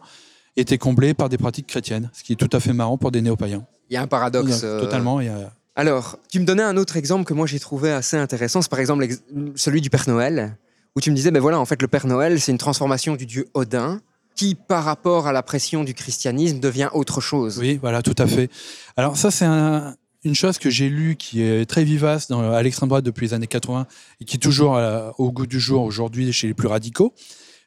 étaient 0.57 0.79
comblés 0.79 1.15
par 1.15 1.29
des 1.29 1.39
pratiques 1.39 1.67
chrétiennes, 1.67 2.11
ce 2.13 2.23
qui 2.25 2.33
est 2.33 2.37
tout 2.37 2.49
à 2.55 2.61
fait 2.61 2.73
marrant 2.73 2.97
pour 2.99 3.11
des 3.11 3.21
néo-païens. 3.23 3.65
Il 3.91 3.95
y 3.95 3.97
a 3.97 4.03
un 4.03 4.07
paradoxe. 4.07 4.61
euh, 4.65 4.81
Totalement. 4.81 5.21
il 5.21 5.27
y 5.27 5.31
a- 5.31 5.53
Alors, 5.77 6.19
tu 6.31 6.41
me 6.41 6.45
donnais 6.45 6.63
un 6.63 6.77
autre 6.77 6.97
exemple 6.97 7.25
que 7.25 7.35
moi 7.35 7.47
j'ai 7.47 7.61
trouvé 7.61 7.91
assez 7.93 8.17
intéressant, 8.17 8.61
c'est 8.63 8.71
par 8.71 8.81
exemple 8.81 9.07
celui 9.55 9.81
du 9.81 9.89
Père 9.91 10.05
Noël, 10.09 10.57
où 10.97 11.01
tu 11.01 11.11
me 11.11 11.17
disais, 11.17 11.31
ben 11.31 11.41
voilà, 11.41 11.59
en 11.61 11.65
fait, 11.65 11.81
le 11.81 11.89
Père 11.89 12.07
Noël, 12.07 12.41
c'est 12.41 12.51
une 12.53 12.59
transformation 12.59 13.15
du 13.17 13.27
dieu 13.27 13.47
Odin, 13.55 14.01
qui, 14.35 14.55
par 14.55 14.85
rapport 14.85 15.27
à 15.27 15.33
la 15.33 15.43
pression 15.43 15.85
du 15.85 15.95
christianisme, 15.95 16.61
devient 16.61 16.89
autre 16.93 17.21
chose. 17.21 17.59
Oui, 17.59 17.79
voilà, 17.81 18.03
tout 18.03 18.15
à 18.19 18.27
fait. 18.27 18.51
Alors 18.97 19.17
ça, 19.17 19.31
c'est 19.31 19.45
un- 19.45 19.95
une 20.25 20.35
chose 20.35 20.59
que 20.59 20.71
j'ai 20.71 20.89
lue 20.89 21.17
qui 21.17 21.43
est 21.43 21.65
très 21.67 21.85
vivace 21.85 22.29
dans, 22.29 22.53
à 22.53 22.63
l'extrême 22.63 22.89
droite 22.89 23.05
depuis 23.05 23.27
les 23.27 23.35
années 23.35 23.47
80 23.47 23.87
et 24.21 24.25
qui 24.25 24.37
est 24.37 24.41
toujours 24.41 24.77
euh, 24.77 25.11
au 25.19 25.33
goût 25.33 25.47
du 25.47 25.61
jour 25.61 25.83
aujourd'hui 25.83 26.33
chez 26.33 26.47
les 26.47 26.55
plus 26.55 26.69
radicaux. 26.69 27.15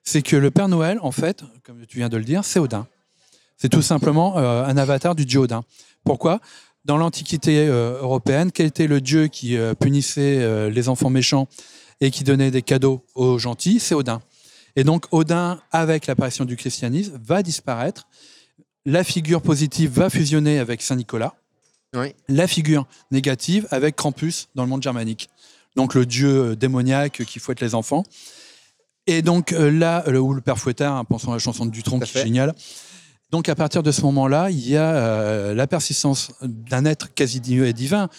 C'est 0.03 0.21
que 0.21 0.35
le 0.35 0.51
Père 0.51 0.67
Noël, 0.67 0.99
en 1.01 1.11
fait, 1.11 1.43
comme 1.63 1.85
tu 1.87 1.97
viens 1.97 2.09
de 2.09 2.17
le 2.17 2.23
dire, 2.23 2.43
c'est 2.43 2.59
Odin. 2.59 2.87
C'est 3.57 3.69
tout 3.69 3.81
simplement 3.81 4.37
euh, 4.37 4.63
un 4.65 4.77
avatar 4.77 5.15
du 5.15 5.25
dieu 5.25 5.39
Odin. 5.39 5.63
Pourquoi? 6.03 6.41
Dans 6.85 6.97
l'Antiquité 6.97 7.65
euh, 7.67 7.97
européenne, 8.01 8.51
quel 8.51 8.67
était 8.67 8.87
le 8.87 9.01
dieu 9.01 9.27
qui 9.27 9.57
punissait 9.79 10.69
les 10.69 10.89
enfants 10.89 11.09
méchants 11.09 11.47
et 12.01 12.11
qui 12.11 12.23
donnait 12.23 12.51
des 12.51 12.61
cadeaux 12.61 13.03
aux 13.15 13.39
gentils? 13.39 13.79
C'est 13.79 13.95
Odin. 13.95 14.21
Et 14.75 14.83
donc 14.83 15.05
Odin, 15.11 15.61
avec 15.71 16.07
l'apparition 16.07 16.45
du 16.45 16.55
christianisme, 16.55 17.19
va 17.23 17.41
disparaître. 17.41 18.07
La 18.85 19.03
figure 19.03 19.41
positive 19.41 19.91
va 19.91 20.09
fusionner 20.09 20.59
avec 20.59 20.81
Saint 20.81 20.97
Nicolas. 20.97 21.35
Oui. 21.93 22.13
La 22.27 22.47
figure 22.47 22.87
négative 23.11 23.67
avec 23.71 23.95
Krampus 23.95 24.47
dans 24.55 24.63
le 24.63 24.69
monde 24.69 24.81
germanique. 24.83 25.29
Donc 25.75 25.93
le 25.93 26.05
dieu 26.05 26.29
euh, 26.29 26.55
démoniaque 26.55 27.23
qui 27.25 27.39
fouette 27.39 27.61
les 27.61 27.75
enfants. 27.75 28.03
Et 29.07 29.21
donc 29.21 29.53
euh, 29.53 29.69
là, 29.69 30.03
où 30.09 30.33
le 30.33 30.41
père 30.41 30.57
Fouettard, 30.57 30.95
hein, 30.95 31.03
pensons 31.03 31.31
à 31.31 31.35
la 31.35 31.39
chanson 31.39 31.65
de 31.65 31.71
Dutronc 31.71 31.99
qui 31.99 32.17
est 32.17 32.23
géniale. 32.23 32.53
Donc 33.31 33.49
à 33.49 33.55
partir 33.55 33.83
de 33.83 33.91
ce 33.91 34.01
moment-là, 34.01 34.49
il 34.49 34.67
y 34.67 34.77
a 34.77 34.95
euh, 34.95 35.53
la 35.53 35.67
persistance 35.67 36.31
d'un 36.41 36.85
être 36.85 37.13
quasi 37.13 37.39
di- 37.39 37.73
divin. 37.73 38.09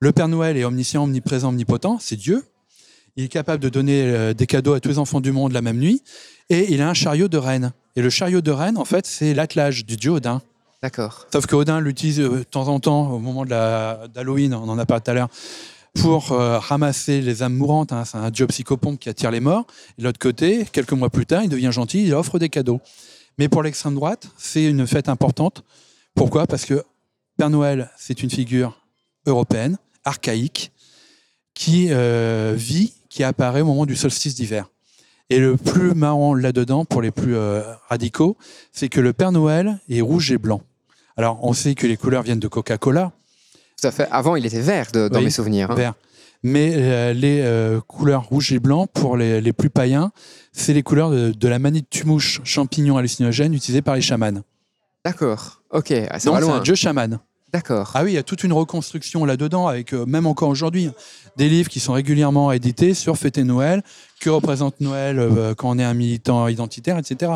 Le 0.00 0.12
Père 0.12 0.28
Noël 0.28 0.56
est 0.56 0.64
omniscient, 0.64 1.04
omniprésent, 1.04 1.48
omnipotent, 1.50 1.98
c'est 2.00 2.16
Dieu. 2.16 2.44
Il 3.16 3.24
est 3.24 3.28
capable 3.28 3.62
de 3.62 3.68
donner 3.68 4.02
euh, 4.02 4.32
des 4.32 4.46
cadeaux 4.46 4.72
à 4.72 4.80
tous 4.80 4.88
les 4.88 4.98
enfants 4.98 5.20
du 5.20 5.32
monde 5.32 5.52
la 5.52 5.62
même 5.62 5.78
nuit. 5.78 6.02
Et 6.48 6.72
il 6.72 6.80
a 6.80 6.88
un 6.88 6.94
chariot 6.94 7.28
de 7.28 7.36
reine. 7.38 7.72
Et 7.94 8.02
le 8.02 8.10
chariot 8.10 8.40
de 8.40 8.50
reine, 8.50 8.78
en 8.78 8.84
fait, 8.84 9.06
c'est 9.06 9.34
l'attelage 9.34 9.84
du 9.84 9.96
dieu 9.96 10.12
Odin. 10.12 10.40
Sauf 11.32 11.46
que 11.46 11.54
Odin 11.54 11.80
l'utilise 11.80 12.20
euh, 12.20 12.38
de 12.38 12.42
temps 12.42 12.68
en 12.68 12.80
temps, 12.80 13.12
au 13.12 13.18
moment 13.18 13.44
d'Halloween, 13.44 14.52
on 14.54 14.68
en 14.68 14.78
a 14.78 14.84
parlé 14.84 15.02
tout 15.02 15.10
à 15.12 15.14
l'heure, 15.14 15.28
pour 15.94 16.32
euh, 16.32 16.58
ramasser 16.58 17.20
les 17.20 17.42
âmes 17.42 17.54
mourantes. 17.54 17.92
hein. 17.92 18.04
C'est 18.04 18.18
un 18.18 18.30
dieu 18.30 18.46
psychopompe 18.48 18.98
qui 18.98 19.08
attire 19.08 19.30
les 19.30 19.40
morts. 19.40 19.66
De 19.98 20.04
l'autre 20.04 20.18
côté, 20.18 20.66
quelques 20.72 20.92
mois 20.92 21.10
plus 21.10 21.26
tard, 21.26 21.44
il 21.44 21.48
devient 21.48 21.70
gentil, 21.70 22.04
il 22.04 22.14
offre 22.14 22.38
des 22.38 22.48
cadeaux. 22.48 22.80
Mais 23.38 23.48
pour 23.48 23.62
l'extrême 23.62 23.94
droite, 23.94 24.28
c'est 24.36 24.64
une 24.64 24.86
fête 24.86 25.08
importante. 25.08 25.62
Pourquoi? 26.14 26.46
Parce 26.46 26.64
que 26.64 26.82
Père 27.36 27.50
Noël, 27.50 27.90
c'est 27.96 28.22
une 28.22 28.30
figure 28.30 28.78
européenne, 29.26 29.78
archaïque, 30.04 30.72
qui 31.54 31.88
euh, 31.90 32.54
vit, 32.56 32.92
qui 33.08 33.22
apparaît 33.22 33.60
au 33.60 33.66
moment 33.66 33.86
du 33.86 33.94
solstice 33.94 34.34
d'hiver. 34.34 34.68
Et 35.30 35.38
le 35.38 35.56
plus 35.56 35.94
marrant 35.94 36.34
là-dedans, 36.34 36.84
pour 36.84 37.00
les 37.00 37.10
plus 37.10 37.36
radicaux, 37.88 38.36
c'est 38.72 38.88
que 38.88 39.00
le 39.00 39.14
Père 39.14 39.32
Noël 39.32 39.78
est 39.88 40.02
rouge 40.02 40.30
et 40.32 40.38
blanc. 40.38 40.60
Alors, 41.16 41.38
on 41.42 41.52
sait 41.52 41.74
que 41.74 41.86
les 41.86 41.96
couleurs 41.96 42.22
viennent 42.22 42.40
de 42.40 42.48
Coca-Cola, 42.48 43.12
Tout 43.80 43.86
à 43.88 43.90
fait. 43.90 44.08
Avant, 44.10 44.36
il 44.36 44.46
était 44.46 44.60
vert 44.60 44.92
de- 44.92 45.08
dans 45.08 45.18
Oui, 45.18 45.24
mes 45.26 45.30
souvenirs. 45.30 45.70
hein. 45.70 45.74
vert. 45.74 45.94
Mais 46.44 46.72
euh, 46.76 47.12
les 47.12 47.40
euh, 47.42 47.80
couleurs 47.80 48.24
rouge 48.24 48.52
et 48.52 48.58
blanc, 48.58 48.86
pour 48.86 49.16
les, 49.16 49.40
les 49.40 49.52
plus 49.52 49.70
païens, 49.70 50.10
c'est 50.52 50.72
les 50.72 50.82
couleurs 50.82 51.10
de, 51.10 51.30
de 51.30 51.48
la 51.48 51.58
manite 51.58 51.88
tumouche 51.90 52.40
champignon 52.44 52.96
hallucinogène 52.96 53.54
utilisée 53.54 53.82
par 53.82 53.94
les 53.94 54.00
chamans. 54.00 54.42
D'accord. 55.04 55.62
Ok. 55.70 55.92
Ah, 56.10 56.18
ça 56.18 56.26
Donc, 56.30 56.34
va 56.34 56.40
c'est 56.40 56.46
loin. 56.48 56.56
un 56.58 56.62
dieu 56.62 56.74
chaman. 56.74 57.18
D'accord. 57.52 57.90
Ah 57.94 58.02
oui, 58.02 58.12
il 58.12 58.14
y 58.14 58.18
a 58.18 58.22
toute 58.22 58.44
une 58.44 58.52
reconstruction 58.52 59.24
là-dedans, 59.24 59.66
avec 59.68 59.92
euh, 59.92 60.06
même 60.06 60.26
encore 60.26 60.48
aujourd'hui, 60.48 60.90
des 61.36 61.48
livres 61.48 61.68
qui 61.68 61.80
sont 61.80 61.92
régulièrement 61.92 62.50
édités 62.50 62.94
sur 62.94 63.16
fêter 63.18 63.44
Noël, 63.44 63.82
que 64.20 64.30
représente 64.30 64.80
Noël 64.80 65.18
euh, 65.18 65.54
quand 65.54 65.70
on 65.70 65.78
est 65.78 65.84
un 65.84 65.94
militant 65.94 66.48
identitaire, 66.48 66.96
etc. 66.98 67.32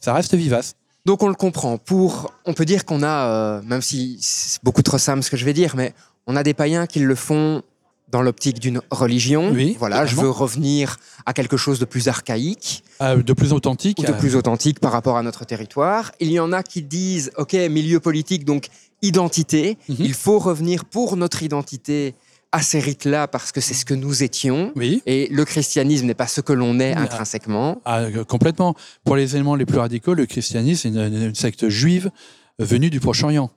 Ça 0.00 0.12
reste 0.12 0.34
vivace. 0.34 0.74
Donc 1.06 1.22
on 1.22 1.28
le 1.28 1.34
comprend. 1.34 1.78
Pour, 1.78 2.32
on 2.44 2.52
peut 2.52 2.64
dire 2.64 2.84
qu'on 2.84 3.02
a, 3.02 3.26
euh, 3.28 3.62
même 3.62 3.82
si 3.82 4.18
c'est 4.20 4.62
beaucoup 4.62 4.82
trop 4.82 4.98
simple 4.98 5.22
ce 5.22 5.30
que 5.30 5.36
je 5.36 5.44
vais 5.44 5.52
dire, 5.54 5.74
mais 5.76 5.94
on 6.26 6.36
a 6.36 6.42
des 6.42 6.54
païens 6.54 6.86
qui 6.86 7.00
le 7.00 7.14
font 7.14 7.62
dans 8.10 8.22
l'optique 8.22 8.58
d'une 8.58 8.80
religion. 8.90 9.50
Oui, 9.52 9.76
voilà, 9.78 10.04
je 10.04 10.16
veux 10.16 10.30
revenir 10.30 10.98
à 11.26 11.32
quelque 11.32 11.56
chose 11.56 11.78
de 11.78 11.84
plus 11.84 12.08
archaïque 12.08 12.82
Ah, 12.98 13.14
de 13.16 13.32
plus 13.32 13.52
authentique. 13.52 13.98
ou 14.00 14.02
de 14.02 14.10
euh, 14.10 14.18
plus 14.18 14.34
authentique 14.34 14.80
par 14.80 14.92
rapport 14.92 15.16
à 15.16 15.22
notre 15.22 15.44
territoire. 15.44 16.10
Il 16.20 16.30
y 16.30 16.40
en 16.40 16.52
a 16.52 16.62
qui 16.62 16.82
disent, 16.82 17.30
ok, 17.36 17.52
milieu 17.54 18.00
politique, 18.00 18.44
donc 18.44 18.66
identité. 19.00 19.78
Mhm. 19.88 19.96
Il 20.00 20.14
faut 20.14 20.38
revenir 20.38 20.84
pour 20.84 21.16
notre 21.16 21.42
identité 21.42 22.14
à 22.52 22.62
ces 22.62 22.80
rites-là 22.80 23.28
parce 23.28 23.52
que 23.52 23.60
c'est 23.60 23.74
ce 23.74 23.84
que 23.84 23.94
nous 23.94 24.22
étions. 24.22 24.72
Oui. 24.76 25.02
Et 25.06 25.28
le 25.30 25.44
christianisme 25.44 26.06
n'est 26.06 26.14
pas 26.14 26.26
ce 26.26 26.40
que 26.40 26.52
l'on 26.52 26.80
est 26.80 26.94
intrinsèquement. 26.94 27.80
Ah, 27.84 28.00
euh, 28.00 28.24
complètement. 28.24 28.74
Pour 29.04 29.16
les 29.16 29.36
éléments 29.36 29.54
les 29.54 29.66
plus 29.66 29.78
radicaux, 29.78 30.14
le 30.14 30.26
christianisme, 30.26 30.82
c'est 30.82 30.88
une, 30.88 31.14
une 31.14 31.34
secte 31.34 31.68
juive 31.68 32.10
venue 32.58 32.90
du 32.90 33.00
Proche-Orient. 33.00 33.50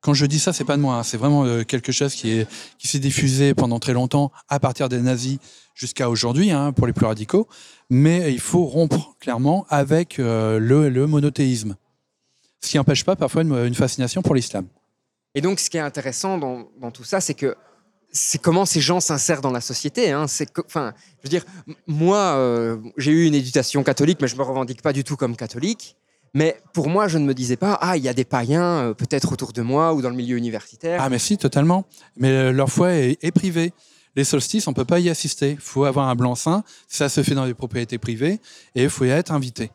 Quand 0.00 0.12
je 0.14 0.26
dis 0.26 0.38
ça, 0.38 0.52
c'est 0.52 0.64
pas 0.64 0.76
de 0.76 0.82
moi, 0.82 0.96
hein, 0.96 1.02
c'est 1.02 1.16
vraiment 1.16 1.44
euh, 1.44 1.64
quelque 1.64 1.90
chose 1.90 2.14
qui 2.14 2.30
est 2.30 2.48
qui 2.78 2.86
s'est 2.86 2.98
diffusé 2.98 3.54
pendant 3.54 3.78
très 3.78 3.92
longtemps, 3.92 4.30
à 4.48 4.60
partir 4.60 4.88
des 4.88 5.00
nazis 5.00 5.38
jusqu'à 5.74 6.08
aujourd'hui, 6.10 6.50
hein, 6.50 6.72
pour 6.72 6.86
les 6.86 6.92
plus 6.92 7.06
radicaux. 7.06 7.48
Mais 7.90 8.32
il 8.32 8.40
faut 8.40 8.64
rompre 8.66 9.16
clairement 9.20 9.66
avec 9.68 10.18
euh, 10.18 10.58
le, 10.58 10.90
le 10.90 11.06
monothéisme, 11.06 11.76
ce 12.60 12.70
qui 12.70 12.76
n'empêche 12.76 13.04
pas 13.04 13.16
parfois 13.16 13.42
une, 13.42 13.54
une 13.64 13.74
fascination 13.74 14.22
pour 14.22 14.34
l'islam. 14.34 14.66
Et 15.34 15.40
donc, 15.40 15.58
ce 15.60 15.70
qui 15.70 15.76
est 15.76 15.80
intéressant 15.80 16.38
dans, 16.38 16.68
dans 16.80 16.90
tout 16.90 17.04
ça, 17.04 17.20
c'est 17.20 17.34
que 17.34 17.56
c'est 18.12 18.40
comment 18.40 18.64
ces 18.64 18.80
gens 18.80 19.00
s'insèrent 19.00 19.40
dans 19.40 19.50
la 19.50 19.60
société. 19.60 20.10
Hein. 20.10 20.26
Enfin, 20.66 20.94
je 21.18 21.22
veux 21.24 21.28
dire, 21.28 21.44
moi, 21.86 22.18
euh, 22.36 22.78
j'ai 22.96 23.12
eu 23.12 23.26
une 23.26 23.34
éducation 23.34 23.82
catholique, 23.82 24.18
mais 24.20 24.28
je 24.28 24.36
me 24.36 24.42
revendique 24.42 24.82
pas 24.82 24.92
du 24.92 25.04
tout 25.04 25.16
comme 25.16 25.36
catholique. 25.36 25.96
Mais 26.34 26.60
pour 26.72 26.88
moi, 26.88 27.08
je 27.08 27.18
ne 27.18 27.24
me 27.24 27.34
disais 27.34 27.56
pas, 27.56 27.78
ah, 27.80 27.96
il 27.96 28.02
y 28.02 28.08
a 28.08 28.14
des 28.14 28.24
païens 28.24 28.62
euh, 28.62 28.94
peut-être 28.94 29.32
autour 29.32 29.52
de 29.52 29.62
moi 29.62 29.94
ou 29.94 30.02
dans 30.02 30.10
le 30.10 30.16
milieu 30.16 30.36
universitaire. 30.36 31.00
Ah 31.02 31.08
mais 31.08 31.18
si, 31.18 31.38
totalement. 31.38 31.86
Mais 32.16 32.30
euh, 32.30 32.52
leur 32.52 32.70
foi 32.70 32.92
est, 32.92 33.30
privée. 33.34 33.72
Les 34.16 34.24
solstices, 34.24 34.66
on 34.66 34.72
peut 34.72 34.84
pas 34.84 35.00
y 35.00 35.08
assister. 35.08 35.52
Il 35.52 35.58
faut 35.58 35.84
avoir 35.84 36.08
un 36.08 36.14
blanc-seing. 36.14 36.62
Ça 36.88 37.08
se 37.08 37.22
fait 37.22 37.34
dans 37.34 37.46
des 37.46 37.54
propriétés 37.54 37.98
privées 37.98 38.40
et 38.74 38.82
il 38.84 38.90
faut 38.90 39.04
y 39.04 39.10
être 39.10 39.32
invité. 39.32 39.70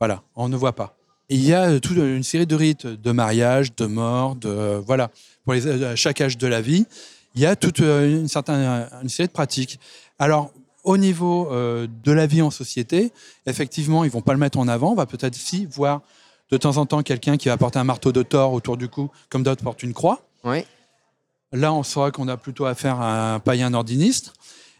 Voilà, 0.00 0.22
on 0.34 0.48
ne 0.48 0.56
voit 0.56 0.74
pas. 0.74 0.96
Il 1.28 1.44
y 1.44 1.54
a 1.54 1.80
toute 1.80 1.96
une 1.96 2.22
série 2.22 2.46
de 2.46 2.54
rites 2.54 2.86
de 2.86 3.12
mariage, 3.12 3.74
de 3.74 3.86
mort, 3.86 4.36
de 4.36 4.82
voilà, 4.84 5.10
pour 5.44 5.54
à 5.54 5.96
chaque 5.96 6.20
âge 6.20 6.36
de 6.38 6.46
la 6.46 6.60
vie, 6.60 6.86
il 7.34 7.40
y 7.40 7.46
a 7.46 7.56
toute 7.56 7.80
euh, 7.80 8.20
une 8.20 8.28
certaine 8.28 8.88
une 9.02 9.08
série 9.08 9.28
de 9.28 9.32
pratiques. 9.32 9.80
Alors 10.18 10.52
au 10.84 10.96
niveau 10.98 11.48
euh, 11.50 11.86
de 12.04 12.12
la 12.12 12.26
vie 12.26 12.42
en 12.42 12.50
société, 12.50 13.10
effectivement, 13.46 14.04
ils 14.04 14.10
vont 14.10 14.20
pas 14.20 14.32
le 14.32 14.38
mettre 14.38 14.58
en 14.58 14.68
avant. 14.68 14.92
On 14.92 14.94
va 14.94 15.06
peut-être 15.06 15.34
si 15.34 15.66
voir 15.66 16.02
de 16.50 16.56
temps 16.58 16.76
en 16.76 16.86
temps 16.86 17.02
quelqu'un 17.02 17.36
qui 17.36 17.48
va 17.48 17.56
porter 17.56 17.78
un 17.78 17.84
marteau 17.84 18.12
de 18.12 18.22
Thor 18.22 18.52
autour 18.52 18.76
du 18.76 18.88
cou, 18.88 19.10
comme 19.30 19.42
d'autres 19.42 19.64
portent 19.64 19.82
une 19.82 19.94
croix. 19.94 20.20
Ouais. 20.44 20.66
Là, 21.52 21.72
on 21.72 21.82
saura 21.82 22.10
qu'on 22.10 22.28
a 22.28 22.36
plutôt 22.36 22.66
affaire 22.66 23.00
à 23.00 23.34
un 23.34 23.40
païen 23.40 23.72
ordiniste, 23.72 24.34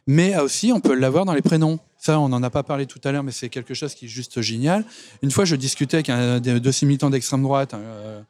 mais 0.06 0.36
aussi 0.36 0.72
on 0.72 0.80
peut 0.80 0.94
l'avoir 0.94 1.24
dans 1.24 1.32
les 1.32 1.42
prénoms. 1.42 1.78
Ça, 1.96 2.20
on 2.20 2.28
n'en 2.28 2.42
a 2.42 2.50
pas 2.50 2.62
parlé 2.62 2.84
tout 2.84 3.00
à 3.04 3.12
l'heure, 3.12 3.22
mais 3.22 3.32
c'est 3.32 3.48
quelque 3.48 3.72
chose 3.72 3.94
qui 3.94 4.04
est 4.04 4.08
juste 4.08 4.42
génial. 4.42 4.84
Une 5.22 5.30
fois, 5.30 5.46
je 5.46 5.56
discutais 5.56 5.96
avec 5.96 6.10
un 6.10 6.38
de 6.38 6.58
de 6.58 6.70
ces 6.70 6.84
militants 6.84 7.08
d'extrême 7.08 7.42
droite 7.42 7.72
euh, 7.72 8.20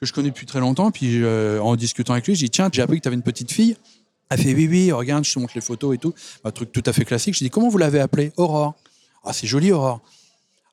que 0.00 0.06
je 0.06 0.12
connais 0.12 0.28
depuis 0.30 0.46
très 0.46 0.60
longtemps, 0.60 0.90
puis 0.90 1.22
euh, 1.22 1.60
en 1.62 1.76
discutant 1.76 2.12
avec 2.14 2.26
lui, 2.26 2.34
j'ai 2.34 2.46
dit 2.46 2.50
tiens, 2.50 2.68
j'ai 2.72 2.82
appris 2.82 2.98
que 2.98 3.02
tu 3.02 3.08
avais 3.08 3.16
une 3.16 3.22
petite 3.22 3.52
fille. 3.52 3.76
Elle 4.30 4.38
fait 4.40 4.54
oui, 4.54 4.66
oui, 4.68 4.90
regarde, 4.92 5.24
je 5.24 5.32
te 5.34 5.38
montre 5.38 5.52
les 5.54 5.60
photos 5.60 5.94
et 5.94 5.98
tout. 5.98 6.14
Un 6.44 6.50
truc 6.50 6.72
tout 6.72 6.82
à 6.86 6.92
fait 6.92 7.04
classique. 7.04 7.34
Je 7.34 7.44
dis 7.44 7.50
comment 7.50 7.68
vous 7.68 7.78
l'avez 7.78 8.00
appelée? 8.00 8.32
Aurore. 8.36 8.74
Ah, 9.24 9.32
c'est 9.32 9.46
joli, 9.46 9.70
Aurore. 9.70 10.00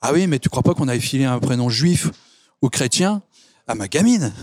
Ah 0.02 0.14
oui, 0.14 0.26
mais 0.26 0.40
tu 0.40 0.50
crois 0.50 0.64
pas 0.64 0.74
qu'on 0.74 0.88
avait 0.88 1.00
filé 1.00 1.26
un 1.26 1.38
prénom 1.40 1.70
juif 1.70 2.10
ou 2.62 2.70
chrétien 2.70 3.22
à 3.68 3.76
ma 3.76 3.88
gamine? 3.88 4.34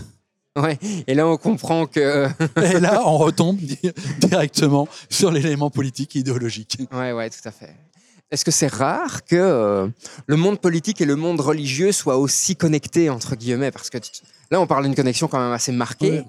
Ouais. 0.55 0.77
Et 1.07 1.13
là, 1.15 1.27
on 1.27 1.37
comprend 1.37 1.85
que. 1.85 2.27
Et 2.63 2.79
là, 2.79 3.03
on 3.05 3.17
retombe 3.19 3.57
di- 3.57 3.77
directement 4.19 4.87
sur 5.09 5.31
l'élément 5.31 5.69
politique 5.69 6.15
et 6.15 6.19
idéologique. 6.19 6.77
ouais, 6.93 7.11
ouais, 7.11 7.29
tout 7.29 7.45
à 7.45 7.51
fait. 7.51 7.75
Est-ce 8.31 8.45
que 8.45 8.51
c'est 8.51 8.67
rare 8.67 9.25
que 9.25 9.35
euh, 9.35 9.87
le 10.27 10.35
monde 10.35 10.59
politique 10.59 11.01
et 11.01 11.05
le 11.05 11.15
monde 11.15 11.39
religieux 11.41 11.91
soient 11.91 12.17
aussi 12.17 12.55
connectés, 12.55 13.09
entre 13.09 13.35
guillemets? 13.35 13.71
Parce 13.71 13.89
que 13.89 13.97
tu- 13.97 14.11
là, 14.51 14.61
on 14.61 14.67
parle 14.67 14.83
d'une 14.85 14.95
connexion 14.95 15.27
quand 15.27 15.39
même 15.39 15.51
assez 15.51 15.71
marquée. 15.71 16.23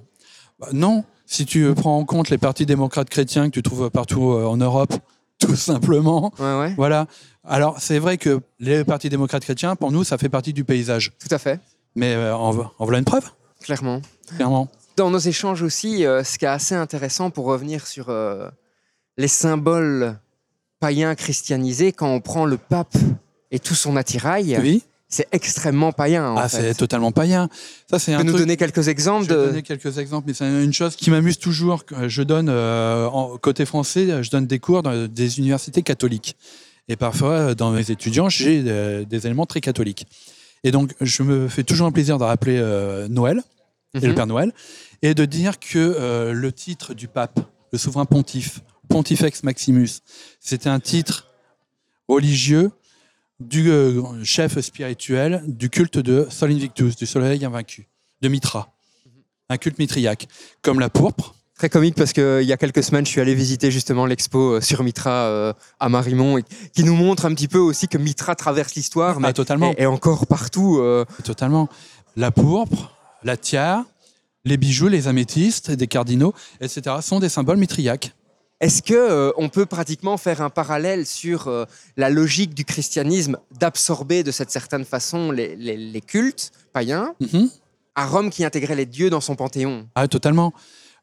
Bah, 0.58 0.68
non, 0.72 1.04
si 1.26 1.44
tu 1.44 1.72
prends 1.74 1.98
en 1.98 2.04
compte 2.06 2.30
les 2.30 2.38
partis 2.38 2.64
démocrates 2.64 3.10
chrétiens 3.10 3.46
que 3.50 3.54
tu 3.54 3.62
trouves 3.62 3.90
partout 3.90 4.32
euh, 4.32 4.46
en 4.46 4.56
Europe, 4.56 4.94
tout 5.38 5.56
simplement. 5.56 6.32
Ouais, 6.38 6.58
ouais, 6.58 6.74
Voilà. 6.76 7.06
Alors, 7.44 7.78
c'est 7.80 7.98
vrai 7.98 8.16
que 8.18 8.40
les 8.58 8.84
partis 8.84 9.08
démocrates 9.10 9.42
chrétiens, 9.44 9.76
pour 9.76 9.92
nous, 9.92 10.04
ça 10.04 10.16
fait 10.18 10.28
partie 10.28 10.52
du 10.54 10.64
paysage. 10.64 11.12
tout 11.18 11.34
à 11.34 11.38
fait, 11.38 11.60
Mais 11.96 12.14
euh, 12.14 12.34
en, 12.34 12.50
vo- 12.50 12.66
en 12.78 12.84
voilà 12.84 12.98
une 12.98 13.04
preuve, 13.04 13.30
clairement. 13.62 14.00
clairement. 14.36 14.68
Dans 14.96 15.10
nos 15.10 15.18
échanges 15.18 15.62
aussi, 15.62 16.00
ce 16.02 16.38
qui 16.38 16.44
est 16.44 16.48
assez 16.48 16.74
intéressant 16.74 17.30
pour 17.30 17.46
revenir 17.46 17.86
sur 17.86 18.12
les 19.16 19.28
symboles 19.28 20.18
païens 20.80 21.14
christianisés, 21.14 21.92
quand 21.92 22.08
on 22.12 22.20
prend 22.20 22.46
le 22.46 22.56
pape 22.56 22.96
et 23.50 23.58
tout 23.58 23.74
son 23.74 23.96
attirail, 23.96 24.56
Oui. 24.60 24.82
c'est 25.08 25.28
extrêmement 25.32 25.92
païen. 25.92 26.30
En 26.30 26.36
Ah, 26.36 26.48
c'est 26.48 26.74
totalement 26.74 27.12
païen. 27.12 27.48
Ça, 27.90 27.98
c'est 27.98 28.14
un 28.14 28.18
peux 28.18 28.24
nous 28.24 28.30
truc. 28.32 28.42
donner 28.42 28.56
quelques 28.56 28.88
exemples 28.88 29.24
Je 29.28 29.34
vais 29.34 29.40
de. 29.40 29.46
donner 29.46 29.62
quelques 29.62 29.98
exemples, 29.98 30.24
mais 30.28 30.34
c'est 30.34 30.46
une 30.64 30.72
chose 30.72 30.96
qui 30.96 31.10
m'amuse 31.10 31.38
toujours. 31.38 31.84
Je 32.06 32.22
donne, 32.22 32.48
euh, 32.48 33.06
en- 33.08 33.36
côté 33.36 33.66
français, 33.66 34.22
je 34.22 34.30
donne 34.30 34.46
des 34.46 34.58
cours 34.58 34.82
dans 34.82 35.06
des 35.06 35.38
universités 35.38 35.82
catholiques. 35.82 36.36
Et 36.88 36.96
parfois, 36.96 37.32
euh, 37.32 37.54
dans 37.54 37.70
mes 37.70 37.90
étudiants, 37.90 38.28
j'ai 38.28 38.62
euh, 38.66 39.04
des 39.04 39.26
éléments 39.26 39.46
très 39.46 39.60
catholiques. 39.60 40.06
Et 40.64 40.70
donc, 40.72 40.92
je 41.00 41.22
me 41.22 41.48
fais 41.48 41.62
toujours 41.62 41.86
un 41.86 41.92
plaisir 41.92 42.18
de 42.18 42.24
rappeler 42.24 42.58
euh, 42.58 43.06
Noël 43.08 43.42
et 43.94 44.00
le 44.00 44.08
Mhm. 44.08 44.14
Père 44.14 44.26
Noël, 44.26 44.52
et 45.02 45.14
de 45.14 45.24
dire 45.24 45.58
que 45.58 46.30
le 46.32 46.52
titre 46.52 46.94
du 46.94 47.08
pape, 47.08 47.40
le 47.72 47.78
souverain 47.78 48.04
pontife, 48.04 48.60
Pontifex 48.94 49.44
Maximus, 49.44 49.88
c'était 50.40 50.68
un 50.68 50.80
titre 50.80 51.28
religieux 52.08 52.72
du 53.38 53.70
euh, 53.70 54.02
chef 54.24 54.58
spirituel 54.60 55.42
du 55.46 55.70
culte 55.70 55.98
de 55.98 56.26
Sol 56.28 56.50
Invictus, 56.50 56.96
du 56.96 57.06
soleil 57.06 57.44
invaincu, 57.44 57.88
de 58.20 58.28
Mitra, 58.28 58.72
un 59.48 59.56
culte 59.58 59.78
mitriaque, 59.78 60.26
comme 60.60 60.80
la 60.80 60.90
pourpre. 60.90 61.34
Très 61.56 61.68
comique 61.68 61.94
parce 61.94 62.12
qu'il 62.12 62.42
y 62.42 62.52
a 62.52 62.56
quelques 62.56 62.82
semaines, 62.82 63.04
je 63.06 63.10
suis 63.10 63.20
allé 63.20 63.34
visiter 63.34 63.70
justement 63.70 64.06
l'expo 64.06 64.54
euh, 64.56 64.60
sur 64.60 64.82
Mitra 64.82 65.10
euh, 65.10 65.52
à 65.78 65.88
Marimont 65.88 66.38
et 66.38 66.44
qui 66.74 66.82
nous 66.84 66.94
montre 66.96 67.26
un 67.26 67.34
petit 67.34 67.48
peu 67.48 67.58
aussi 67.58 67.86
que 67.86 67.98
Mitra 67.98 68.34
traverse 68.34 68.74
l'histoire, 68.74 69.20
mais 69.20 69.28
Ah, 69.28 69.32
totalement. 69.32 69.72
est 69.76 69.86
encore 69.86 70.26
partout. 70.26 70.78
euh, 70.80 71.04
Totalement. 71.22 71.68
La 72.16 72.30
pourpre, 72.30 72.96
la 73.22 73.36
tiare, 73.36 73.84
les 74.44 74.56
bijoux, 74.56 74.88
les 74.88 75.06
améthystes, 75.06 75.70
des 75.70 75.86
cardinaux, 75.86 76.32
etc. 76.60 76.96
sont 77.02 77.20
des 77.20 77.28
symboles 77.28 77.58
mitriaques. 77.58 78.14
Est-ce 78.60 78.82
que 78.82 78.92
euh, 78.94 79.32
on 79.38 79.48
peut 79.48 79.64
pratiquement 79.66 80.16
faire 80.18 80.42
un 80.42 80.50
parallèle 80.50 81.06
sur 81.06 81.48
euh, 81.48 81.64
la 81.96 82.10
logique 82.10 82.54
du 82.54 82.64
christianisme 82.64 83.38
d'absorber 83.58 84.22
de 84.22 84.30
cette 84.30 84.50
certaine 84.50 84.84
façon 84.84 85.32
les, 85.32 85.56
les- 85.56 85.76
les 85.78 86.00
cultes 86.00 86.52
païens 86.74 87.14
Mhm. 87.20 87.48
à 87.94 88.06
Rome 88.06 88.28
qui 88.30 88.44
intégrait 88.44 88.74
les 88.76 88.86
dieux 88.86 89.08
dans 89.08 89.20
son 89.22 89.34
panthéon? 89.34 89.88
Ah, 89.94 90.06
totalement. 90.08 90.52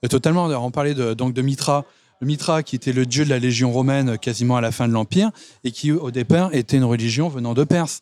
Euh, 0.05 0.07
Totalement. 0.07 0.45
On 0.45 0.69
parlait 0.69 0.93
de, 0.93 1.15
donc 1.15 1.33
de 1.33 1.41
Mitra. 1.41 1.85
Le 2.21 2.27
Mitra, 2.27 2.61
qui 2.63 2.75
était 2.75 2.93
le 2.93 3.05
dieu 3.07 3.25
de 3.25 3.29
la 3.31 3.39
Légion 3.39 3.71
romaine 3.71 4.17
quasiment 4.19 4.55
à 4.57 4.61
la 4.61 4.71
fin 4.71 4.87
de 4.87 4.93
l'Empire, 4.93 5.31
et 5.63 5.71
qui, 5.71 5.91
au 5.91 6.11
départ, 6.11 6.53
était 6.53 6.77
une 6.77 6.83
religion 6.83 7.29
venant 7.29 7.53
de 7.55 7.63
Perse. 7.63 8.01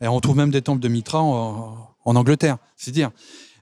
Et 0.00 0.08
on 0.08 0.20
trouve 0.20 0.36
même 0.36 0.50
des 0.50 0.62
temples 0.62 0.80
de 0.80 0.88
Mitra 0.88 1.20
en, 1.22 1.76
en 2.04 2.16
Angleterre, 2.16 2.56
c'est 2.76 2.90
dire. 2.90 3.10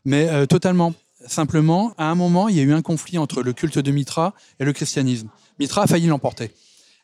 Mais 0.04 0.46
totalement. 0.46 0.92
Simplement, 1.26 1.94
à 1.98 2.10
un 2.10 2.14
moment, 2.14 2.48
il 2.48 2.56
y 2.56 2.60
a 2.60 2.62
eu 2.62 2.72
un 2.72 2.82
conflit 2.82 3.18
entre 3.18 3.42
le 3.42 3.52
culte 3.52 3.78
de 3.78 3.90
Mitra 3.90 4.34
et 4.58 4.64
le 4.64 4.72
christianisme. 4.72 5.28
Mitra 5.58 5.82
a 5.82 5.86
failli 5.86 6.06
l'emporter. 6.06 6.52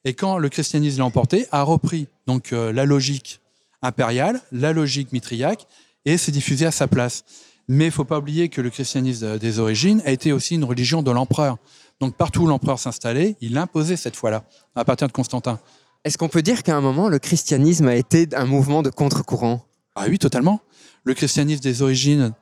Et 0.04 0.14
quand 0.14 0.38
le 0.38 0.48
christianisme 0.48 0.98
l'a 0.98 1.04
emporté, 1.04 1.46
a 1.52 1.62
repris 1.62 2.08
donc 2.26 2.52
euh, 2.52 2.72
la 2.72 2.84
logique 2.84 3.40
impériale, 3.82 4.40
la 4.52 4.72
logique 4.72 5.12
mitriaque, 5.12 5.66
et 6.04 6.16
s'est 6.18 6.32
diffusé 6.32 6.66
à 6.66 6.70
sa 6.70 6.86
place. 6.86 7.24
Mais 7.68 7.86
il 7.86 7.90
faut 7.90 8.04
pas 8.04 8.18
oublier 8.18 8.48
que 8.48 8.60
le 8.60 8.70
christianisme 8.70 9.24
euh, 9.24 9.38
des 9.38 9.58
origines 9.58 10.02
a 10.04 10.10
été 10.10 10.32
aussi 10.32 10.54
une 10.54 10.64
religion 10.64 11.02
de 11.02 11.10
l'empereur. 11.10 11.58
Donc 12.00 12.16
partout 12.16 12.42
où 12.42 12.46
l'empereur 12.46 12.78
s'installait, 12.78 13.36
il 13.40 13.52
l'imposait 13.54 13.96
cette 13.96 14.16
fois-là, 14.16 14.44
à 14.74 14.84
partir 14.84 15.08
de 15.08 15.12
Constantin. 15.12 15.60
Est-ce 16.04 16.16
qu'on 16.16 16.28
peut 16.28 16.42
dire 16.42 16.62
qu'à 16.62 16.76
un 16.76 16.80
moment, 16.80 17.08
le 17.08 17.18
christianisme 17.18 17.88
a 17.88 17.96
été 17.96 18.28
un 18.34 18.46
mouvement 18.46 18.82
de 18.82 18.90
contre-courant? 18.90 19.66
Ah 19.96 20.06
oui, 20.08 20.18
totalement. 20.18 20.60
Le 21.02 21.12
christianisme 21.12 21.60
des 21.60 21.82
origines, 21.82 22.32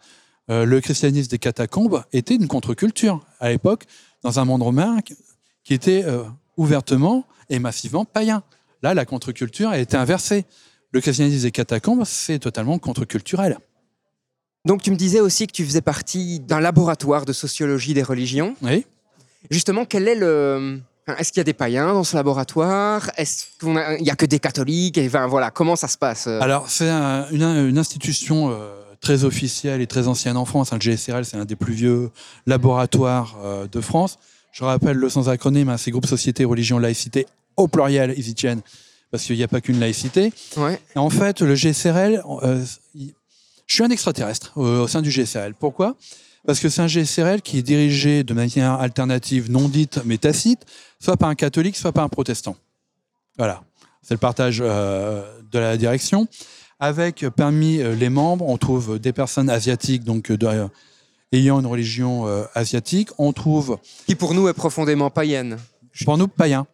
euh, 0.51 0.65
le 0.65 0.81
christianisme 0.81 1.29
des 1.31 1.39
catacombes 1.39 2.03
était 2.13 2.35
une 2.37 2.47
contre-culture 2.49 3.25
à 3.41 3.49
l'époque, 3.51 3.85
dans 4.23 4.39
un 4.41 4.45
monde 4.45 4.63
romain 4.63 5.01
qui- 5.03 5.17
était 5.75 6.05
euh, 6.05 6.23
ouvertement 6.57 7.25
et 7.51 7.59
massivement 7.59 8.05
païen. 8.05 8.43
Là, 8.83 8.95
la 8.95 9.05
contre-culture 9.05 9.69
a 9.71 9.79
été 9.79 9.97
inversée. 9.97 10.45
Le 10.93 11.01
christianisme 11.01 11.43
des 11.43 11.51
catacombes, 11.51 12.05
c'est 12.05 12.39
totalement 12.39 12.79
contre-culturel. 12.79 13.59
Donc 14.65 14.83
tu 14.83 14.91
me 14.91 14.97
disais 14.97 15.21
aussi 15.21 15.47
que 15.47 15.53
tu 15.53 15.65
faisais 15.65 15.81
partie 15.81 16.41
d'un 16.41 16.61
laboratoire 16.61 17.25
de 17.25 17.33
sociologie 17.33 17.95
des 17.95 18.03
religions. 18.03 18.55
Oui. 18.63 18.87
Justement, 19.51 19.85
quel 19.85 20.07
est 20.09 20.15
le... 20.15 20.81
Est-ce 21.19 21.31
qu'il 21.31 21.39
y 21.39 21.43
a 21.43 21.45
des 21.45 21.53
païens 21.53 21.93
dans 21.93 22.03
ce 22.03 22.17
laboratoire? 22.17 23.11
Est-ce 23.17 23.45
qu'il 23.61 24.03
n'y 24.05 24.11
a 24.11 24.17
que 24.17 24.27
des 24.27 24.41
catholiques? 24.41 24.99
Et 24.99 25.07
enfin, 25.07 25.27
voilà, 25.29 25.53
comment 25.53 25.77
ça 25.77 25.87
se 25.87 25.97
passe 25.97 26.27
euh? 26.27 26.41
Alors, 26.41 26.69
c'est 26.69 26.89
un- 26.89 27.29
une, 27.31 27.43
une 27.45 27.79
institution 27.79 28.51
euh, 28.51 28.75
très 29.07 29.23
officielle 29.23 29.81
et 29.81 29.87
très 29.87 30.09
ancienne 30.09 30.37
en 30.37 30.45
France. 30.45 30.73
hein. 30.73 30.79
Le 30.79 30.81
GSRL, 30.81 31.25
c'est 31.25 31.37
un 31.37 31.45
des 31.45 31.55
plus 31.55 31.75
vieux 31.75 32.11
laboratoires 32.45 33.37
euh, 33.45 33.69
de 33.69 33.81
France. 33.81 34.19
Je 34.51 34.65
rappelle 34.65 34.97
le 34.97 35.09
sans 35.09 35.29
acronyme, 35.29 35.69
hein, 35.69 35.77
c'est 35.77 35.93
groupe 35.93 36.07
Société, 36.07 36.45
Religion, 36.45 36.81
Laïcité, 36.81 37.25
au 37.57 37.69
pluriel, 37.69 38.15
ils 38.17 38.29
y 38.29 38.35
tiennent, 38.35 38.63
parce 39.13 39.23
qu'il 39.23 39.37
n'y 39.37 39.45
a 39.45 39.49
pas 39.49 39.61
qu'une 39.61 39.79
laïcité. 39.79 40.33
Ouais. 40.57 40.81
Et 40.97 40.99
en 40.99 41.09
fait, 41.09 41.41
le 41.41 41.55
GSRL, 41.55 42.21
euh, 42.43 42.65
je 42.97 43.75
suis 43.75 43.85
un 43.85 43.91
extraterrestre 43.91 44.55
euh, 44.57 44.83
au 44.83 44.89
sein 44.89 45.03
du 45.03 45.11
GSRL. 45.11 45.55
Pourquoi? 45.55 45.95
Parce 46.45 46.59
que 46.59 46.69
c'est 46.69 46.83
un 46.83 46.89
GSRL 46.89 47.43
qui 47.43 47.59
est 47.59 47.63
dirigé 47.63 48.25
de 48.25 48.35
manière 48.35 48.73
alternative, 48.73 49.53
non 49.53 49.69
dite, 49.69 50.01
mais 50.05 50.19
tacite, 50.19 50.65
soit 50.99 51.17
par 51.17 51.29
un 51.29 51.37
catholique, 51.37 51.77
soit 51.77 51.93
par 51.93 52.03
un 52.03 52.09
protestant. 52.09 52.57
Voilà, 53.39 53.63
c'est 54.03 54.15
le 54.15 54.19
partage 54.19 54.59
euh, 54.61 55.23
de 55.53 55.61
la 55.61 55.77
direction. 55.77 56.27
Avec 56.79 57.23
euh, 57.23 57.31
parmi 57.31 57.81
euh, 57.81 57.95
les 57.95 58.09
membres, 58.11 58.47
on 58.49 58.59
trouve 58.59 58.99
des 58.99 59.13
personnes 59.13 59.49
asiatiques, 59.49 60.05
donc 60.05 60.31
euh, 60.31 60.37
de- 60.37 60.69
ayant 61.33 61.59
une 61.61 61.67
religion 61.67 62.27
euh, 62.27 62.45
asiatique. 62.55 63.09
On 63.19 63.33
trouve 63.33 63.79
Qui 64.07 64.15
pour 64.15 64.35
nous 64.35 64.49
est 64.49 64.53
profondément 64.55 65.11
païenne. 65.11 65.57
pour 66.05 66.19
nous, 66.19 66.29
païen. 66.29 66.67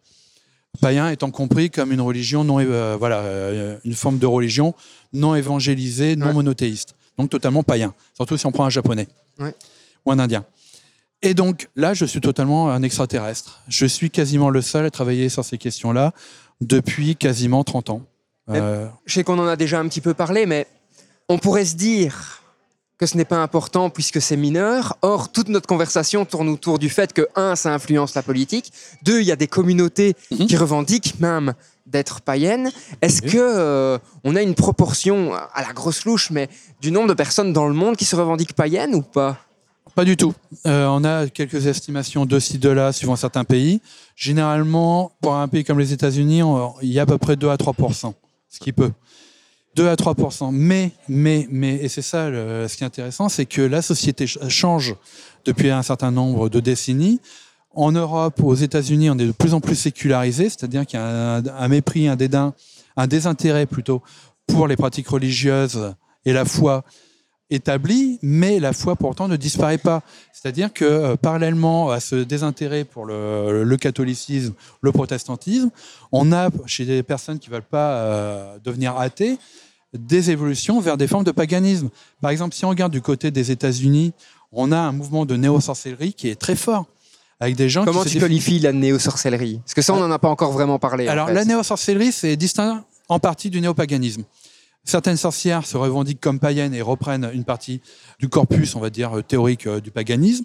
Païen 0.80 1.08
étant 1.10 1.30
compris 1.30 1.70
comme 1.70 1.92
une 1.92 2.00
religion 2.00 2.44
non, 2.44 2.58
euh, 2.58 2.96
voilà, 2.98 3.18
euh, 3.20 3.78
une 3.84 3.94
forme 3.94 4.18
de 4.18 4.26
religion 4.26 4.74
non 5.12 5.34
évangélisée, 5.34 6.16
non 6.16 6.26
Ouais. 6.28 6.32
monothéiste. 6.32 6.94
Donc 7.18 7.30
totalement 7.30 7.62
païen. 7.62 7.94
Surtout 8.14 8.36
si 8.38 8.46
on 8.46 8.52
prend 8.52 8.64
un 8.64 8.70
japonais 8.70 9.06
Ouais. 9.38 9.54
ou 10.06 10.12
un 10.12 10.18
indien. 10.18 10.44
Et 11.20 11.34
donc 11.34 11.68
là, 11.76 11.94
je 11.94 12.04
suis 12.06 12.20
totalement 12.20 12.70
un 12.70 12.82
extraterrestre. 12.82 13.60
Je 13.68 13.86
suis 13.86 14.10
quasiment 14.10 14.50
le 14.50 14.60
seul 14.62 14.84
à 14.86 14.90
travailler 14.90 15.28
sur 15.28 15.44
ces 15.44 15.58
questions-là 15.58 16.12
depuis 16.60 17.14
quasiment 17.14 17.62
30 17.62 17.90
ans. 17.90 18.02
Euh, 18.60 18.86
Je 19.06 19.14
sais 19.14 19.24
qu'on 19.24 19.38
en 19.38 19.46
a 19.46 19.56
déjà 19.56 19.78
un 19.80 19.88
petit 19.88 20.00
peu 20.00 20.14
parlé, 20.14 20.46
mais 20.46 20.66
on 21.28 21.38
pourrait 21.38 21.64
se 21.64 21.76
dire 21.76 22.38
que 22.98 23.06
ce 23.06 23.16
n'est 23.16 23.24
pas 23.24 23.42
important 23.42 23.90
puisque 23.90 24.20
c'est 24.22 24.36
mineur. 24.36 24.96
Or, 25.02 25.32
toute 25.32 25.48
notre 25.48 25.66
conversation 25.66 26.24
tourne 26.24 26.48
autour 26.48 26.78
du 26.78 26.88
fait 26.88 27.12
que, 27.12 27.26
un, 27.34 27.56
ça 27.56 27.72
influence 27.74 28.14
la 28.14 28.22
politique. 28.22 28.72
Deux, 29.02 29.20
il 29.20 29.26
y 29.26 29.32
a 29.32 29.36
des 29.36 29.48
communautés 29.48 30.14
Mhm. 30.30 30.46
qui 30.46 30.56
revendiquent 30.56 31.18
même 31.18 31.54
d'être 31.86 32.20
païennes. 32.20 32.70
Est-ce 33.00 33.22
Oui. 33.24 33.30
que 33.32 33.38
euh, 33.40 33.98
on 34.22 34.36
a 34.36 34.42
une 34.42 34.54
proportion 34.54 35.34
à 35.34 35.62
la 35.66 35.72
grosse 35.72 36.04
louche, 36.04 36.30
mais 36.30 36.48
du 36.80 36.92
nombre 36.92 37.08
de 37.08 37.14
personnes 37.14 37.52
dans 37.52 37.66
le 37.66 37.74
monde 37.74 37.96
qui 37.96 38.04
se 38.04 38.14
revendiquent 38.14 38.52
païennes 38.54 38.94
ou 38.94 39.02
pas? 39.02 39.36
Pas 39.96 40.04
du 40.04 40.16
tout. 40.16 40.32
Euh, 40.66 40.86
on 40.86 41.02
a 41.04 41.26
quelques 41.28 41.66
estimations 41.66 42.24
de 42.24 42.38
ci, 42.38 42.56
de 42.58 42.68
là, 42.70 42.92
suivant 42.92 43.16
certains 43.16 43.44
pays. 43.44 43.82
Généralement, 44.16 45.12
pour 45.20 45.34
un 45.34 45.48
pays 45.48 45.64
comme 45.64 45.78
les 45.80 45.92
États-Unis, 45.92 46.40
il 46.82 46.92
y 46.92 46.98
a 46.98 47.02
à 47.02 47.06
peu 47.06 47.18
près 47.18 47.34
2 47.36 47.50
à 47.50 47.56
3 47.56 47.74
ce 48.52 48.60
qui 48.60 48.72
peut. 48.72 48.92
2 49.74 49.88
à 49.88 49.94
3% 49.94 50.50
Mais, 50.52 50.92
mais, 51.08 51.48
mais, 51.50 51.76
et 51.76 51.88
c'est 51.88 52.02
ça 52.02 52.26
ce 52.28 52.76
qui 52.76 52.84
est 52.84 52.86
intéressant, 52.86 53.28
c'est 53.30 53.46
que 53.46 53.62
la 53.62 53.80
société 53.82 54.26
ch- 54.26 54.48
change 54.48 54.94
depuis 55.44 55.70
un 55.70 55.82
certain 55.82 56.10
nombre 56.10 56.48
de 56.48 56.60
décennies. 56.60 57.20
En 57.74 57.90
Europe, 57.90 58.42
aux 58.42 58.54
États-Unis, 58.54 59.08
on 59.08 59.18
est 59.18 59.26
de 59.26 59.32
plus 59.32 59.54
en 59.54 59.60
plus 59.60 59.76
sécularisé, 59.76 60.50
c'est-à-dire 60.50 60.84
qu'il 60.84 60.98
y 60.98 61.02
a 61.02 61.36
un 61.36 61.68
mépris, 61.68 62.06
un 62.06 62.16
dédain, 62.16 62.52
un 62.98 63.06
désintérêt 63.06 63.64
plutôt 63.64 64.02
pour 64.46 64.68
les 64.68 64.76
pratiques 64.76 65.08
religieuses 65.08 65.94
et 66.26 66.34
la 66.34 66.44
foi 66.44 66.84
établie, 67.54 68.18
mais 68.22 68.58
la 68.58 68.72
foi 68.72 68.96
pourtant 68.96 69.28
ne 69.28 69.36
disparaît 69.36 69.78
pas. 69.78 70.02
C'est-à-dire 70.32 70.72
que 70.72 70.84
euh, 70.84 71.16
parallèlement 71.16 71.90
à 71.90 72.00
ce 72.00 72.16
désintérêt 72.16 72.84
pour 72.84 73.04
le, 73.04 73.64
le 73.64 73.76
catholicisme, 73.76 74.54
le 74.80 74.92
protestantisme, 74.92 75.70
on 76.10 76.32
a 76.32 76.50
chez 76.66 76.84
des 76.84 77.02
personnes 77.02 77.38
qui 77.38 77.50
ne 77.50 77.54
veulent 77.54 77.62
pas 77.62 77.92
euh, 77.96 78.58
devenir 78.64 78.96
athées 78.98 79.38
des 79.96 80.30
évolutions 80.30 80.80
vers 80.80 80.96
des 80.96 81.06
formes 81.06 81.24
de 81.24 81.32
paganisme. 81.32 81.90
Par 82.20 82.30
exemple, 82.30 82.54
si 82.54 82.64
on 82.64 82.70
regarde 82.70 82.92
du 82.92 83.02
côté 83.02 83.30
des 83.30 83.50
États-Unis, 83.50 84.12
on 84.50 84.72
a 84.72 84.78
un 84.78 84.92
mouvement 84.92 85.26
de 85.26 85.36
néo-sorcellerie 85.36 86.14
qui 86.14 86.28
est 86.28 86.36
très 86.36 86.56
fort. 86.56 86.86
Avec 87.40 87.56
des 87.56 87.68
gens 87.68 87.84
Comment 87.84 88.04
qui 88.04 88.10
tu 88.10 88.20
qualifies 88.20 88.60
la 88.60 88.72
néo-sorcellerie? 88.72 89.60
Parce 89.64 89.74
que 89.74 89.82
ça, 89.82 89.92
on 89.94 89.98
n'en 89.98 90.10
a 90.12 90.18
pas 90.20 90.28
encore 90.28 90.52
vraiment 90.52 90.78
parlé. 90.78 91.08
en 91.08 91.12
alors, 91.12 91.26
fait. 91.26 91.34
la 91.34 91.44
néo-sorcellerie, 91.44 92.12
c'est 92.12 92.36
distinct 92.36 92.84
en 93.08 93.18
partie 93.18 93.50
du 93.50 93.60
néopaganisme. 93.60 94.22
Certaines 94.84 95.16
sorcières 95.16 95.64
se 95.64 95.76
revendiquent 95.76 96.20
comme 96.20 96.40
païennes 96.40 96.74
et 96.74 96.82
reprennent 96.82 97.30
une 97.32 97.44
partie 97.44 97.80
du 98.18 98.28
corpus, 98.28 98.74
on 98.74 98.80
va 98.80 98.90
dire, 98.90 99.18
euh, 99.18 99.22
théorique 99.22 99.66
euh, 99.66 99.80
du 99.80 99.92
paganisme. 99.92 100.44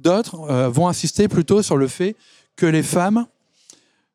D'autres 0.00 0.40
euh, 0.50 0.68
vont 0.68 0.88
insister 0.88 1.28
plutôt 1.28 1.62
sur 1.62 1.76
le 1.76 1.86
fait 1.86 2.16
que 2.56 2.66
les 2.66 2.82
femmes 2.82 3.26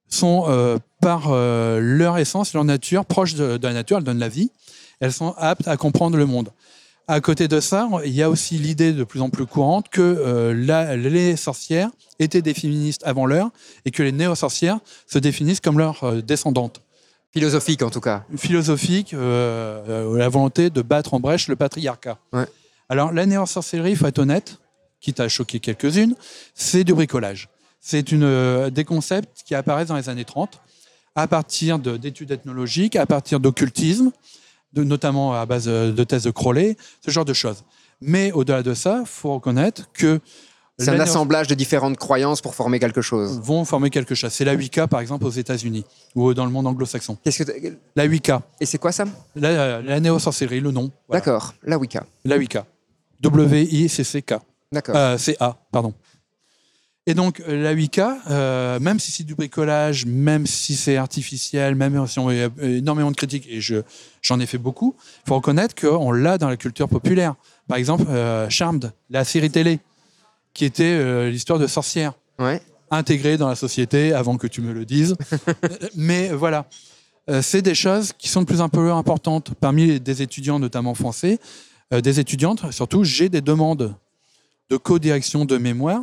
sont, 0.10 0.80
par 1.00 1.30
leur 1.32 2.18
essence, 2.18 2.54
leur 2.54 2.66
nature, 2.66 3.06
proches 3.06 3.36
de, 3.36 3.58
la 3.62 3.72
nature, 3.72 4.00
elles 4.00 4.04
donnent 4.04 4.20
la 4.20 4.28
vie, 4.28 4.52
elles 5.00 5.14
sont 5.14 5.34
aptes 5.38 5.70
à 5.70 5.78
comprendre 5.78 6.18
le 6.18 6.26
monde. 6.26 6.50
À 7.08 7.22
côté 7.22 7.48
de 7.48 7.62
ça, 7.62 7.88
il 8.04 8.12
y 8.12 8.22
a 8.22 8.30
aussi 8.30 8.58
l'idée 8.58 8.92
de 8.92 9.06
plus 9.06 9.22
en 9.22 9.30
plus 9.30 9.46
courante 9.46 9.88
que 9.90 10.52
les 10.52 11.36
sorcières 11.38 11.92
étaient 12.20 12.42
des 12.42 12.54
féministes 12.54 13.04
avant 13.06 13.26
l'heure 13.26 13.52
et 13.86 13.92
que 13.92 14.04
les 14.04 14.12
néo-sorcières 14.12 14.80
se 15.08 15.20
définissent 15.20 15.62
comme 15.62 15.78
leurs 15.78 16.24
descendantes 16.24 16.82
Philosophique, 17.34 17.82
en 17.82 17.90
tout 17.90 18.02
cas. 18.02 18.26
philosophique, 18.36 19.14
euh, 19.14 19.82
euh, 19.88 20.18
la 20.18 20.28
volonté 20.28 20.70
de 20.70 20.82
battre 20.82 21.14
en 21.14 21.20
brèche 21.20 21.48
le 21.48 21.56
patriarcat. 21.56 22.18
Ouais. 22.34 22.46
Alors, 22.90 23.14
la 23.14 23.26
néo-sorcellerie, 23.26 23.92
il 23.92 23.98
faut 23.98 24.08
être 24.08 24.20
honnête, 24.20 24.58
quitte 25.00 25.20
à 25.22 25.30
choquer 25.30 25.60
quelques-unes, 25.62 26.16
c'est 26.54 26.84
du 26.84 26.94
bricolage. 26.94 27.48
C'est 27.80 28.12
une, 28.12 28.24
euh, 28.24 28.70
des 28.70 28.84
concepts 28.84 29.44
qui 29.46 29.56
apparaissent 29.56 29.88
dans 29.88 29.96
les 29.96 30.10
années 30.10 30.26
30, 30.26 30.60
à 31.16 31.28
partir 31.28 31.80
de- 31.80 31.96
d'études 31.98 32.32
ethnologiques, 32.32 32.96
à 32.98 33.06
partir 33.06 33.40
d'occultisme, 33.40 34.12
de- 34.74 34.84
notamment 34.84 35.34
à 35.34 35.46
base 35.46 35.66
de 35.66 36.04
thèses 36.04 36.24
de 36.24 36.32
Crowley, 36.32 36.76
ce 37.06 37.12
genre 37.12 37.26
de 37.26 37.34
choses. 37.34 37.64
Mais 38.02 38.32
au-delà 38.34 38.62
de 38.62 38.74
ça, 38.74 39.00
il 39.02 39.08
faut 39.08 39.34
reconnaître 39.36 39.90
que 39.94 40.20
C'est 40.78 40.90
un 40.90 41.00
assemblage 41.00 41.48
de 41.48 41.54
différentes 41.54 41.98
croyances 41.98 42.42
pour 42.42 42.56
former 42.56 42.80
quelque 42.80 43.02
chose. 43.02 43.40
vont 43.44 43.66
former 43.66 43.90
quelque 43.92 44.16
chose. 44.16 44.32
C'est 44.32 44.46
la 44.46 44.56
Wicca, 44.56 44.88
par 44.88 45.00
exemple, 45.00 45.26
aux 45.26 45.30
États-Unis 45.32 45.86
ou 46.16 46.34
dans 46.34 46.46
le 46.46 46.52
monde 46.52 46.66
anglo-saxon. 46.66 47.18
Qu'est-ce 47.24 47.44
que 47.44 47.52
La 47.96 48.06
Wicca, 48.06 48.42
Et 48.60 48.66
c'est 48.66 48.80
quoi 48.80 48.92
ça? 48.92 49.06
La, 49.36 49.82
la 49.82 50.00
néo-sorcellerie, 50.00 50.60
le 50.60 50.72
nom. 50.72 50.90
Voilà. 51.08 51.20
D'accord, 51.20 51.54
la 51.64 51.78
Wicca. 51.78 52.04
La 52.26 52.38
Wicca. 52.38 52.66
W-I-C-C-K. 53.22 54.36
D'accord. 54.72 54.96
Euh, 54.96 55.18
C-A, 55.18 55.56
pardon. 55.72 55.94
Et 57.08 57.14
donc, 57.14 57.42
euh, 57.48 57.62
la 57.62 57.74
Wicca, 57.74 58.18
euh, 58.30 58.80
même 58.80 59.00
si 59.00 59.12
c'est 59.12 59.24
du 59.24 59.36
bricolage, 59.36 60.06
même 60.06 60.46
si 60.46 60.76
c'est 60.76 60.98
artificiel, 60.98 61.76
même 61.76 62.06
si 62.08 62.20
on 62.20 62.30
a 62.30 62.48
énormément 62.62 63.12
de 63.12 63.16
critiques, 63.16 63.48
et 63.50 63.60
je, 63.60 63.78
j'en 64.22 64.40
ai 64.40 64.46
fait 64.46 64.60
beaucoup, 64.60 64.96
il 65.26 65.30
faut 65.30 65.36
reconnaître 65.36 65.76
qu'on 65.76 66.12
l'a 66.12 66.38
dans 66.38 66.50
la 66.50 66.58
culture 66.58 66.88
populaire. 66.88 67.36
Par 67.68 67.78
exemple, 67.78 68.06
euh, 68.10 68.48
Charmed, 68.50 68.92
la 69.10 69.24
série 69.24 69.50
télé, 69.50 69.80
qui 70.54 70.66
était 70.66 70.84
euh, 70.84 71.30
l'histoire 71.30 71.60
de 71.60 71.68
sorcières 71.68 72.14
Ouais. 72.40 72.62
intégrées 72.90 73.38
dans 73.38 73.48
la 73.48 73.56
société 73.56 74.14
avant 74.14 74.38
que 74.38 74.48
tu 74.48 74.62
me 74.62 74.74
le 74.74 74.86
dises. 74.86 75.16
Mais 75.96 76.30
voilà, 76.30 76.66
Euh, 77.30 77.44
c'est 77.44 77.62
des 77.62 77.76
choses 77.76 78.14
qui 78.18 78.28
sont 78.28 78.42
de 78.42 78.48
plus 78.48 78.62
en 78.62 78.68
plus 78.70 78.90
importantes. 78.90 79.54
Parmi 79.60 80.00
des 80.00 80.22
étudiants, 80.24 80.58
notamment 80.58 80.96
français, 80.96 81.38
euh, 81.94 82.02
des 82.02 82.20
étudiantes, 82.20 82.72
surtout, 82.72 83.04
j'ai 83.04 83.30
des 83.30 83.42
demandes 83.42 83.94
de 84.72 84.78
co-direction 84.78 85.46
de 85.46 85.58
mémoire 85.60 86.02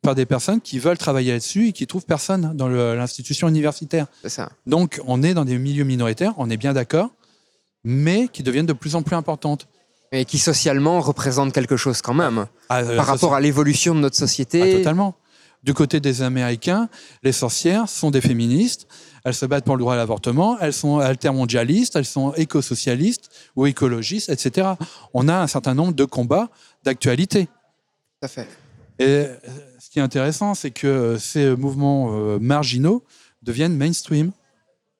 par 0.00 0.14
des 0.14 0.24
personnes 0.24 0.60
qui 0.62 0.78
veulent 0.78 0.96
travailler 0.96 1.32
là-dessus 1.32 1.68
et 1.68 1.72
qui 1.72 1.86
trouvent 1.86 2.06
personne 2.06 2.56
dans 2.56 2.68
l'institution 2.68 3.46
universitaire. 3.48 4.06
Ça. 4.24 4.50
Donc, 4.66 5.00
on 5.06 5.22
est 5.22 5.34
dans 5.34 5.44
des 5.44 5.58
milieux 5.58 5.84
minoritaires, 5.84 6.32
on 6.38 6.48
est 6.48 6.56
bien 6.56 6.72
d'accord, 6.72 7.10
mais 7.84 8.28
qui 8.28 8.42
deviennent 8.42 8.66
de 8.66 8.72
plus 8.72 8.94
en 8.94 9.02
plus 9.02 9.16
importantes. 9.16 9.68
Et 10.12 10.24
qui 10.24 10.38
socialement 10.38 11.00
représente 11.00 11.52
quelque 11.52 11.76
chose 11.76 12.00
quand 12.00 12.14
même. 12.14 12.46
Ah, 12.68 12.78
euh, 12.80 12.96
Par 12.96 13.06
rapport 13.06 13.34
à 13.34 13.40
l'évolution 13.40 13.94
de 13.94 14.00
notre 14.00 14.16
Ah, 14.16 14.26
société. 14.26 14.76
totalement. 14.78 15.14
Du 15.64 15.74
côté 15.74 16.00
des 16.00 16.22
Américains, 16.22 16.88
les 17.22 17.32
sorcières 17.32 17.88
sont 17.88 18.10
des 18.10 18.20
féministes. 18.20 18.86
Elles 19.24 19.34
se 19.34 19.44
battent 19.44 19.64
pour 19.64 19.76
le 19.76 19.80
droit 19.80 19.94
à 19.94 19.96
l'avortement. 19.96 20.56
Elles 20.60 20.72
sont 20.72 20.98
altermondialistes. 21.00 21.96
Elles 21.96 22.04
sont 22.06 22.32
écosocialistes 22.34 23.28
ou 23.56 23.66
écologistes, 23.66 24.30
etc. 24.30 24.68
On 25.14 25.28
a 25.28 25.36
un 25.36 25.46
certain 25.48 25.74
nombre 25.74 25.92
de 25.94 26.04
combats 26.04 26.48
d'actualité. 26.84 27.46
Tout 27.46 28.24
à 28.24 28.28
fait. 28.28 28.48
Et 29.00 29.04
euh, 29.06 29.34
ce 29.78 29.90
qui 29.90 29.98
est 29.98 30.02
intéressant, 30.02 30.54
c'est 30.54 30.70
que 30.70 30.86
euh, 30.86 31.18
ces 31.18 31.54
mouvements 31.56 32.38
marginaux 32.38 33.04
deviennent 33.42 33.76
mainstream. 33.76 34.30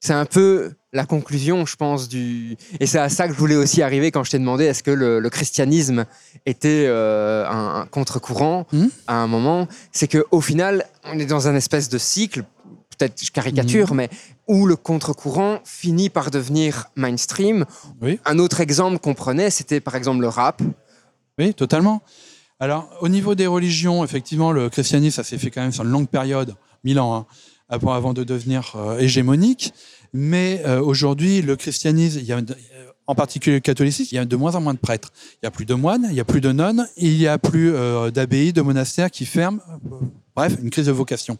C'est 0.01 0.13
un 0.13 0.27
peu 0.27 0.73
la 0.93 1.05
conclusion, 1.05 1.67
je 1.67 1.77
pense, 1.77 2.09
du. 2.09 2.57
Et 2.81 2.87
c'est 2.87 2.99
à 2.99 3.09
ça 3.09 3.29
que 3.29 3.35
je 3.35 3.39
voulais 3.39 3.57
aussi 3.57 3.83
arriver 3.83 4.11
quand 4.11 4.25
je 4.25 4.31
t'ai 4.31 4.39
demandé 4.39 4.65
est-ce 4.65 4.83
que 4.83 4.91
le, 4.91 5.21
le 5.21 5.31
christianisme 5.31 6.07
était 6.47 6.87
euh, 6.89 7.47
un, 7.49 7.81
un 7.83 7.87
contre-courant 7.87 8.67
Mhm. 8.73 8.91
à 9.07 9.17
un 9.17 9.27
moment. 9.27 9.69
C'est 9.93 10.09
qu'au 10.09 10.41
final, 10.41 10.85
on 11.05 11.19
est 11.19 11.27
dans 11.27 11.47
un 11.49 11.55
espèce 11.55 11.89
de 11.91 11.99
cycle, 11.99 12.43
peut-être 12.97 13.23
je 13.23 13.31
caricature, 13.31 13.93
mais 13.95 14.09
où 14.47 14.67
le 14.67 14.77
contre-courant 14.77 15.61
finit 15.65 16.09
par 16.09 16.31
devenir 16.31 16.87
mainstream. 16.97 17.67
Oui. 18.01 18.19
Un 18.25 18.39
autre 18.39 18.61
exemple 18.61 18.99
qu'on 18.99 19.15
prenait, 19.15 19.51
c'était 19.51 19.81
par 19.81 19.95
exemple 19.95 20.23
le 20.23 20.29
rap. 20.29 20.63
Oui, 21.39 21.53
totalement. 21.55 22.03
Alors, 22.61 22.89
au 23.03 23.09
niveau 23.09 23.35
des 23.35 23.47
religions, 23.47 24.03
effectivement, 24.05 24.51
le 24.53 24.69
christianisme, 24.71 25.17
ça 25.17 25.23
s'est 25.23 25.39
fait 25.39 25.51
quand 25.51 25.61
même 25.61 25.71
sur 25.71 25.85
une 25.85 25.91
longue 25.91 26.09
période, 26.09 26.55
mille 26.83 26.99
ans, 26.99 27.15
hein, 27.15 27.27
avant 27.69 28.13
de 28.13 28.25
devenir 28.25 28.75
euh, 28.77 28.99
hégémonique. 28.99 29.73
Mais 30.13 30.63
euh, 30.67 30.81
aujourd'hui, 30.81 31.43
le 31.43 31.57
christianisme, 31.57 32.21
en 33.09 33.15
particulier 33.15 33.57
le 33.57 33.61
catholicisme, 33.61 34.11
il 34.13 34.17
y 34.17 34.19
a 34.19 34.25
de 34.25 34.37
moins 34.37 34.55
en 34.55 34.61
moins 34.61 34.75
de 34.75 34.79
prêtres. 34.79 35.11
Il 35.35 35.39
n'y 35.45 35.49
a 35.49 35.51
plus 35.51 35.65
de 35.65 35.75
moines, 35.75 36.07
il 36.09 36.15
n'y 36.15 36.21
a 36.21 36.25
plus 36.25 36.41
de 36.41 36.53
nonnes, 36.53 36.87
il 36.97 37.17
n'y 37.17 37.27
a 37.27 37.39
plus 37.39 37.75
euh, 37.75 38.11
d'abbayes, 38.11 38.53
de 38.53 38.63
monastères 38.63 39.11
qui 39.11 39.27
ferment. 39.27 39.61
Bref, 40.37 40.57
une 40.63 40.71
crise 40.71 40.87
de 40.87 40.93
vocation. 40.93 41.39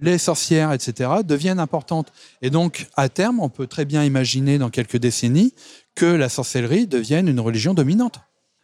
Les 0.00 0.16
sorcières, 0.16 0.72
etc., 0.72 1.10
deviennent 1.24 1.58
importantes. 1.58 2.10
Et 2.40 2.48
donc, 2.48 2.86
à 2.96 3.08
terme, 3.08 3.40
on 3.40 3.50
peut 3.50 3.66
très 3.66 3.84
bien 3.84 4.02
imaginer 4.02 4.56
dans 4.56 4.70
quelques 4.70 4.96
décennies 4.96 5.52
que 5.94 6.06
la 6.06 6.28
sorcellerie 6.28 6.86
devienne 6.86 7.28
une 7.28 7.40
religion 7.40 7.74
dominante. 7.74 8.20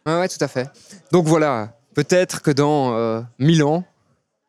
Ouais, 0.07 0.17
ouais, 0.17 0.29
tout 0.29 0.43
à 0.43 0.47
fait. 0.47 0.69
Donc 1.11 1.27
voilà, 1.27 1.77
peut-être 1.93 2.41
que 2.41 2.49
dans 2.49 2.93
euh, 2.93 3.21
1000 3.39 3.63
ans, 3.63 3.83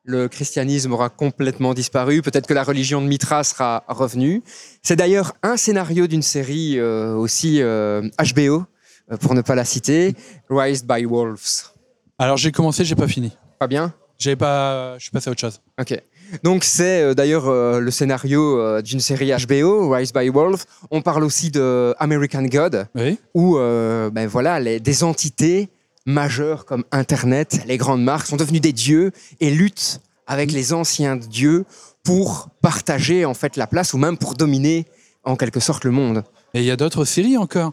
le 0.09 0.27
christianisme 0.27 0.93
aura 0.93 1.11
complètement 1.11 1.75
disparu. 1.75 2.23
Peut-être 2.23 2.47
que 2.47 2.55
la 2.55 2.65
religion 2.65 3.03
de 3.03 3.07
Mitra 3.07 3.45
sera 3.45 3.85
revenue. 3.89 4.43
C'est 4.83 4.97
d'ailleurs 4.97 5.35
un 5.43 5.59
scénario 5.59 6.07
d'une 6.07 6.23
série 6.23 6.79
euh, 6.79 7.15
aussi 7.15 7.61
euh, 7.61 8.01
HBO, 8.35 8.65
euh, 9.13 9.17
pour 9.21 9.35
ne 9.35 9.43
pas 9.43 9.55
la 9.55 9.67
citer, 9.67 10.15
Raised 10.49 10.87
by 10.87 11.05
Wolves. 11.05 11.73
Alors, 12.19 12.39
j'ai 12.39 12.53
commencé, 12.53 12.85
j'ai 12.87 12.95
pas 12.95 13.07
fini. 13.07 13.37
Pas 13.59 13.67
bien? 13.67 13.93
J'ai 14.19 14.35
pas, 14.35 14.97
je 14.99 15.03
suis 15.05 15.11
passé 15.11 15.29
à 15.29 15.33
autre 15.33 15.41
chose. 15.41 15.61
Ok. 15.79 16.01
Donc 16.43 16.65
c'est 16.65 17.03
euh, 17.03 17.15
d'ailleurs 17.15 17.47
euh, 17.49 17.79
le 17.81 17.91
scénario 17.91 18.59
euh, 18.59 18.83
d'une 18.83 19.01
série 19.01 19.31
HBO, 19.47 19.91
Rise 19.91 20.13
by 20.13 20.29
Wolves. 20.31 20.65
On 20.91 21.01
parle 21.03 21.23
aussi 21.25 21.51
de 21.51 21.95
American 21.99 22.43
God, 22.43 22.87
Oui. 22.95 23.19
où 23.35 23.57
euh, 23.59 24.11
ben 24.11 24.27
voilà, 24.27 24.59
les- 24.61 24.81
des 24.81 25.05
entités 25.05 25.69
majeures 26.09 26.65
comme 26.65 26.85
Internet, 26.91 27.61
les 27.67 27.77
grandes 27.77 28.03
marques 28.03 28.27
sont 28.27 28.37
devenues 28.37 28.61
des 28.61 28.73
dieux 28.73 29.13
et 29.41 29.51
luttent 29.51 30.01
avec 30.27 30.51
les 30.53 30.73
anciens 30.73 31.17
dieux 31.17 31.65
pour 32.03 32.49
partager 32.63 33.25
en 33.25 33.35
fait 33.35 33.57
la 33.57 33.67
place 33.67 33.93
ou 33.93 33.99
même 33.99 34.17
pour 34.19 34.35
dominer 34.35 34.87
en 35.25 35.37
quelque 35.37 35.61
sorte 35.61 35.85
le 35.85 35.91
monde. 35.91 36.25
Et 36.55 36.61
il 36.61 36.65
y 36.65 36.71
a 36.71 36.77
d'autres 36.77 37.05
séries 37.05 37.37
encore. 37.37 37.73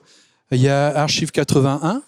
Il 0.51 0.59
y 0.61 0.69
a 0.69 0.87
Archive 0.97 1.31
81 1.31 2.01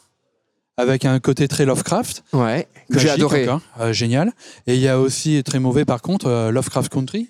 avec 0.77 1.05
un 1.05 1.19
côté 1.19 1.47
très 1.47 1.65
Lovecraft. 1.65 2.23
Ouais, 2.33 2.67
que 2.91 2.99
j'ai 2.99 3.09
adoré. 3.09 3.47
euh, 3.79 3.93
génial. 3.93 4.31
Et 4.67 4.75
il 4.75 4.81
y 4.81 4.87
a 4.87 4.99
aussi 4.99 5.41
très 5.43 5.59
mauvais 5.59 5.85
par 5.85 6.01
contre 6.01 6.27
euh, 6.27 6.51
Lovecraft 6.51 6.91
Country. 6.91 7.29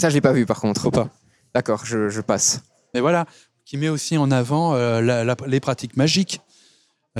Ça, 0.00 0.08
je 0.10 0.14
l'ai 0.14 0.20
pas 0.20 0.32
vu 0.32 0.46
par 0.46 0.60
contre. 0.60 0.80
Faut 0.80 0.90
pas. 0.90 1.08
D'accord, 1.54 1.84
je, 1.84 2.08
je 2.08 2.20
passe. 2.20 2.62
Et 2.94 3.00
voilà, 3.00 3.26
qui 3.64 3.76
met 3.76 3.88
aussi 3.88 4.16
en 4.16 4.30
avant 4.30 4.74
euh, 4.74 5.00
la- 5.00 5.24
la- 5.24 5.36
les 5.46 5.60
pratiques 5.60 5.96
magiques 5.96 6.40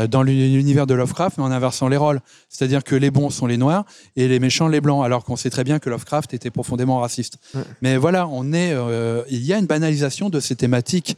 dans 0.07 0.23
l'univers 0.23 0.87
de 0.87 0.95
Lovecraft, 0.95 1.39
mais 1.39 1.45
en 1.45 1.51
inversant 1.51 1.89
les 1.89 1.97
rôles. 1.97 2.21
C'est-à-dire 2.49 2.85
que 2.85 2.95
les 2.95 3.11
bons 3.11 3.31
sont 3.31 3.47
les 3.47 3.57
noirs 3.57 3.85
et 4.17 4.29
les 4.29 4.39
méchants 4.39 4.69
les 4.69 4.81
blancs, 4.81 5.05
alors 5.05 5.25
qu'on 5.25 5.37
sait 5.37 5.51
très 5.51 5.65
bien 5.65 5.79
que 5.79 5.91
Lovecraft 5.91 6.35
était 6.35 6.51
profondément 6.51 7.01
raciste. 7.01 7.39
Ouais. 7.55 7.63
Mais 7.83 7.97
voilà, 7.97 8.29
on 8.29 8.53
est, 8.53 8.73
euh, 8.73 9.23
il 9.29 9.45
y 9.45 9.53
a 9.53 9.59
une 9.59 9.67
banalisation 9.67 10.31
de 10.31 10.41
ces 10.41 10.57
thématiques 10.57 11.17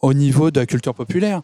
au 0.00 0.14
niveau 0.14 0.50
de 0.50 0.60
la 0.60 0.66
culture 0.66 0.94
populaire. 0.94 1.42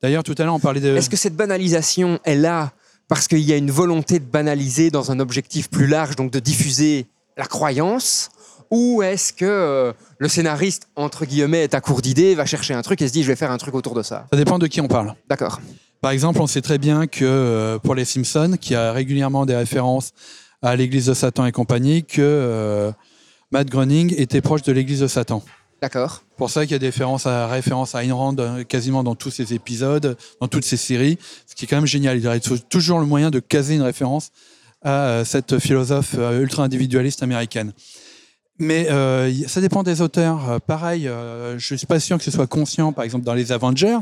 D'ailleurs, 0.00 0.22
tout 0.22 0.34
à 0.38 0.44
l'heure, 0.44 0.54
on 0.54 0.60
parlait 0.60 0.80
de... 0.80 0.96
Est-ce 0.96 1.10
que 1.10 1.16
cette 1.16 1.36
banalisation 1.36 2.18
est 2.24 2.34
là 2.34 2.72
parce 3.08 3.28
qu'il 3.28 3.40
y 3.40 3.52
a 3.52 3.56
une 3.56 3.70
volonté 3.70 4.20
de 4.20 4.24
banaliser 4.24 4.90
dans 4.90 5.10
un 5.10 5.20
objectif 5.20 5.68
plus 5.68 5.86
large, 5.86 6.16
donc 6.16 6.30
de 6.30 6.38
diffuser 6.38 7.06
la 7.36 7.44
croyance 7.44 8.30
ou 8.72 9.02
est-ce 9.02 9.34
que 9.34 9.44
euh, 9.44 9.92
le 10.16 10.28
scénariste, 10.28 10.88
entre 10.96 11.26
guillemets, 11.26 11.64
est 11.64 11.74
à 11.74 11.82
court 11.82 12.00
d'idées, 12.00 12.34
va 12.34 12.46
chercher 12.46 12.72
un 12.72 12.80
truc 12.80 13.02
et 13.02 13.08
se 13.08 13.12
dit 13.12 13.22
je 13.22 13.28
vais 13.28 13.36
faire 13.36 13.50
un 13.50 13.58
truc 13.58 13.74
autour 13.74 13.94
de 13.94 14.02
ça? 14.02 14.26
Ça 14.32 14.36
dépend 14.36 14.58
de 14.58 14.66
qui 14.66 14.80
on 14.80 14.88
parle. 14.88 15.14
D'accord. 15.28 15.60
Par 16.02 16.10
exemple, 16.10 16.40
on 16.42 16.46
sait 16.48 16.60
très 16.62 16.78
bien 16.78 17.06
que 17.06 17.24
euh, 17.24 17.78
pour 17.78 17.94
les 17.94 18.04
Simpsons, 18.04 18.56
qui 18.60 18.74
a 18.74 18.92
régulièrement 18.92 19.46
des 19.46 19.54
références 19.56 20.10
à 20.60 20.74
l'Église 20.76 21.06
de 21.06 21.14
Satan 21.14 21.46
et 21.46 21.52
compagnie, 21.52 22.02
que 22.04 22.20
euh, 22.20 22.92
Matt 23.52 23.68
Groening 23.70 24.12
était 24.18 24.40
proche 24.40 24.62
de 24.62 24.72
l'Église 24.72 25.00
de 25.00 25.06
Satan. 25.06 25.42
D'accord. 25.80 26.22
Pour 26.36 26.50
ça 26.50 26.62
qu'il 26.62 26.72
y 26.72 26.74
a 26.74 26.78
des 26.80 26.86
références 26.86 27.26
à, 27.26 27.46
références 27.46 27.94
à 27.94 28.04
Ayn 28.04 28.12
Rand 28.12 28.36
euh, 28.38 28.64
quasiment 28.64 29.02
dans 29.04 29.14
tous 29.14 29.30
ses 29.30 29.54
épisodes, 29.54 30.16
dans 30.40 30.48
toutes 30.48 30.64
ses 30.64 30.76
séries, 30.76 31.18
ce 31.46 31.54
qui 31.54 31.64
est 31.64 31.68
quand 31.68 31.76
même 31.76 31.86
génial. 31.86 32.18
Il 32.18 32.26
a 32.28 32.38
toujours 32.68 32.98
le 32.98 33.06
moyen 33.06 33.30
de 33.30 33.38
caser 33.40 33.76
une 33.76 33.82
référence 33.82 34.30
à 34.84 35.22
cette 35.24 35.60
philosophe 35.60 36.14
ultra-individualiste 36.14 37.22
américaine. 37.22 37.72
Mais 38.58 38.88
euh, 38.90 39.28
y- 39.32 39.48
ça 39.48 39.60
dépend 39.60 39.84
des 39.84 40.00
auteurs. 40.02 40.60
Pareil, 40.62 41.06
euh, 41.06 41.56
je 41.58 41.74
suis 41.76 41.86
pas 41.86 42.00
sûr 42.00 42.18
que 42.18 42.24
ce 42.24 42.32
soit 42.32 42.48
conscient, 42.48 42.92
par 42.92 43.04
exemple 43.04 43.24
dans 43.24 43.34
les 43.34 43.52
Avengers, 43.52 43.98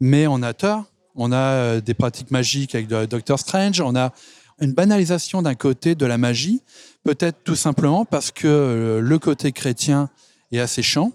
mais 0.00 0.28
on 0.28 0.40
a 0.42 0.52
tort. 0.52 0.84
On 1.14 1.32
a 1.32 1.36
euh, 1.36 1.80
des 1.80 1.94
pratiques 1.94 2.30
magiques 2.30 2.74
avec 2.74 2.88
Doctor 2.88 3.38
Strange. 3.38 3.80
On 3.80 3.94
a 3.96 4.12
une 4.60 4.72
banalisation 4.72 5.42
d'un 5.42 5.54
côté 5.54 5.94
de 5.94 6.06
la 6.06 6.18
magie, 6.18 6.62
peut-être 7.04 7.38
tout 7.44 7.56
simplement 7.56 8.04
parce 8.04 8.30
que 8.30 8.46
euh, 8.46 9.00
le 9.00 9.18
côté 9.18 9.52
chrétien 9.52 10.10
est 10.52 10.60
asséchant 10.60 11.12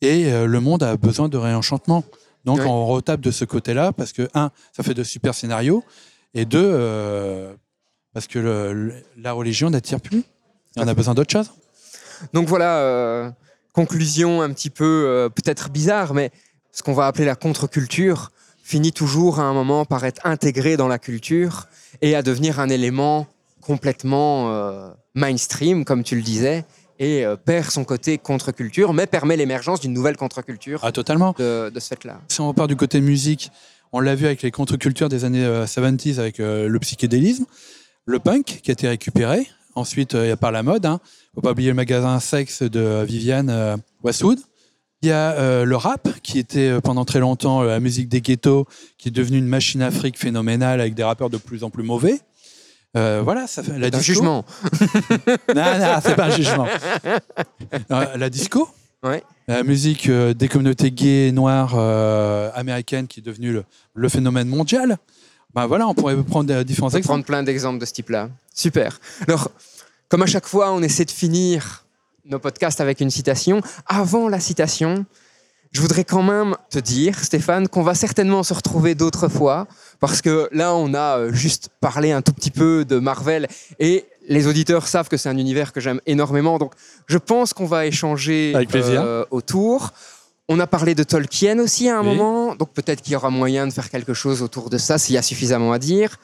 et 0.00 0.32
euh, 0.32 0.46
le 0.46 0.60
monde 0.60 0.82
a 0.82 0.96
besoin 0.96 1.28
de 1.28 1.36
réenchantement. 1.36 2.04
Donc 2.44 2.58
on 2.66 2.86
retape 2.86 3.20
de 3.20 3.30
ce 3.30 3.44
côté-là 3.44 3.92
parce 3.92 4.12
que, 4.12 4.28
un, 4.34 4.50
ça 4.76 4.82
fait 4.82 4.94
de 4.94 5.04
super 5.04 5.34
scénarios, 5.34 5.84
et 6.34 6.44
deux, 6.44 6.58
euh, 6.72 7.52
parce 8.14 8.26
que 8.26 8.38
le- 8.38 8.72
le- 8.72 8.94
la 9.16 9.32
religion 9.32 9.70
n'attire 9.70 10.00
plus. 10.00 10.18
Et 10.18 10.80
on 10.80 10.88
a 10.88 10.94
besoin 10.94 11.14
d'autre 11.14 11.30
chose. 11.32 11.50
Donc 12.32 12.48
voilà, 12.48 12.78
euh, 12.78 13.30
conclusion 13.72 14.40
un 14.42 14.50
petit 14.52 14.70
peu 14.70 14.84
euh, 15.06 15.28
peut-être 15.28 15.70
bizarre, 15.70 16.14
mais 16.14 16.30
ce 16.72 16.82
qu'on 16.82 16.94
va 16.94 17.06
appeler 17.06 17.24
la 17.26 17.34
contre-culture 17.36 18.32
finit 18.72 18.92
toujours 18.92 19.38
à 19.38 19.42
un 19.42 19.52
moment 19.52 19.84
par 19.84 20.02
être 20.06 20.22
intégré 20.26 20.78
dans 20.78 20.88
la 20.88 20.98
culture 20.98 21.66
et 22.00 22.14
à 22.14 22.22
devenir 22.22 22.58
un 22.58 22.70
élément 22.70 23.26
complètement 23.60 24.50
euh, 24.50 24.88
mainstream, 25.14 25.84
comme 25.84 26.02
tu 26.02 26.16
le 26.16 26.22
disais, 26.22 26.64
et 26.98 27.22
euh, 27.26 27.36
perd 27.36 27.70
son 27.70 27.84
côté 27.84 28.16
contre-culture, 28.16 28.94
mais 28.94 29.06
permet 29.06 29.36
l'émergence 29.36 29.80
d'une 29.80 29.92
nouvelle 29.92 30.16
contre-culture 30.16 30.80
Ah, 30.82 30.90
totalement. 30.90 31.34
de, 31.38 31.68
de 31.68 31.80
ce 31.80 31.88
fait-là. 31.88 32.18
Si 32.28 32.40
on 32.40 32.48
repart 32.48 32.66
du 32.66 32.76
côté 32.76 33.02
musique, 33.02 33.50
on 33.92 34.00
l'a 34.00 34.14
vu 34.14 34.24
avec 34.24 34.40
les 34.40 34.50
contre-cultures 34.50 35.10
des 35.10 35.26
années 35.26 35.44
euh, 35.44 35.66
70 35.66 36.18
avec 36.18 36.40
euh, 36.40 36.66
le 36.66 36.78
psychédélisme, 36.78 37.44
le 38.06 38.18
punk 38.20 38.60
qui 38.62 38.70
a 38.70 38.72
été 38.72 38.88
récupéré. 38.88 39.46
Ensuite, 39.74 40.14
euh, 40.14 40.24
il 40.24 40.28
y 40.28 40.32
a 40.32 40.36
par 40.38 40.50
la 40.50 40.62
mode. 40.62 40.86
Hein. 40.86 40.98
Faut 41.34 41.42
pas 41.42 41.50
oublier 41.52 41.68
le 41.68 41.74
magasin 41.74 42.18
Sex 42.20 42.62
de 42.62 43.04
Viviane 43.04 43.50
euh, 43.50 43.76
Westwood. 44.02 44.38
Il 45.02 45.08
y 45.08 45.12
a 45.12 45.32
euh, 45.32 45.64
le 45.64 45.76
rap 45.76 46.08
qui 46.22 46.38
était 46.38 46.68
euh, 46.68 46.80
pendant 46.80 47.04
très 47.04 47.18
longtemps 47.18 47.62
euh, 47.62 47.66
la 47.66 47.80
musique 47.80 48.08
des 48.08 48.20
ghettos, 48.20 48.66
qui 48.98 49.08
est 49.08 49.10
devenue 49.10 49.38
une 49.38 49.48
machine 49.48 49.82
afrique 49.82 50.16
phénoménale 50.18 50.80
avec 50.80 50.94
des 50.94 51.02
rappeurs 51.02 51.28
de 51.30 51.38
plus 51.38 51.64
en 51.64 51.70
plus 51.70 51.82
mauvais. 51.82 52.20
Euh, 52.96 53.20
voilà, 53.24 53.46
ça 53.46 53.62
fait 53.62 53.78
la 53.78 53.86
Un 53.88 53.90
disco. 53.90 54.02
jugement. 54.02 54.44
Non, 55.56 55.78
non, 55.78 55.98
c'est 56.04 56.14
pas 56.14 56.26
un 56.26 56.30
jugement. 56.30 56.66
La 57.88 58.30
disco, 58.30 58.68
Ouais. 59.04 59.24
la 59.48 59.64
musique 59.64 60.08
euh, 60.08 60.32
des 60.34 60.46
communautés 60.46 60.92
gays, 60.92 61.32
noires, 61.32 61.72
euh, 61.74 62.50
américaines, 62.54 63.08
qui 63.08 63.18
est 63.18 63.22
devenue 63.24 63.52
le, 63.52 63.64
le 63.94 64.08
phénomène 64.08 64.46
mondial. 64.46 64.98
Ben 65.54 65.66
voilà, 65.66 65.88
on 65.88 65.94
pourrait 65.94 66.16
prendre 66.22 66.52
euh, 66.54 66.62
différents 66.62 66.86
On 66.86 66.90
peut 66.92 66.98
exemples. 66.98 67.12
prendre 67.14 67.24
plein 67.24 67.42
d'exemples 67.42 67.80
de 67.80 67.84
ce 67.84 67.92
type-là. 67.92 68.28
Super. 68.54 69.00
Alors, 69.26 69.50
comme 70.08 70.22
à 70.22 70.26
chaque 70.26 70.46
fois, 70.46 70.72
on 70.72 70.82
essaie 70.82 71.04
de 71.04 71.10
finir 71.10 71.81
nos 72.24 72.38
podcasts 72.38 72.80
avec 72.80 73.00
une 73.00 73.10
citation. 73.10 73.60
Avant 73.86 74.28
la 74.28 74.40
citation, 74.40 75.04
je 75.72 75.80
voudrais 75.80 76.04
quand 76.04 76.22
même 76.22 76.56
te 76.70 76.78
dire, 76.78 77.18
Stéphane, 77.18 77.68
qu'on 77.68 77.82
va 77.82 77.94
certainement 77.94 78.42
se 78.42 78.54
retrouver 78.54 78.94
d'autres 78.94 79.28
fois, 79.28 79.66
parce 80.00 80.20
que 80.20 80.48
là, 80.52 80.74
on 80.74 80.92
a 80.94 81.18
euh, 81.18 81.32
juste 81.32 81.70
parlé 81.80 82.12
un 82.12 82.22
tout 82.22 82.32
petit 82.32 82.50
peu 82.50 82.84
de 82.84 82.98
Marvel, 82.98 83.48
et 83.78 84.04
les 84.28 84.46
auditeurs 84.46 84.86
savent 84.86 85.08
que 85.08 85.16
c'est 85.16 85.28
un 85.28 85.38
univers 85.38 85.72
que 85.72 85.80
j'aime 85.80 86.00
énormément, 86.06 86.58
donc 86.58 86.72
je 87.06 87.18
pense 87.18 87.54
qu'on 87.54 87.66
va 87.66 87.86
échanger 87.86 88.52
Avec 88.54 88.74
euh, 88.74 89.24
autour. 89.30 89.92
On 90.48 90.60
a 90.60 90.66
parlé 90.66 90.94
de 90.94 91.02
Tolkien 91.04 91.58
aussi 91.60 91.88
à 91.88 91.98
un 91.98 92.02
Oui. 92.02 92.14
moment, 92.16 92.54
donc 92.54 92.72
peut-être 92.72 93.00
qu'il 93.00 93.14
y 93.14 93.16
aura 93.16 93.30
moyen 93.30 93.66
de 93.66 93.72
faire 93.72 93.88
quelque 93.88 94.12
chose 94.12 94.42
autour 94.42 94.68
de 94.70 94.76
ça 94.76 94.98
s'il 94.98 95.14
y 95.14 95.18
a 95.18 95.22
suffisamment 95.22 95.72
à 95.72 95.78
dire. 95.78 96.18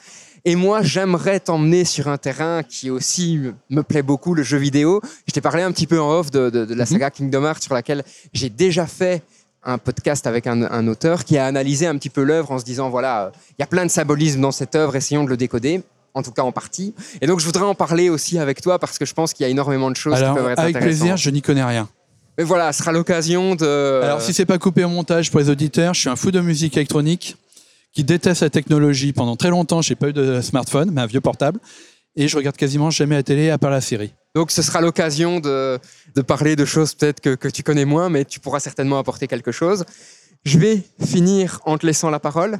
Et 0.45 0.55
moi, 0.55 0.81
j'aimerais 0.81 1.39
t'emmener 1.39 1.85
sur 1.85 2.07
un 2.07 2.17
terrain 2.17 2.63
qui 2.63 2.89
aussi 2.89 3.39
me 3.69 3.83
plaît 3.83 4.01
beaucoup, 4.01 4.33
le 4.33 4.43
jeu 4.43 4.57
vidéo. 4.57 5.01
Je 5.27 5.33
t'ai 5.33 5.41
parlé 5.41 5.63
un 5.63 5.71
petit 5.71 5.87
peu 5.87 5.99
en 5.99 6.11
off 6.11 6.31
de, 6.31 6.49
de- 6.49 6.65
de 6.65 6.73
la 6.73 6.85
saga 6.85 7.09
Kingdom 7.09 7.43
Hearts 7.43 7.63
sur 7.63 7.73
laquelle 7.73 8.03
j'ai 8.33 8.49
déjà 8.49 8.85
fait 8.87 9.21
un 9.63 9.77
podcast 9.77 10.25
avec 10.27 10.47
un, 10.47 10.61
un 10.63 10.87
auteur 10.87 11.25
qui 11.25 11.37
a 11.37 11.45
analysé 11.45 11.85
un 11.85 11.97
petit 11.97 12.09
peu 12.09 12.23
l'œuvre 12.23 12.51
en 12.51 12.59
se 12.59 12.63
disant, 12.63 12.89
voilà, 12.89 13.25
euh, 13.25 13.29
il 13.51 13.55
y 13.59 13.63
a 13.63 13.67
plein 13.67 13.85
de 13.85 13.91
symbolisme 13.91 14.39
dans 14.39 14.51
cette 14.53 14.73
œuvre, 14.75 14.95
essayons 14.95 15.25
de 15.25 15.29
le 15.29 15.37
décoder. 15.37 15.83
En 16.15 16.23
tout 16.23 16.31
cas, 16.31 16.41
en 16.41 16.51
partie. 16.51 16.95
Et 17.21 17.27
donc, 17.27 17.39
je 17.39 17.45
voudrais 17.45 17.65
en 17.65 17.75
parler 17.75 18.09
aussi 18.09 18.39
avec 18.39 18.61
toi 18.61 18.79
parce 18.79 18.97
que 18.97 19.05
je 19.05 19.13
pense 19.13 19.31
qu'il 19.31 19.43
y 19.43 19.47
a 19.47 19.49
énormément 19.49 19.91
de 19.91 19.95
choses 19.95 20.15
Alors, 20.15 20.33
qui 20.35 20.41
peuvent 20.41 20.51
être 20.51 20.59
avec 20.59 20.79
plaisir, 20.79 21.17
je 21.17 21.29
n'y 21.29 21.41
connais 21.43 21.63
rien. 21.63 21.87
Mais 22.37 22.43
voilà, 22.43 22.73
ce 22.73 22.79
sera 22.79 22.91
l'occasion 22.91 23.53
de. 23.55 24.01
Alors, 24.03 24.19
si 24.19 24.33
c'est 24.33 24.45
pas 24.47 24.57
coupé 24.57 24.83
au 24.83 24.89
montage 24.89 25.29
pour 25.29 25.39
les 25.39 25.49
auditeurs, 25.51 25.93
je 25.93 25.99
suis 25.99 26.09
un 26.09 26.15
fou 26.15 26.31
de 26.31 26.39
musique 26.41 26.75
électronique 26.77 27.37
qui 27.99 28.05
déteste 28.05 28.43
la 28.43 28.49
technologie. 28.49 29.11
Pendant 29.11 29.35
très 29.35 29.49
longtemps, 29.49 29.81
j'ai 29.81 29.95
pas 29.95 30.07
eu 30.07 30.13
de 30.13 30.39
smartphone, 30.39 30.89
mais 30.89 31.01
un 31.01 31.05
vieux 31.05 31.19
portable. 31.19 31.59
Et 32.15 32.29
je 32.29 32.37
regarde 32.37 32.55
quasiment 32.55 32.91
jamais 32.91 33.15
la 33.15 33.23
télé 33.23 33.49
à 33.49 33.57
part 33.57 33.71
la 33.71 33.81
série. 33.81 34.13
Donc 34.35 34.51
ce 34.51 34.61
sera 34.61 34.79
l'occasion 34.79 35.41
de, 35.41 35.77
de 36.15 36.21
parler 36.21 36.55
de 36.55 36.63
choses 36.63 36.93
peut-être 36.93 37.19
que, 37.19 37.35
que 37.35 37.49
tu 37.49 37.61
connais 37.61 37.83
moins, 37.83 38.07
mais 38.07 38.23
tu 38.23 38.39
pourras 38.39 38.61
certainement 38.61 38.99
apporter 38.99 39.27
quelque 39.27 39.51
chose. 39.51 39.83
Je 40.45 40.59
vais 40.59 40.81
finir 41.05 41.59
en 41.65 41.77
te 41.77 41.85
laissant 41.85 42.09
la 42.09 42.21
parole. 42.21 42.59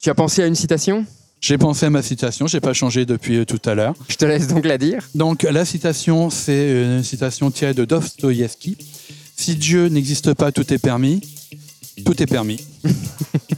Tu 0.00 0.08
as 0.08 0.14
pensé 0.14 0.42
à 0.42 0.46
une 0.46 0.54
citation? 0.54 1.04
J'ai 1.42 1.58
pensé 1.58 1.84
à 1.84 1.90
ma 1.90 2.00
citation, 2.00 2.46
j'ai 2.46 2.60
pas 2.60 2.72
changé 2.72 3.04
depuis 3.04 3.36
euh, 3.36 3.44
tout 3.44 3.60
à 3.66 3.74
l'heure. 3.74 3.94
Je 4.08 4.16
te 4.16 4.24
laisse 4.24 4.46
donc 4.46 4.64
la 4.64 4.78
dire. 4.78 5.06
Donc 5.14 5.42
la 5.42 5.66
citation, 5.66 6.30
c'est 6.30 6.82
une 6.82 7.02
citation 7.02 7.50
tirée 7.50 7.74
de 7.74 7.84
Dostoïevski. 7.84 8.78
Si 9.36 9.54
Dieu 9.54 9.88
n'existe 9.88 10.32
pas, 10.32 10.50
tout 10.50 10.72
est 10.72 10.78
permis. 10.78 11.20
Tout 12.06 12.22
est 12.22 12.26
permis. 12.26 12.66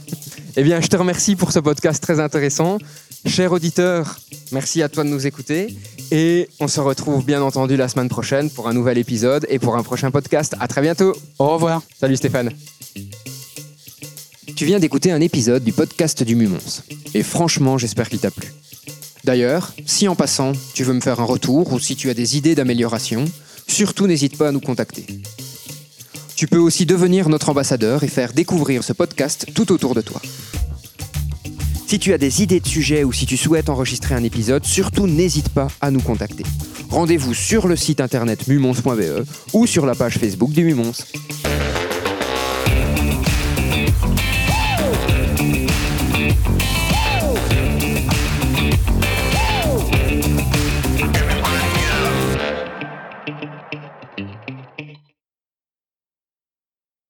Eh 0.57 0.63
bien, 0.63 0.81
je 0.81 0.87
te 0.87 0.97
remercie 0.97 1.37
pour 1.37 1.51
ce 1.53 1.59
podcast 1.59 2.03
très 2.03 2.19
intéressant. 2.19 2.77
Cher 3.25 3.53
auditeur, 3.53 4.19
merci 4.51 4.81
à 4.81 4.89
toi 4.89 5.05
de 5.05 5.09
nous 5.09 5.25
écouter. 5.25 5.75
Et 6.11 6.49
on 6.59 6.67
se 6.67 6.81
retrouve 6.81 7.23
bien 7.23 7.41
entendu 7.41 7.77
la 7.77 7.87
semaine 7.87 8.09
prochaine 8.09 8.49
pour 8.49 8.67
un 8.67 8.73
nouvel 8.73 8.97
épisode 8.97 9.45
et 9.49 9.59
pour 9.59 9.77
un 9.77 9.83
prochain 9.83 10.11
podcast. 10.11 10.55
À 10.59 10.67
très 10.67 10.81
bientôt. 10.81 11.13
Au 11.39 11.53
revoir. 11.53 11.81
Salut 11.97 12.17
Stéphane. 12.17 12.51
Tu 14.57 14.65
viens 14.65 14.79
d'écouter 14.79 15.11
un 15.11 15.21
épisode 15.21 15.63
du 15.63 15.71
podcast 15.71 16.21
du 16.21 16.35
Mumons. 16.35 16.83
Et 17.13 17.23
franchement, 17.23 17.77
j'espère 17.77 18.09
qu'il 18.09 18.19
t'a 18.19 18.31
plu. 18.31 18.51
D'ailleurs, 19.23 19.73
si 19.85 20.09
en 20.09 20.15
passant, 20.15 20.51
tu 20.73 20.83
veux 20.83 20.93
me 20.93 21.01
faire 21.01 21.21
un 21.21 21.25
retour 21.25 21.71
ou 21.71 21.79
si 21.79 21.95
tu 21.95 22.09
as 22.09 22.13
des 22.13 22.35
idées 22.35 22.55
d'amélioration, 22.55 23.23
surtout 23.67 24.05
n'hésite 24.05 24.37
pas 24.37 24.49
à 24.49 24.51
nous 24.51 24.59
contacter. 24.59 25.05
Tu 26.41 26.47
peux 26.47 26.57
aussi 26.57 26.87
devenir 26.87 27.29
notre 27.29 27.49
ambassadeur 27.49 28.03
et 28.03 28.07
faire 28.07 28.33
découvrir 28.33 28.83
ce 28.83 28.93
podcast 28.93 29.45
tout 29.53 29.71
autour 29.71 29.93
de 29.93 30.01
toi. 30.01 30.19
Si 31.85 31.99
tu 31.99 32.13
as 32.13 32.17
des 32.17 32.41
idées 32.41 32.59
de 32.59 32.67
sujets 32.67 33.03
ou 33.03 33.13
si 33.13 33.27
tu 33.27 33.37
souhaites 33.37 33.69
enregistrer 33.69 34.15
un 34.15 34.23
épisode, 34.23 34.65
surtout 34.65 35.05
n'hésite 35.05 35.49
pas 35.49 35.67
à 35.81 35.91
nous 35.91 36.01
contacter. 36.01 36.43
Rendez-vous 36.89 37.35
sur 37.35 37.67
le 37.67 37.75
site 37.75 38.01
internet 38.01 38.47
mumons.be 38.47 39.23
ou 39.53 39.67
sur 39.67 39.85
la 39.85 39.93
page 39.93 40.17
Facebook 40.17 40.49
du 40.49 40.63
Mumons. 40.63 40.93